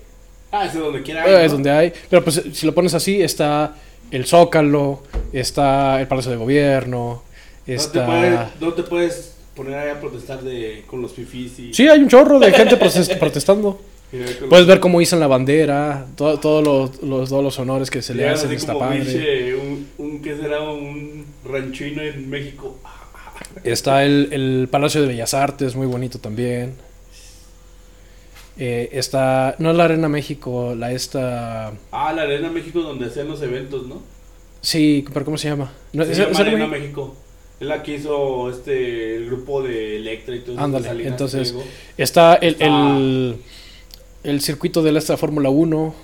Ah, 0.53 0.67
es 0.67 0.75
donde 0.75 1.03
quiera. 1.03 1.27
Eh, 1.27 1.45
Es 1.45 1.53
donde 1.53 1.71
hay. 1.71 1.93
Pero 2.09 2.23
pues 2.23 2.43
si 2.53 2.67
lo 2.67 2.75
pones 2.75 2.95
así, 2.95 3.21
está 3.21 3.75
el 4.11 4.27
Zócalo, 4.27 5.03
está 5.33 6.01
el 6.01 6.07
Palacio 6.07 6.31
de 6.31 6.37
Gobierno, 6.39 7.23
No 7.23 7.23
te, 7.67 7.75
está... 7.75 8.07
puedes, 8.07 8.41
no 8.61 8.73
te 8.75 8.83
puedes 8.85 9.35
poner 9.57 9.75
ahí 9.75 9.91
a 9.91 10.01
protestar 10.01 10.41
de, 10.43 10.85
con 10.87 11.03
los 11.03 11.13
fifís 11.13 11.59
y... 11.59 11.75
Sí, 11.75 11.89
hay 11.89 11.99
un 11.99 12.09
chorro 12.09 12.39
de 12.39 12.53
gente 12.53 12.77
protest- 12.81 13.19
protestando. 13.19 13.81
Puedes 14.49 14.67
ver 14.67 14.81
cómo 14.81 15.01
izan 15.03 15.21
la 15.21 15.27
bandera, 15.27 16.07
todo- 16.17 16.39
todos 16.41 16.65
los, 16.65 17.03
los, 17.03 17.29
todos 17.29 17.45
los 17.45 17.59
honores 17.59 17.91
que 17.91 18.01
se 18.01 18.15
le 18.15 18.29
hacen, 18.29 18.51
así 18.55 18.67
como 18.67 18.91
pinche, 18.91 19.55
un, 19.55 19.87
un, 19.99 20.23
¿qué 20.23 20.35
será? 20.37 20.63
Un 20.63 21.27
ranchino 21.45 22.01
en 22.03 22.29
México. 22.31 22.79
Está 23.65 24.05
el, 24.05 24.29
el 24.33 24.69
Palacio 24.71 25.03
de 25.03 25.09
Bellas 25.09 25.35
Artes, 25.35 25.77
muy 25.77 25.87
bonito 25.87 26.19
también. 26.19 26.75
Eh, 28.61 28.89
está, 28.93 29.55
no 29.59 29.71
es 29.71 29.77
la 29.77 29.85
Arena 29.85 30.09
México, 30.09 30.75
la 30.77 30.91
esta... 30.93 31.73
Ah, 31.93 32.13
la 32.13 32.23
Arena 32.23 32.51
México 32.51 32.81
donde 32.81 33.07
hacían 33.07 33.29
los 33.29 33.41
eventos, 33.43 33.87
¿no? 33.87 34.03
Sí, 34.63 35.05
pero 35.13 35.25
¿cómo 35.25 35.39
se 35.39 35.49
llama? 35.49 35.73
No, 35.93 36.05
Se 36.05 36.13
¿es- 36.13 36.19
llama 36.19 36.31
es 36.33 36.41
Arena 36.41 36.67
México? 36.67 36.81
México. 37.07 37.17
Es 37.61 37.67
la 37.67 37.83
que 37.83 37.95
hizo 37.95 38.51
este 38.51 39.17
el 39.17 39.27
grupo 39.27 39.63
de 39.63 39.97
Electra 39.97 40.35
y 40.35 40.41
todo 40.41 40.53
eso. 40.55 40.65
Ándale, 40.65 41.07
entonces- 41.07 41.53
Pliego. 41.53 41.69
Está 41.97 42.35
el, 42.37 42.53
Está- 42.55 42.67
el, 42.67 43.37
el 44.23 44.41
circuito 44.41 44.83
de 44.83 44.93
la 44.93 45.01
Fórmula 45.01 45.49
1 45.51 45.95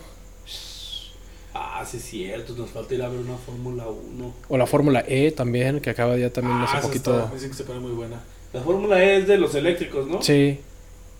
Ah, 1.56 1.84
sí 1.88 1.98
es 1.98 2.04
cierto, 2.04 2.54
nos 2.54 2.70
falta 2.70 2.94
ir 2.94 3.02
a 3.02 3.08
ver 3.08 3.20
una 3.20 3.36
Fórmula 3.36 3.86
1. 3.86 4.34
o 4.48 4.56
la 4.58 4.66
Fórmula 4.66 5.04
E 5.06 5.30
también, 5.32 5.80
que 5.80 5.90
acaba 5.90 6.16
ya 6.16 6.30
también 6.30 6.56
Ah, 6.58 6.64
hace 6.64 6.86
poquito... 6.86 7.16
está- 7.18 7.34
dicen 7.34 7.50
que 7.50 7.56
se 7.56 7.64
pone 7.64 7.78
muy 7.80 7.92
buena. 7.92 8.20
La 8.52 8.60
Fórmula 8.62 9.02
E 9.04 9.18
es 9.18 9.26
de 9.28 9.38
los 9.38 9.54
eléctricos, 9.54 10.06
¿no? 10.08 10.22
Sí, 10.22 10.58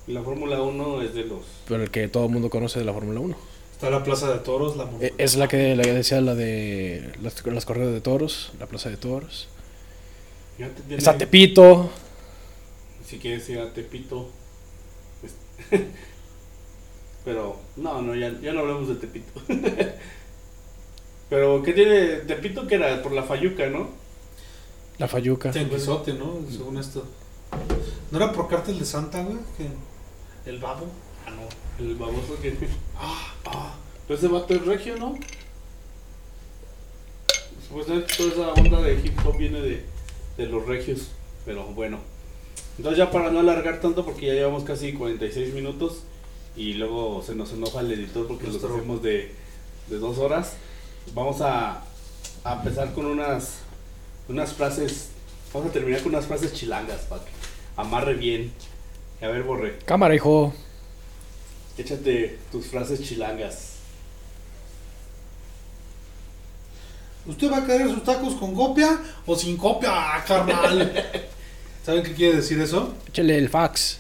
Y 0.07 0.13
la 0.13 0.23
Fórmula 0.23 0.61
1 0.63 1.03
es 1.03 1.15
de 1.15 1.25
los... 1.25 1.41
pero 1.69 1.83
el 1.83 1.91
que 1.91 2.09
todo 2.09 2.27
el 2.27 2.31
mundo 2.33 2.51
conoce 2.51 2.79
de 2.81 2.85
la 2.85 2.93
Fórmula 2.93 3.21
1. 3.21 3.37
Está 3.73 3.91
la 3.91 4.03
Plaza 4.05 4.31
de 4.33 4.39
Toros, 4.39 4.77
la 4.77 4.89
Eh, 5.01 5.13
Es 5.19 5.37
la 5.37 5.47
que 5.49 5.75
le 5.77 5.93
decía 5.93 6.21
la 6.21 6.35
de 6.35 7.13
las, 7.23 7.45
las 7.47 7.67
de 7.67 8.01
toros, 8.01 8.53
la 8.59 8.67
plaza 8.67 8.89
de 8.91 8.97
toros. 8.97 9.49
Te- 10.89 10.95
Está 10.97 11.17
Tepito. 11.19 11.91
Si 13.07 13.19
quieres 13.19 13.49
ir 13.51 13.59
a 13.59 13.73
Tepito. 13.73 14.29
Es- 15.23 15.81
Pero, 17.25 17.57
no, 17.77 18.03
no, 18.03 18.15
ya, 18.15 18.39
ya 18.41 18.53
no 18.53 18.61
hablamos 18.61 18.89
de 18.89 18.97
Tepito. 18.97 19.41
Pero, 21.31 21.63
¿qué 21.63 21.73
tiene 21.73 22.17
Tepito 22.17 22.67
que 22.67 22.75
era? 22.75 23.03
Por 23.03 23.13
la 23.13 23.23
Fayuca, 23.23 23.67
¿no? 23.69 23.89
La 24.99 25.09
Fayuca. 25.09 25.51
Tianguisote, 25.51 26.13
¿no? 26.15 26.41
Según 26.51 26.79
esto. 26.79 27.05
¿No 28.11 28.19
era 28.19 28.33
por 28.33 28.49
cártel 28.49 28.79
de 28.79 28.85
Santa, 28.85 29.23
güey? 29.23 29.39
Que 29.57 30.51
el 30.51 30.59
babo. 30.59 30.87
Ah, 31.27 31.31
no. 31.31 31.85
El 31.85 31.95
baboso 31.97 32.39
que. 32.41 32.55
Ah, 32.97 33.35
ah. 33.47 33.75
Pero 34.07 34.19
ese 34.19 34.29
vato 34.29 34.55
es 34.55 34.65
regio, 34.65 34.97
¿no? 34.97 35.19
Supuestamente 37.67 38.15
toda 38.15 38.29
esa 38.29 38.53
onda 38.53 38.81
de 38.83 38.95
hip 38.95 39.19
hop 39.27 39.37
viene 39.37 39.61
de, 39.61 39.85
de 40.37 40.47
los 40.47 40.65
regios. 40.67 41.09
Pero 41.45 41.65
bueno. 41.65 41.99
Entonces, 42.77 42.99
ya 42.99 43.11
para 43.11 43.31
no 43.31 43.41
alargar 43.41 43.81
tanto, 43.81 44.05
porque 44.05 44.27
ya 44.27 44.35
llevamos 44.35 44.65
casi 44.65 44.93
46 44.93 45.55
minutos. 45.55 46.03
Y 46.57 46.75
luego 46.75 47.23
se 47.27 47.35
nos 47.35 47.53
enoja 47.53 47.81
el 47.81 47.93
editor 47.93 48.27
porque 48.29 48.45
los 48.45 48.55
Nuestro- 48.55 48.77
hacemos 48.77 49.03
de, 49.03 49.33
de 49.89 49.99
dos 49.99 50.19
horas. 50.19 50.53
Vamos 51.15 51.41
a, 51.41 51.83
a 52.45 52.53
empezar 52.55 52.93
con 52.95 53.07
unas, 53.07 53.57
unas 54.29 54.53
frases. 54.53 55.09
Vamos 55.53 55.71
a 55.71 55.73
terminar 55.73 56.03
con 56.03 56.15
unas 56.15 56.27
frases 56.27 56.53
chilangas 56.53 57.01
para 57.03 57.25
que 57.25 57.31
amarre 57.77 58.15
bien. 58.15 58.53
A 59.21 59.27
ver, 59.29 59.43
Borre. 59.43 59.79
Cámara, 59.85 60.15
hijo. 60.15 60.53
Échate 61.77 62.39
tus 62.53 62.67
frases 62.67 63.03
chilangas. 63.03 63.71
¿Usted 67.27 67.51
va 67.51 67.59
a 67.59 67.67
querer 67.67 67.89
sus 67.89 68.05
tacos 68.05 68.35
con 68.35 68.55
copia 68.55 69.01
o 69.27 69.35
sin 69.37 69.57
copia, 69.57 70.23
carnal? 70.27 70.93
¿Saben 71.85 72.03
qué 72.03 72.13
quiere 72.15 72.37
decir 72.37 72.61
eso? 72.61 72.95
Échale 73.09 73.39
el 73.39 73.49
fax. 73.49 73.99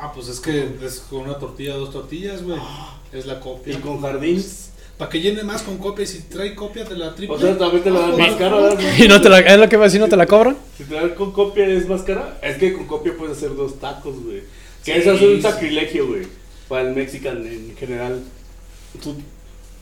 Ah, 0.00 0.12
pues 0.14 0.28
es 0.28 0.40
que 0.40 0.68
es 0.84 1.00
con 1.08 1.20
una 1.20 1.38
tortilla, 1.38 1.74
dos 1.74 1.90
tortillas, 1.92 2.42
güey. 2.42 2.58
Es 3.12 3.26
la 3.26 3.40
copia. 3.40 3.74
Y 3.74 3.76
con 3.76 4.00
jardín. 4.00 4.44
Para 4.98 5.10
que 5.10 5.20
llene 5.20 5.42
más 5.42 5.62
con 5.62 5.78
copia. 5.78 6.04
y 6.04 6.06
Si 6.06 6.22
trae 6.22 6.54
copia 6.54 6.84
de 6.84 6.96
la 6.96 7.14
triple. 7.14 7.36
O 7.36 7.40
sea, 7.40 7.56
también 7.56 7.82
te 7.82 7.90
la 7.90 8.00
dan 8.00 8.12
ah, 8.12 8.16
más 8.16 8.28
pues, 8.28 8.38
cara. 8.38 8.56
ah, 8.56 8.60
¿verdad? 8.60 8.80
Y 8.98 9.08
no 9.08 9.20
te 9.20 9.28
la, 9.28 9.40
es 9.40 9.58
lo 9.58 9.68
que 9.68 9.76
va 9.76 9.84
a 9.84 9.86
decir, 9.86 10.00
no 10.00 10.08
te 10.08 10.16
la 10.16 10.26
cobran. 10.26 10.56
Si 10.76 10.84
te 10.84 10.94
dan 10.94 11.10
con 11.10 11.32
copia 11.32 11.66
es 11.66 11.88
más 11.88 12.02
cara. 12.02 12.38
Es 12.42 12.56
que 12.58 12.72
con 12.72 12.86
copia 12.86 13.14
puedes 13.16 13.36
hacer 13.36 13.54
dos 13.56 13.80
tacos, 13.80 14.22
güey. 14.22 14.42
Que 14.84 14.94
Sí, 14.94 14.98
eso 15.00 15.12
es 15.12 15.22
un 15.22 15.42
sacrilegio, 15.42 16.06
güey. 16.08 16.22
Para 16.68 16.88
el 16.88 16.94
mexican 16.94 17.46
en 17.46 17.74
general. 17.76 18.20
Tú- 19.02 19.16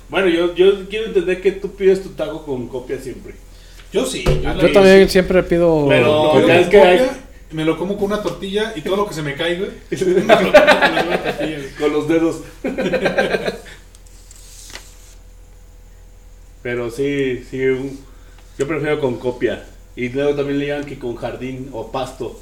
Bueno, 0.08 0.28
yo, 0.28 0.54
yo 0.54 0.88
quiero 0.88 1.06
entender 1.06 1.40
que 1.40 1.52
tú 1.52 1.72
pides 1.74 2.02
tu 2.02 2.10
taco 2.10 2.44
con 2.44 2.68
copia 2.68 2.98
siempre. 3.00 3.34
Yo 3.92 4.06
sí. 4.06 4.22
Yo, 4.24 4.32
Ah, 4.48 4.56
Yo 4.60 4.72
también 4.72 5.08
siempre 5.08 5.42
pido. 5.42 5.86
Pero- 5.88 6.34
ya 6.34 6.40
con 6.42 6.50
es 6.50 6.68
que 6.68 6.80
hay- 6.80 7.10
Me 7.52 7.64
lo 7.64 7.76
como 7.76 7.96
con 7.96 8.04
una 8.06 8.22
tortilla 8.22 8.72
y 8.76 8.82
todo 8.82 8.96
lo 8.96 9.08
que 9.08 9.14
se 9.14 9.22
me 9.22 9.34
cae, 9.34 9.56
güey. 9.56 9.70
Me 9.90 10.22
lo 10.22 10.36
como 10.36 10.52
con 10.52 11.08
una 11.08 11.22
tortilla, 11.22 11.56
güey. 11.58 11.70
Con 11.78 11.92
los 11.92 12.06
dedos. 12.08 12.42
Pero 16.62 16.90
sí, 16.90 17.44
sí. 17.50 17.58
Yo 18.58 18.68
prefiero 18.68 19.00
con 19.00 19.16
copia. 19.18 19.64
Y 19.96 20.10
luego 20.10 20.34
también 20.36 20.58
le 20.58 20.66
llaman 20.68 20.86
que 20.86 20.98
con 20.98 21.16
jardín 21.16 21.70
o 21.72 21.90
pasto. 21.90 22.40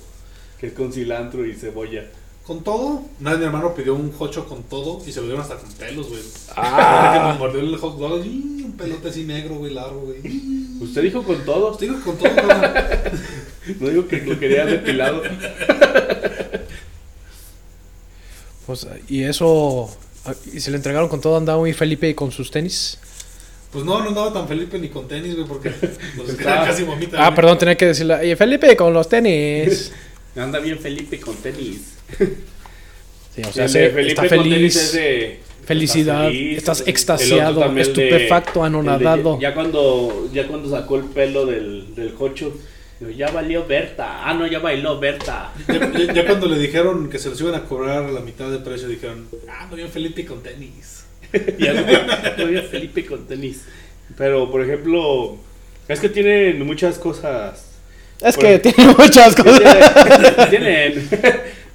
Que 0.60 0.66
es 0.68 0.72
con 0.72 0.92
cilantro 0.92 1.46
y 1.46 1.54
cebolla. 1.54 2.04
Con 2.46 2.62
todo. 2.64 3.02
Una 3.20 3.30
vez 3.30 3.38
mi 3.38 3.46
hermano 3.46 3.74
pidió 3.74 3.94
un 3.94 4.12
hocho 4.18 4.46
con 4.46 4.64
todo 4.64 5.00
y 5.06 5.12
se 5.12 5.20
lo 5.20 5.26
dieron 5.26 5.42
hasta 5.42 5.56
con 5.56 5.72
pelos, 5.72 6.08
güey. 6.08 6.22
Ah. 6.56 7.12
que 7.14 7.20
nos 7.28 7.38
mordió 7.38 7.60
el 7.60 7.76
hot 7.76 7.98
dog. 7.98 8.24
y 8.24 8.62
un 8.64 8.72
pelote 8.76 9.08
así 9.08 9.24
negro, 9.24 9.56
güey, 9.56 9.72
largo, 9.72 10.00
güey. 10.00 10.18
¿Usted 10.80 11.02
dijo 11.02 11.22
con 11.22 11.44
todo? 11.44 11.76
Te 11.76 11.86
digo 11.86 12.00
con 12.00 12.16
todo. 12.16 12.30
No 13.80 13.88
digo 13.88 14.06
que 14.08 14.18
lo 14.18 14.38
quería 14.38 14.64
depilado. 14.66 15.22
Pues, 18.66 18.86
y 19.08 19.22
eso. 19.22 19.88
Y 20.52 20.60
se 20.60 20.70
le 20.70 20.76
entregaron 20.76 21.08
con 21.08 21.20
todo, 21.20 21.38
andaba 21.38 21.58
muy 21.58 21.72
Felipe 21.72 22.14
con 22.14 22.30
sus 22.30 22.50
tenis. 22.50 22.98
Pues 23.72 23.84
no, 23.84 24.00
no 24.02 24.08
andaba 24.08 24.32
tan 24.32 24.46
Felipe 24.46 24.78
ni 24.78 24.88
con 24.88 25.08
tenis, 25.08 25.34
güey, 25.34 25.46
porque 25.46 25.70
pues, 26.16 26.28
Estaba- 26.30 26.66
casi 26.66 26.82
vomita. 26.82 27.16
Ah, 27.18 27.26
güey. 27.28 27.36
perdón, 27.36 27.58
tenía 27.58 27.76
que 27.76 27.86
decirle, 27.86 28.36
Felipe 28.36 28.76
con 28.76 28.92
los 28.92 29.08
tenis. 29.08 29.92
Anda 30.36 30.58
bien 30.58 30.78
Felipe 30.78 31.18
con 31.18 31.34
tenis. 31.36 31.94
Sí, 33.34 33.42
o 33.42 33.52
sea, 33.52 33.64
El 33.64 33.70
se- 33.70 33.78
de 33.80 33.90
Felipe 33.90 34.08
está 34.08 34.36
con 34.36 34.42
tenis 34.44 34.52
feliz. 34.52 34.76
es 34.76 34.92
de- 34.92 35.40
Felicidad, 35.64 36.20
está 36.26 36.28
feliz. 36.30 36.58
estás 36.58 36.82
extasiado, 36.86 37.68
de- 37.70 37.80
estupefacto, 37.80 38.60
de- 38.60 38.66
anonadado. 38.66 39.38
ya, 39.40 39.52
cuando, 39.54 40.28
ya 40.32 40.46
cuando 40.46 40.70
sacó 40.70 40.96
el 40.96 41.04
pelo 41.04 41.44
del, 41.46 41.94
del 41.94 42.14
jocho, 42.14 42.54
ya 43.16 43.30
valió 43.30 43.66
Berta. 43.66 44.28
Ah, 44.28 44.34
no, 44.34 44.46
ya 44.46 44.58
bailó 44.58 44.98
Berta. 44.98 45.50
Ya, 45.68 45.74
ya- 45.92 46.12
ya 46.12 46.26
cuando 46.26 46.46
le 46.46 46.58
dijeron 46.58 47.08
que 47.08 47.18
se 47.18 47.28
los 47.30 47.40
iban 47.40 47.54
a 47.54 47.64
cobrar 47.64 48.04
a 48.04 48.10
la 48.10 48.20
mitad 48.20 48.50
de 48.50 48.58
precio, 48.58 48.88
dijeron, 48.88 49.28
ah, 49.50 49.66
no 49.70 49.76
bien 49.76 49.88
Felipe 49.88 50.24
con 50.26 50.42
tenis. 50.42 51.04
ya 51.58 51.74
no, 51.74 51.82
no 52.38 52.44
había 52.44 52.62
Felipe 52.62 53.04
con 53.06 53.26
tenis. 53.26 53.64
Pero, 54.16 54.50
por 54.50 54.62
ejemplo, 54.62 55.36
es 55.86 56.00
que 56.00 56.08
tienen 56.08 56.64
muchas 56.66 56.98
cosas. 56.98 57.64
Es 58.20 58.34
Por- 58.34 58.44
que 58.44 58.58
tiene 58.58 58.92
muchas 58.94 59.34
cosas. 59.42 60.50
Tienen, 60.50 61.08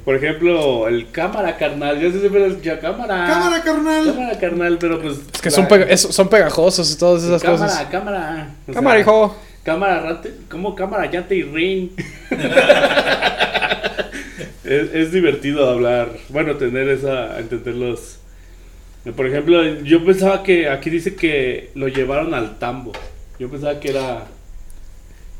por 0.03 0.15
ejemplo, 0.15 0.87
el 0.89 1.09
cámara 1.11 1.55
carnal. 1.55 1.99
Yo 2.01 2.11
siempre 2.11 2.39
lo 2.41 2.47
escuché 2.47 2.77
cámara. 2.79 3.25
¡Cámara, 3.27 3.63
carnal! 3.63 4.05
Cámara 4.05 4.39
carnal, 4.39 4.77
pero 4.77 5.01
pues. 5.01 5.17
Es 5.33 5.41
que 5.41 5.49
la- 5.49 5.55
son, 5.55 5.67
pega- 5.67 5.85
es- 5.87 6.01
son 6.01 6.27
pegajosos 6.27 6.91
y 6.91 6.97
todas 6.97 7.23
esas 7.23 7.41
cámara, 7.41 7.65
cosas. 7.67 7.85
cámara. 7.89 8.55
O 8.67 8.73
Cámara, 8.73 8.95
sea, 8.95 9.01
hijo. 9.01 9.37
Cámara, 9.63 10.01
rate, 10.01 10.33
como 10.49 10.75
cámara, 10.75 11.09
llante 11.09 11.35
y 11.35 11.43
ring. 11.43 11.89
es, 14.63 14.93
es 14.93 15.11
divertido 15.11 15.69
hablar, 15.69 16.09
bueno, 16.29 16.57
tener 16.57 16.89
esa, 16.89 17.39
entenderlos. 17.39 18.19
Por 19.15 19.27
ejemplo, 19.27 19.63
yo 19.81 20.03
pensaba 20.05 20.43
que 20.43 20.69
aquí 20.69 20.89
dice 20.89 21.15
que 21.15 21.71
lo 21.75 21.87
llevaron 21.87 22.33
al 22.33 22.59
tambo. 22.59 22.91
Yo 23.39 23.49
pensaba 23.49 23.79
que 23.79 23.89
era. 23.89 24.27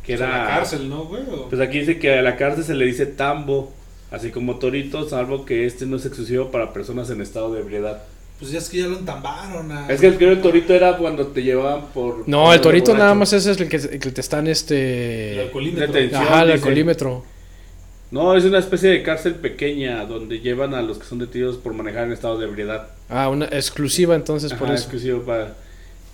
Que 0.05 0.17
sea, 0.17 0.27
era. 0.27 0.37
la 0.37 0.47
cárcel, 0.47 0.89
¿no, 0.89 1.05
güey? 1.05 1.23
Pues 1.49 1.61
aquí 1.61 1.79
dice 1.79 1.97
que 1.97 2.19
a 2.19 2.21
la 2.21 2.35
cárcel 2.35 2.65
se 2.65 2.75
le 2.75 2.85
dice 2.85 3.05
tambo, 3.05 3.71
así 4.11 4.31
como 4.31 4.57
torito, 4.57 5.07
salvo 5.07 5.45
que 5.45 5.65
este 5.65 5.85
no 5.85 5.95
es 5.95 6.05
exclusivo 6.05 6.51
para 6.51 6.73
personas 6.73 7.09
en 7.09 7.21
estado 7.21 7.53
de 7.53 7.61
ebriedad. 7.61 8.03
Pues 8.43 8.51
ya 8.51 8.59
es 8.59 8.69
que 8.69 8.79
ya 8.79 8.87
lo 8.87 8.97
entambaron. 8.99 9.71
A... 9.71 9.87
Es 9.87 10.01
que 10.01 10.07
el, 10.07 10.17
creo 10.17 10.31
que 10.31 10.35
el 10.35 10.41
torito 10.41 10.73
era 10.73 10.97
cuando 10.97 11.27
te 11.27 11.43
llevaban 11.43 11.85
por. 11.93 12.27
No, 12.27 12.43
por 12.43 12.53
el 12.55 12.59
torito 12.59 12.87
borracho. 12.87 13.01
nada 13.01 13.15
más 13.15 13.31
es 13.31 13.45
el 13.47 13.69
que, 13.69 13.77
el 13.77 13.99
que 13.99 14.11
te 14.11 14.19
están 14.19 14.47
El 14.47 14.51
este. 14.51 15.39
alcoholímetro. 15.43 15.87
Detención. 15.93 16.21
Ajá, 16.23 16.43
el 16.43 16.51
alcoholímetro. 16.51 17.23
No, 18.11 18.35
es 18.35 18.43
una 18.43 18.59
especie 18.59 18.89
de 18.89 19.01
cárcel 19.01 19.35
pequeña 19.35 20.03
donde 20.03 20.41
llevan 20.41 20.73
a 20.73 20.81
los 20.81 20.97
que 20.97 21.05
son 21.05 21.19
detenidos 21.19 21.55
por 21.55 21.73
manejar 21.73 22.03
en 22.03 22.11
estado 22.11 22.37
de 22.37 22.45
ebriedad. 22.45 22.89
Ah, 23.07 23.29
una 23.29 23.45
exclusiva 23.45 24.13
entonces 24.13 24.51
por 24.51 24.65
Ajá, 24.65 24.73
eso. 24.73 24.83
exclusivo 24.83 25.21
para. 25.21 25.53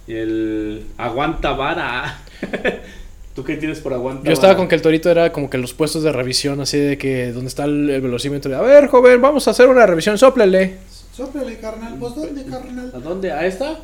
Y 0.06 0.14
el. 0.14 0.84
Aguanta 1.00 1.54
vara. 1.54 2.22
¿Tú 3.36 3.44
qué 3.44 3.56
tienes 3.58 3.80
por 3.80 3.94
aguanta 3.94 4.24
Yo 4.28 4.34
estaba 4.34 4.54
vara? 4.54 4.58
con 4.58 4.68
que 4.68 4.76
el 4.76 4.84
torito 4.84 5.10
era 5.10 5.32
como 5.32 5.50
que 5.50 5.58
los 5.58 5.74
puestos 5.74 6.04
de 6.04 6.12
revisión, 6.12 6.62
así 6.62 6.78
de 6.78 7.00
que 7.00 7.32
donde 7.32 7.48
está 7.48 7.66
el, 7.66 7.90
el 7.90 8.02
velocímetro. 8.02 8.56
A 8.56 8.62
ver, 8.62 8.86
joven, 8.86 9.20
vamos 9.20 9.48
a 9.48 9.52
hacer 9.52 9.68
una 9.68 9.88
revisión, 9.88 10.16
sóplele. 10.20 10.89
Sóplale, 11.20 11.60
carnal. 11.60 11.96
Pues, 12.00 12.16
¿dónde, 12.16 12.42
¿A 12.42 12.46
carnal? 12.46 12.92
dónde? 13.04 13.32
¿A 13.34 13.46
esta? 13.46 13.78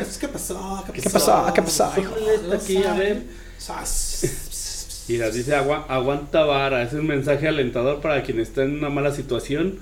Es- 0.00 0.16
¿Qué 0.18 0.26
pasó? 0.28 0.82
¿Qué 0.92 1.02
pasó? 1.02 1.52
¿Qué 1.54 1.62
pasó? 1.62 1.92
Sóplale 1.94 2.34
esta 2.34 2.56
aquí, 2.56 2.82
a 2.82 2.94
ver. 2.94 3.22
Sas. 3.58 5.04
Mira, 5.08 5.28
dice 5.30 5.54
agua- 5.54 5.84
aguanta 5.88 6.44
vara. 6.44 6.82
Es 6.82 6.94
un 6.94 7.06
mensaje 7.06 7.46
alentador 7.46 8.00
para 8.00 8.22
quien 8.22 8.40
está 8.40 8.62
en 8.62 8.78
una 8.78 8.88
mala 8.88 9.12
situación 9.12 9.80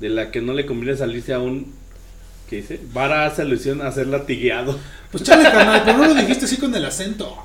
de 0.00 0.08
la 0.08 0.30
que 0.30 0.40
no 0.40 0.54
le 0.54 0.64
conviene 0.64 0.96
salirse 0.96 1.34
a 1.34 1.38
un. 1.38 1.74
¿Qué 2.48 2.56
dice? 2.56 2.80
Vara 2.94 3.26
hace 3.26 3.42
alusión 3.42 3.82
a 3.82 3.92
ser 3.92 4.06
latigueado. 4.06 4.78
Pues 5.12 5.22
chale, 5.24 5.44
carnal, 5.44 5.82
pero 5.84 5.98
no 5.98 6.06
lo 6.06 6.14
dijiste 6.14 6.46
así 6.46 6.56
con 6.56 6.74
el 6.74 6.84
acento. 6.84 7.36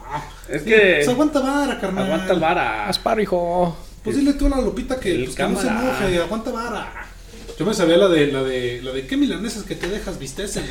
Es 0.47 0.61
que. 0.61 0.93
Pues 0.97 1.09
aguanta 1.09 1.39
vara, 1.41 1.77
carnal. 1.79 2.05
Aguanta 2.05 2.33
vara. 2.35 2.87
Asparo, 2.87 3.21
hijo. 3.21 3.75
Pues 4.03 4.15
dile 4.15 4.33
tú 4.33 4.45
a 4.47 4.49
la 4.49 4.61
Lupita 4.61 4.99
que, 4.99 5.23
pues, 5.25 5.35
que 5.35 5.43
no 5.43 5.59
se 5.59 5.67
enoje, 5.67 6.21
aguanta 6.21 6.51
vara. 6.51 6.91
Yo 7.61 7.67
me 7.67 7.75
sabía 7.75 7.95
la 7.95 8.07
de 8.09 8.25
la 8.31 8.41
de 8.41 8.81
la 8.81 8.91
de 8.91 9.05
qué 9.05 9.15
milanesas 9.15 9.61
que 9.61 9.75
te 9.75 9.87
dejas 9.87 10.17
visteces. 10.17 10.63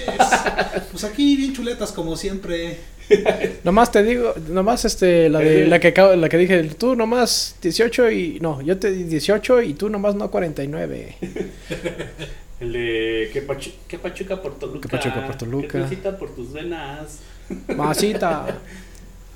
pues 0.90 1.04
aquí 1.04 1.36
bien 1.36 1.54
chuletas 1.54 1.92
como 1.92 2.16
siempre. 2.16 2.78
Nomás 3.62 3.92
te 3.92 4.02
digo, 4.02 4.34
nomás 4.48 4.84
este, 4.84 5.28
la 5.28 5.38
de 5.38 5.68
la 5.68 5.78
que 5.78 5.94
la 6.16 6.28
que 6.28 6.36
dije, 6.36 6.64
tú 6.76 6.96
nomás 6.96 7.54
18 7.62 8.10
y 8.10 8.40
no, 8.40 8.60
yo 8.60 8.76
te 8.76 8.90
di 8.90 9.04
18 9.04 9.62
y 9.62 9.74
tú 9.74 9.88
nomás 9.88 10.16
no 10.16 10.32
49. 10.32 11.16
El 12.60 12.72
de. 12.72 13.30
¿Qué, 13.32 13.46
pachu- 13.46 13.74
qué 13.86 13.96
pachuca 13.96 14.42
por 14.42 14.58
Toluca? 14.58 14.88
¿Qué 14.88 14.96
pachuca 14.96 15.26
por 15.28 15.38
Toluca? 15.38 15.88
¿Qué 15.88 15.96
por 16.18 16.34
tus 16.34 16.52
venas? 16.52 17.20
Masita. 17.68 18.58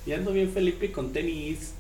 Y 0.05 0.11
ando 0.11 0.32
bien 0.32 0.50
Felipe 0.50 0.90
con 0.90 1.12
tenis. 1.12 1.72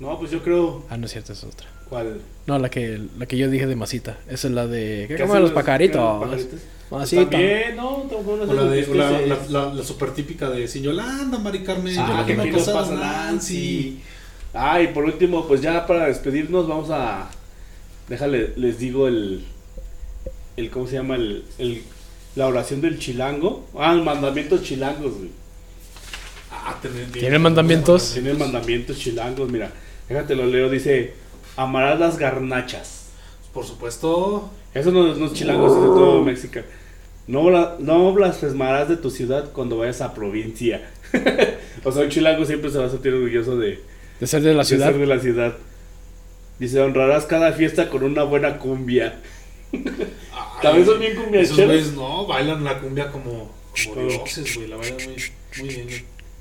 No, 0.00 0.18
pues 0.18 0.30
yo 0.30 0.42
creo. 0.42 0.84
Ah, 0.90 0.96
no 0.96 1.06
es 1.06 1.12
cierto, 1.12 1.32
es 1.32 1.42
otra. 1.44 1.66
¿Cuál? 1.88 2.20
No, 2.46 2.58
la 2.58 2.68
que 2.68 3.00
la 3.18 3.26
que 3.26 3.36
yo 3.38 3.48
dije 3.48 3.66
de 3.66 3.76
masita, 3.76 4.18
esa 4.28 4.48
es 4.48 4.54
la 4.54 4.66
de 4.66 5.06
¿qué 5.08 5.14
¿Qué 5.16 5.22
comen 5.22 5.28
los 5.28 5.34
hacen 5.36 5.42
los 5.42 5.52
pajaritos? 5.52 6.24
Pues 6.28 6.46
Masita. 6.90 7.30
También, 7.30 7.76
¿no? 7.76 7.88
O 7.96 8.46
la 8.54 8.64
de 8.64 8.86
la, 8.94 9.10
especies. 9.10 9.50
la, 9.50 9.66
la, 9.66 9.74
la 9.74 9.82
super 9.82 10.12
típica 10.12 10.48
de 10.50 10.68
Sin 10.68 10.82
Yolanda, 10.84 11.38
Mari 11.38 11.64
Carmen. 11.64 11.96
Ah, 11.98 12.24
que 12.26 12.36
que 12.36 12.50
no 12.52 12.58
pasa 12.64 12.94
Nancy. 12.94 14.00
Ah, 14.54 14.80
y 14.80 14.88
por 14.88 15.04
último, 15.04 15.46
pues 15.48 15.60
ya 15.62 15.86
para 15.86 16.06
despedirnos, 16.06 16.68
vamos 16.68 16.90
a. 16.90 17.28
Déjale, 18.08 18.52
les 18.56 18.78
digo 18.78 19.08
el. 19.08 19.44
el 20.56 20.70
¿Cómo 20.70 20.86
se 20.86 20.94
llama? 20.94 21.16
El, 21.16 21.44
el- 21.58 21.82
la 22.36 22.46
oración 22.46 22.80
del 22.80 22.98
chilango. 22.98 23.66
Ah, 23.76 23.92
el 23.92 24.02
mandamientos 24.02 24.62
chilangos, 24.62 25.14
güey. 25.16 25.30
Ah, 26.52 26.78
tener- 26.80 27.10
¿Tiene 27.10 27.38
mandamientos? 27.38 28.12
Tiene 28.12 28.34
mandamientos 28.34 28.98
chilangos, 28.98 29.50
mira. 29.50 29.72
Déjate 30.08 30.34
lo 30.34 30.46
leo, 30.46 30.70
dice. 30.70 31.14
Amarás 31.56 31.98
las 31.98 32.18
garnachas. 32.18 33.08
Por 33.52 33.64
supuesto. 33.64 34.50
Eso 34.74 34.90
no, 34.92 35.14
no 35.14 35.26
es 35.26 35.32
chilangos, 35.32 35.72
es 35.72 35.82
de 35.82 35.88
todo 35.88 36.22
México. 36.22 36.60
No, 37.26 37.78
no 37.78 38.12
blasfemarás 38.12 38.88
de 38.88 38.96
tu 38.96 39.10
ciudad 39.10 39.50
cuando 39.52 39.78
vayas 39.78 40.00
a 40.00 40.14
provincia. 40.14 40.90
o 41.84 41.90
sea, 41.90 42.02
un 42.04 42.08
chilango 42.10 42.44
siempre 42.44 42.70
se 42.70 42.78
va 42.78 42.86
a 42.86 42.90
sentir 42.90 43.14
orgulloso 43.14 43.56
de, 43.56 43.80
De 44.20 44.26
ser 44.26 44.42
de 44.42 44.52
la 44.52 44.60
de 44.60 44.64
ciudad. 44.66 44.86
ser 44.88 44.98
de 44.98 45.06
la 45.06 45.18
ciudad. 45.18 45.56
Dice, 46.58 46.80
honrarás 46.80 47.26
cada 47.26 47.52
fiesta 47.52 47.88
con 47.88 48.02
una 48.04 48.22
buena 48.22 48.58
cumbia. 48.58 49.20
¿También 50.62 50.86
son 50.86 51.00
bien 51.00 51.12
Esos 51.12 51.24
cumbiacheros? 51.24 51.66
güeyes 51.66 51.92
no, 51.94 52.26
bailan 52.26 52.64
la 52.64 52.78
cumbia 52.78 53.10
como, 53.10 53.50
como 53.84 54.08
dioses, 54.08 54.56
güey. 54.56 54.68
La 54.68 54.76
bailan 54.76 54.96
muy, 55.04 55.16
muy 55.58 55.68
bien. 55.68 55.88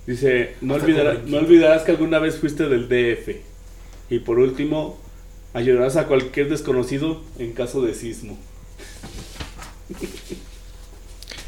Dice, 0.06 0.56
no, 0.62 0.78
con 0.78 1.32
no 1.32 1.38
olvidarás 1.38 1.84
que 1.84 1.92
alguna 1.92 2.20
vez 2.20 2.38
fuiste 2.38 2.68
del 2.70 2.88
DF. 2.88 3.55
Y 4.10 4.20
por 4.20 4.40
último, 4.40 4.98
ayudarás 5.54 5.96
a 5.98 6.08
cualquier 6.08 6.50
desconocido 6.50 7.22
en 7.40 7.54
caso 7.54 7.82
de 7.82 7.94
sismo. 7.94 8.38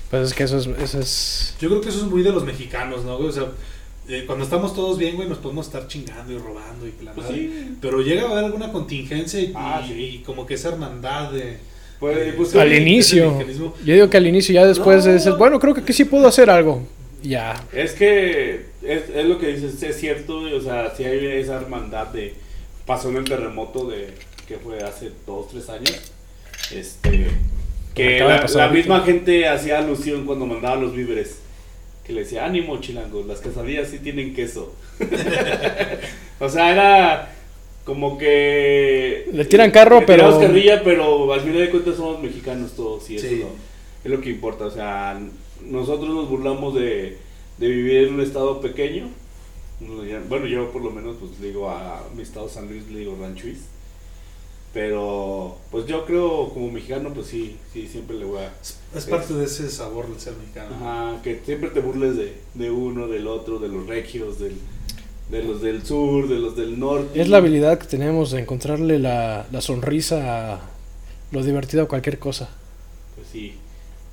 Pues 0.10 0.24
es 0.30 0.34
que 0.34 0.44
eso 0.44 0.58
es, 0.58 0.68
eso 0.68 1.00
es 1.00 1.56
Yo 1.60 1.70
creo 1.70 1.82
que 1.82 1.90
eso 1.90 2.00
es 2.00 2.06
muy 2.06 2.22
de 2.24 2.32
los 2.32 2.46
mexicanos, 2.46 3.04
¿no? 3.04 3.18
O 3.18 3.32
sea, 3.32 3.48
eh, 4.08 4.24
cuando 4.26 4.46
estamos 4.46 4.74
todos 4.74 4.98
bien, 4.98 5.16
güey, 5.18 5.28
nos 5.28 5.40
podemos 5.40 5.66
estar 5.68 5.88
chingando 5.88 6.32
y 6.32 6.38
robando 6.38 6.88
y 6.88 6.94
la 7.04 7.12
Pues 7.14 7.28
sí. 7.28 7.76
Pero 7.82 8.02
llega 8.02 8.24
a 8.28 8.32
haber 8.32 8.46
alguna 8.46 8.72
contingencia 8.72 9.40
y, 9.40 9.52
Ah, 9.54 9.82
y- 9.86 9.88
sí. 9.90 9.94
y 10.00 10.18
como 10.20 10.46
que 10.46 10.54
esa 10.54 10.70
hermandad 10.70 11.32
de... 11.32 11.58
Pues, 12.00 12.36
pues, 12.36 12.56
al 12.56 12.72
inicio. 12.74 13.32
mecanismo. 13.34 13.74
Yo 13.84 13.94
digo 13.96 14.08
que 14.10 14.18
al 14.18 14.28
inicio 14.28 14.54
ya 14.54 14.66
después 14.68 15.04
No. 15.06 15.14
dices, 15.14 15.36
bueno, 15.36 15.60
creo 15.60 15.74
que 15.74 15.82
aquí 15.82 15.94
sí 15.94 16.06
puedo 16.06 16.28
hacer 16.28 16.48
algo. 16.50 16.88
Ya. 17.24 17.62
Es 17.74 17.94
que 17.94 18.68
es, 18.84 19.10
es 19.14 19.26
lo 19.26 19.40
que 19.40 19.48
dices, 19.48 19.82
es 19.82 20.00
cierto, 20.00 20.38
o 20.42 20.62
sea, 20.62 20.94
si 20.96 21.04
hay 21.04 21.26
esa 21.26 21.56
hermandad 21.60 22.08
de 22.08 22.36
pasó 22.88 23.10
en 23.10 23.18
el 23.18 23.26
terremoto 23.26 23.86
de 23.88 24.14
que 24.48 24.56
fue 24.58 24.80
hace 24.82 25.12
dos, 25.28 25.50
tres 25.50 25.70
años, 25.70 26.12
este 26.72 27.28
que 27.94 28.20
la, 28.20 28.68
misma 28.70 29.02
gente 29.02 29.48
hacía 29.48 29.80
alusión 29.80 30.26
cuando 30.26 30.46
mandaba 30.46 30.76
los 30.78 30.96
víveres, 30.96 31.40
que 32.06 32.14
le 32.14 32.22
decía, 32.22 32.46
ánimo 32.46 32.80
chilangos, 32.80 33.26
las 33.26 33.40
quesadillas 33.42 33.90
sí 33.90 34.00
tienen 34.00 34.34
queso. 34.36 34.74
o 36.40 36.48
sea, 36.50 36.72
era 36.72 37.34
como 37.84 38.18
que 38.18 39.28
Le 39.34 39.46
tiran 39.46 39.72
carro, 39.72 40.02
le 40.02 40.06
pero- 40.06 40.40
carrilla, 40.40 40.84
pero 40.84 41.32
al 41.34 41.42
final 41.42 41.58
de 41.60 41.70
cuentas 41.72 41.96
somos 41.96 42.22
mexicanos 42.22 42.74
todos 42.76 43.10
y 43.10 43.16
eso 43.16 43.28
Sí. 43.28 43.34
es 43.36 43.40
lo- 43.42 43.50
es 44.06 44.12
lo 44.12 44.22
que 44.22 44.30
importa. 44.30 44.66
O 44.66 44.72
sea, 44.72 45.20
nosotros 45.66 46.10
nos 46.14 46.30
burlamos 46.30 46.76
de, 46.76 47.18
de 47.58 47.68
vivir 47.68 48.08
en 48.08 48.14
un 48.14 48.22
estado 48.22 48.62
pequeño. 48.62 49.10
Bueno, 49.80 50.48
yo 50.48 50.72
por 50.72 50.82
lo 50.82 50.92
menos 50.92 51.18
pues 51.20 51.40
le 51.40 51.48
digo 51.48 51.70
a 51.70 52.04
mi 52.16 52.24
estado 52.24 52.50
San 52.50 52.68
Luis, 52.68 52.90
le 52.90 53.00
digo 53.00 53.18
Ranchuis. 53.20 53.60
Pero 54.74 55.58
pues 55.72 55.88
yo 55.88 56.06
creo 56.06 56.50
como 56.50 56.70
mexicano 56.70 57.12
pues 57.14 57.28
sí, 57.28 57.58
sí, 57.74 57.88
siempre 57.88 58.18
le 58.18 58.26
voy 58.26 58.42
a... 58.42 58.54
Es 58.96 59.06
parte 59.06 59.34
de 59.34 59.46
ese 59.46 59.70
sabor 59.70 60.08
del 60.08 60.20
ser 60.20 60.34
mexicano. 60.36 60.76
Ajá, 60.76 61.22
que 61.24 61.42
siempre 61.44 61.70
te 61.70 61.80
burles 61.80 62.16
de, 62.18 62.36
de 62.54 62.70
uno, 62.70 63.08
del 63.08 63.28
otro, 63.28 63.60
de 63.60 63.70
los 63.70 63.88
regios, 63.88 64.40
del, 64.40 64.56
de 65.32 65.44
los 65.44 65.62
del 65.62 65.84
sur, 65.84 66.28
de 66.28 66.40
los 66.40 66.56
del 66.56 66.80
norte. 66.80 67.20
Es 67.20 67.30
la 67.30 67.38
habilidad 67.38 67.80
que 67.80 67.88
tenemos 67.88 68.32
de 68.32 68.42
encontrarle 68.42 69.00
la, 69.00 69.48
la 69.52 69.62
sonrisa 69.62 70.56
a 70.56 70.62
lo 71.32 71.44
divertido 71.44 71.84
a 71.84 71.88
cualquier 71.88 72.20
cosa. 72.20 72.50
Pues 73.16 73.28
sí. 73.32 73.56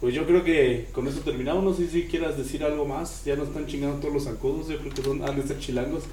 Pues 0.00 0.14
yo 0.14 0.26
creo 0.26 0.44
que 0.44 0.88
con 0.92 1.06
eso 1.08 1.20
terminamos. 1.20 1.64
No 1.64 1.74
sé 1.74 1.88
si 1.88 2.04
quieras 2.04 2.36
decir 2.36 2.62
algo 2.64 2.84
más. 2.84 3.24
Ya 3.24 3.36
nos 3.36 3.48
están 3.48 3.66
chingando 3.66 3.98
todos 3.98 4.14
los 4.14 4.24
zancudos. 4.24 4.68
Yo 4.68 4.78
creo 4.78 4.92
que 4.92 5.02
son, 5.02 5.22
han 5.26 5.36
de 5.40 5.46
ser 5.46 5.58
chilangos. 5.58 6.04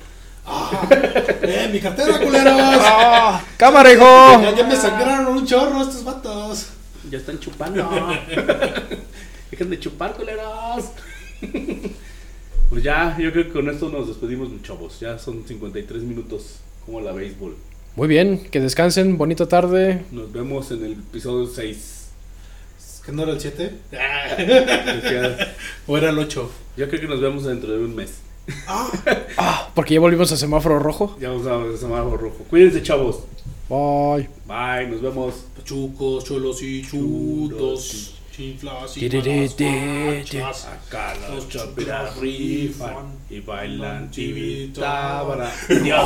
¡Ah! 0.46 0.88
¡Eh, 1.44 1.70
mi 1.72 1.80
cartera, 1.80 2.20
culeros! 2.20 2.54
¡Ah! 2.58 3.44
¡Cámara, 3.58 3.90
Ya, 3.90 3.96
hijo! 3.96 4.58
ya 4.58 4.66
me 4.66 4.76
sangraron 4.76 5.38
un 5.38 5.46
chorro 5.46 5.82
estos 5.82 6.04
vatos. 6.04 6.68
Ya 7.10 7.18
están 7.18 7.40
chupando. 7.40 7.88
Dejen 9.52 9.70
de 9.70 9.80
chupar, 9.80 10.14
culeros. 10.16 10.86
pues 12.70 12.84
ya, 12.84 13.18
yo 13.20 13.32
creo 13.32 13.46
que 13.46 13.52
con 13.52 13.70
esto 13.70 13.90
nos 13.90 14.08
despedimos, 14.08 14.50
chavos. 14.64 15.00
Ya 15.00 15.18
son 15.20 15.44
53 15.46 16.02
minutos 16.04 16.58
como 16.86 17.02
la 17.02 17.12
béisbol. 17.12 17.56
Muy 17.96 18.08
bien, 18.08 18.48
que 18.50 18.62
descansen, 18.62 19.18
bonita 19.18 19.48
tarde. 19.48 20.06
Nos 20.12 20.32
vemos 20.32 20.72
en 20.72 20.86
el 20.86 20.92
episodio 20.94 21.46
6. 21.48 22.01
¿Que 23.06 23.12
no 23.12 23.24
era 23.24 23.32
el 23.34 23.39
7? 23.41 23.72
Ya- 23.91 25.56
¿O 25.88 25.97
era 25.97 26.10
el 26.10 26.20
8? 26.20 26.52
Yo 26.78 26.88
creo 26.89 27.02
que 27.02 27.08
nos 27.08 27.20
vemos 27.20 27.43
dentro 27.43 27.72
de 27.72 27.84
un 27.84 27.95
mes. 27.95 28.22
Ah, 28.68 29.70
porque 29.76 29.93
ya 29.95 29.99
volvimos 29.99 30.32
a 30.32 30.38
semáforo 30.38 30.80
rojo. 30.80 31.18
Ya 31.20 31.30
vamos 31.30 31.47
a 31.47 31.78
semáforo 31.78 32.18
rojo. 32.18 32.45
Cuídense, 32.49 32.82
chavos. 32.84 33.20
Bye. 33.70 34.30
Bye, 34.45 34.88
nos 34.89 35.02
vemos. 35.02 35.45
Pachucos, 35.56 36.26
cholos 36.26 36.62
y 36.62 36.82
chutos. 36.84 38.16
Chiflas 38.36 38.97
y 38.97 39.10
malas 39.10 40.66
Acá 40.66 41.14
Los 41.36 41.49
chapiras 41.49 42.16
rifan 42.18 43.20
y 43.30 43.39
bailan. 43.41 44.10
Dios. 44.12 45.99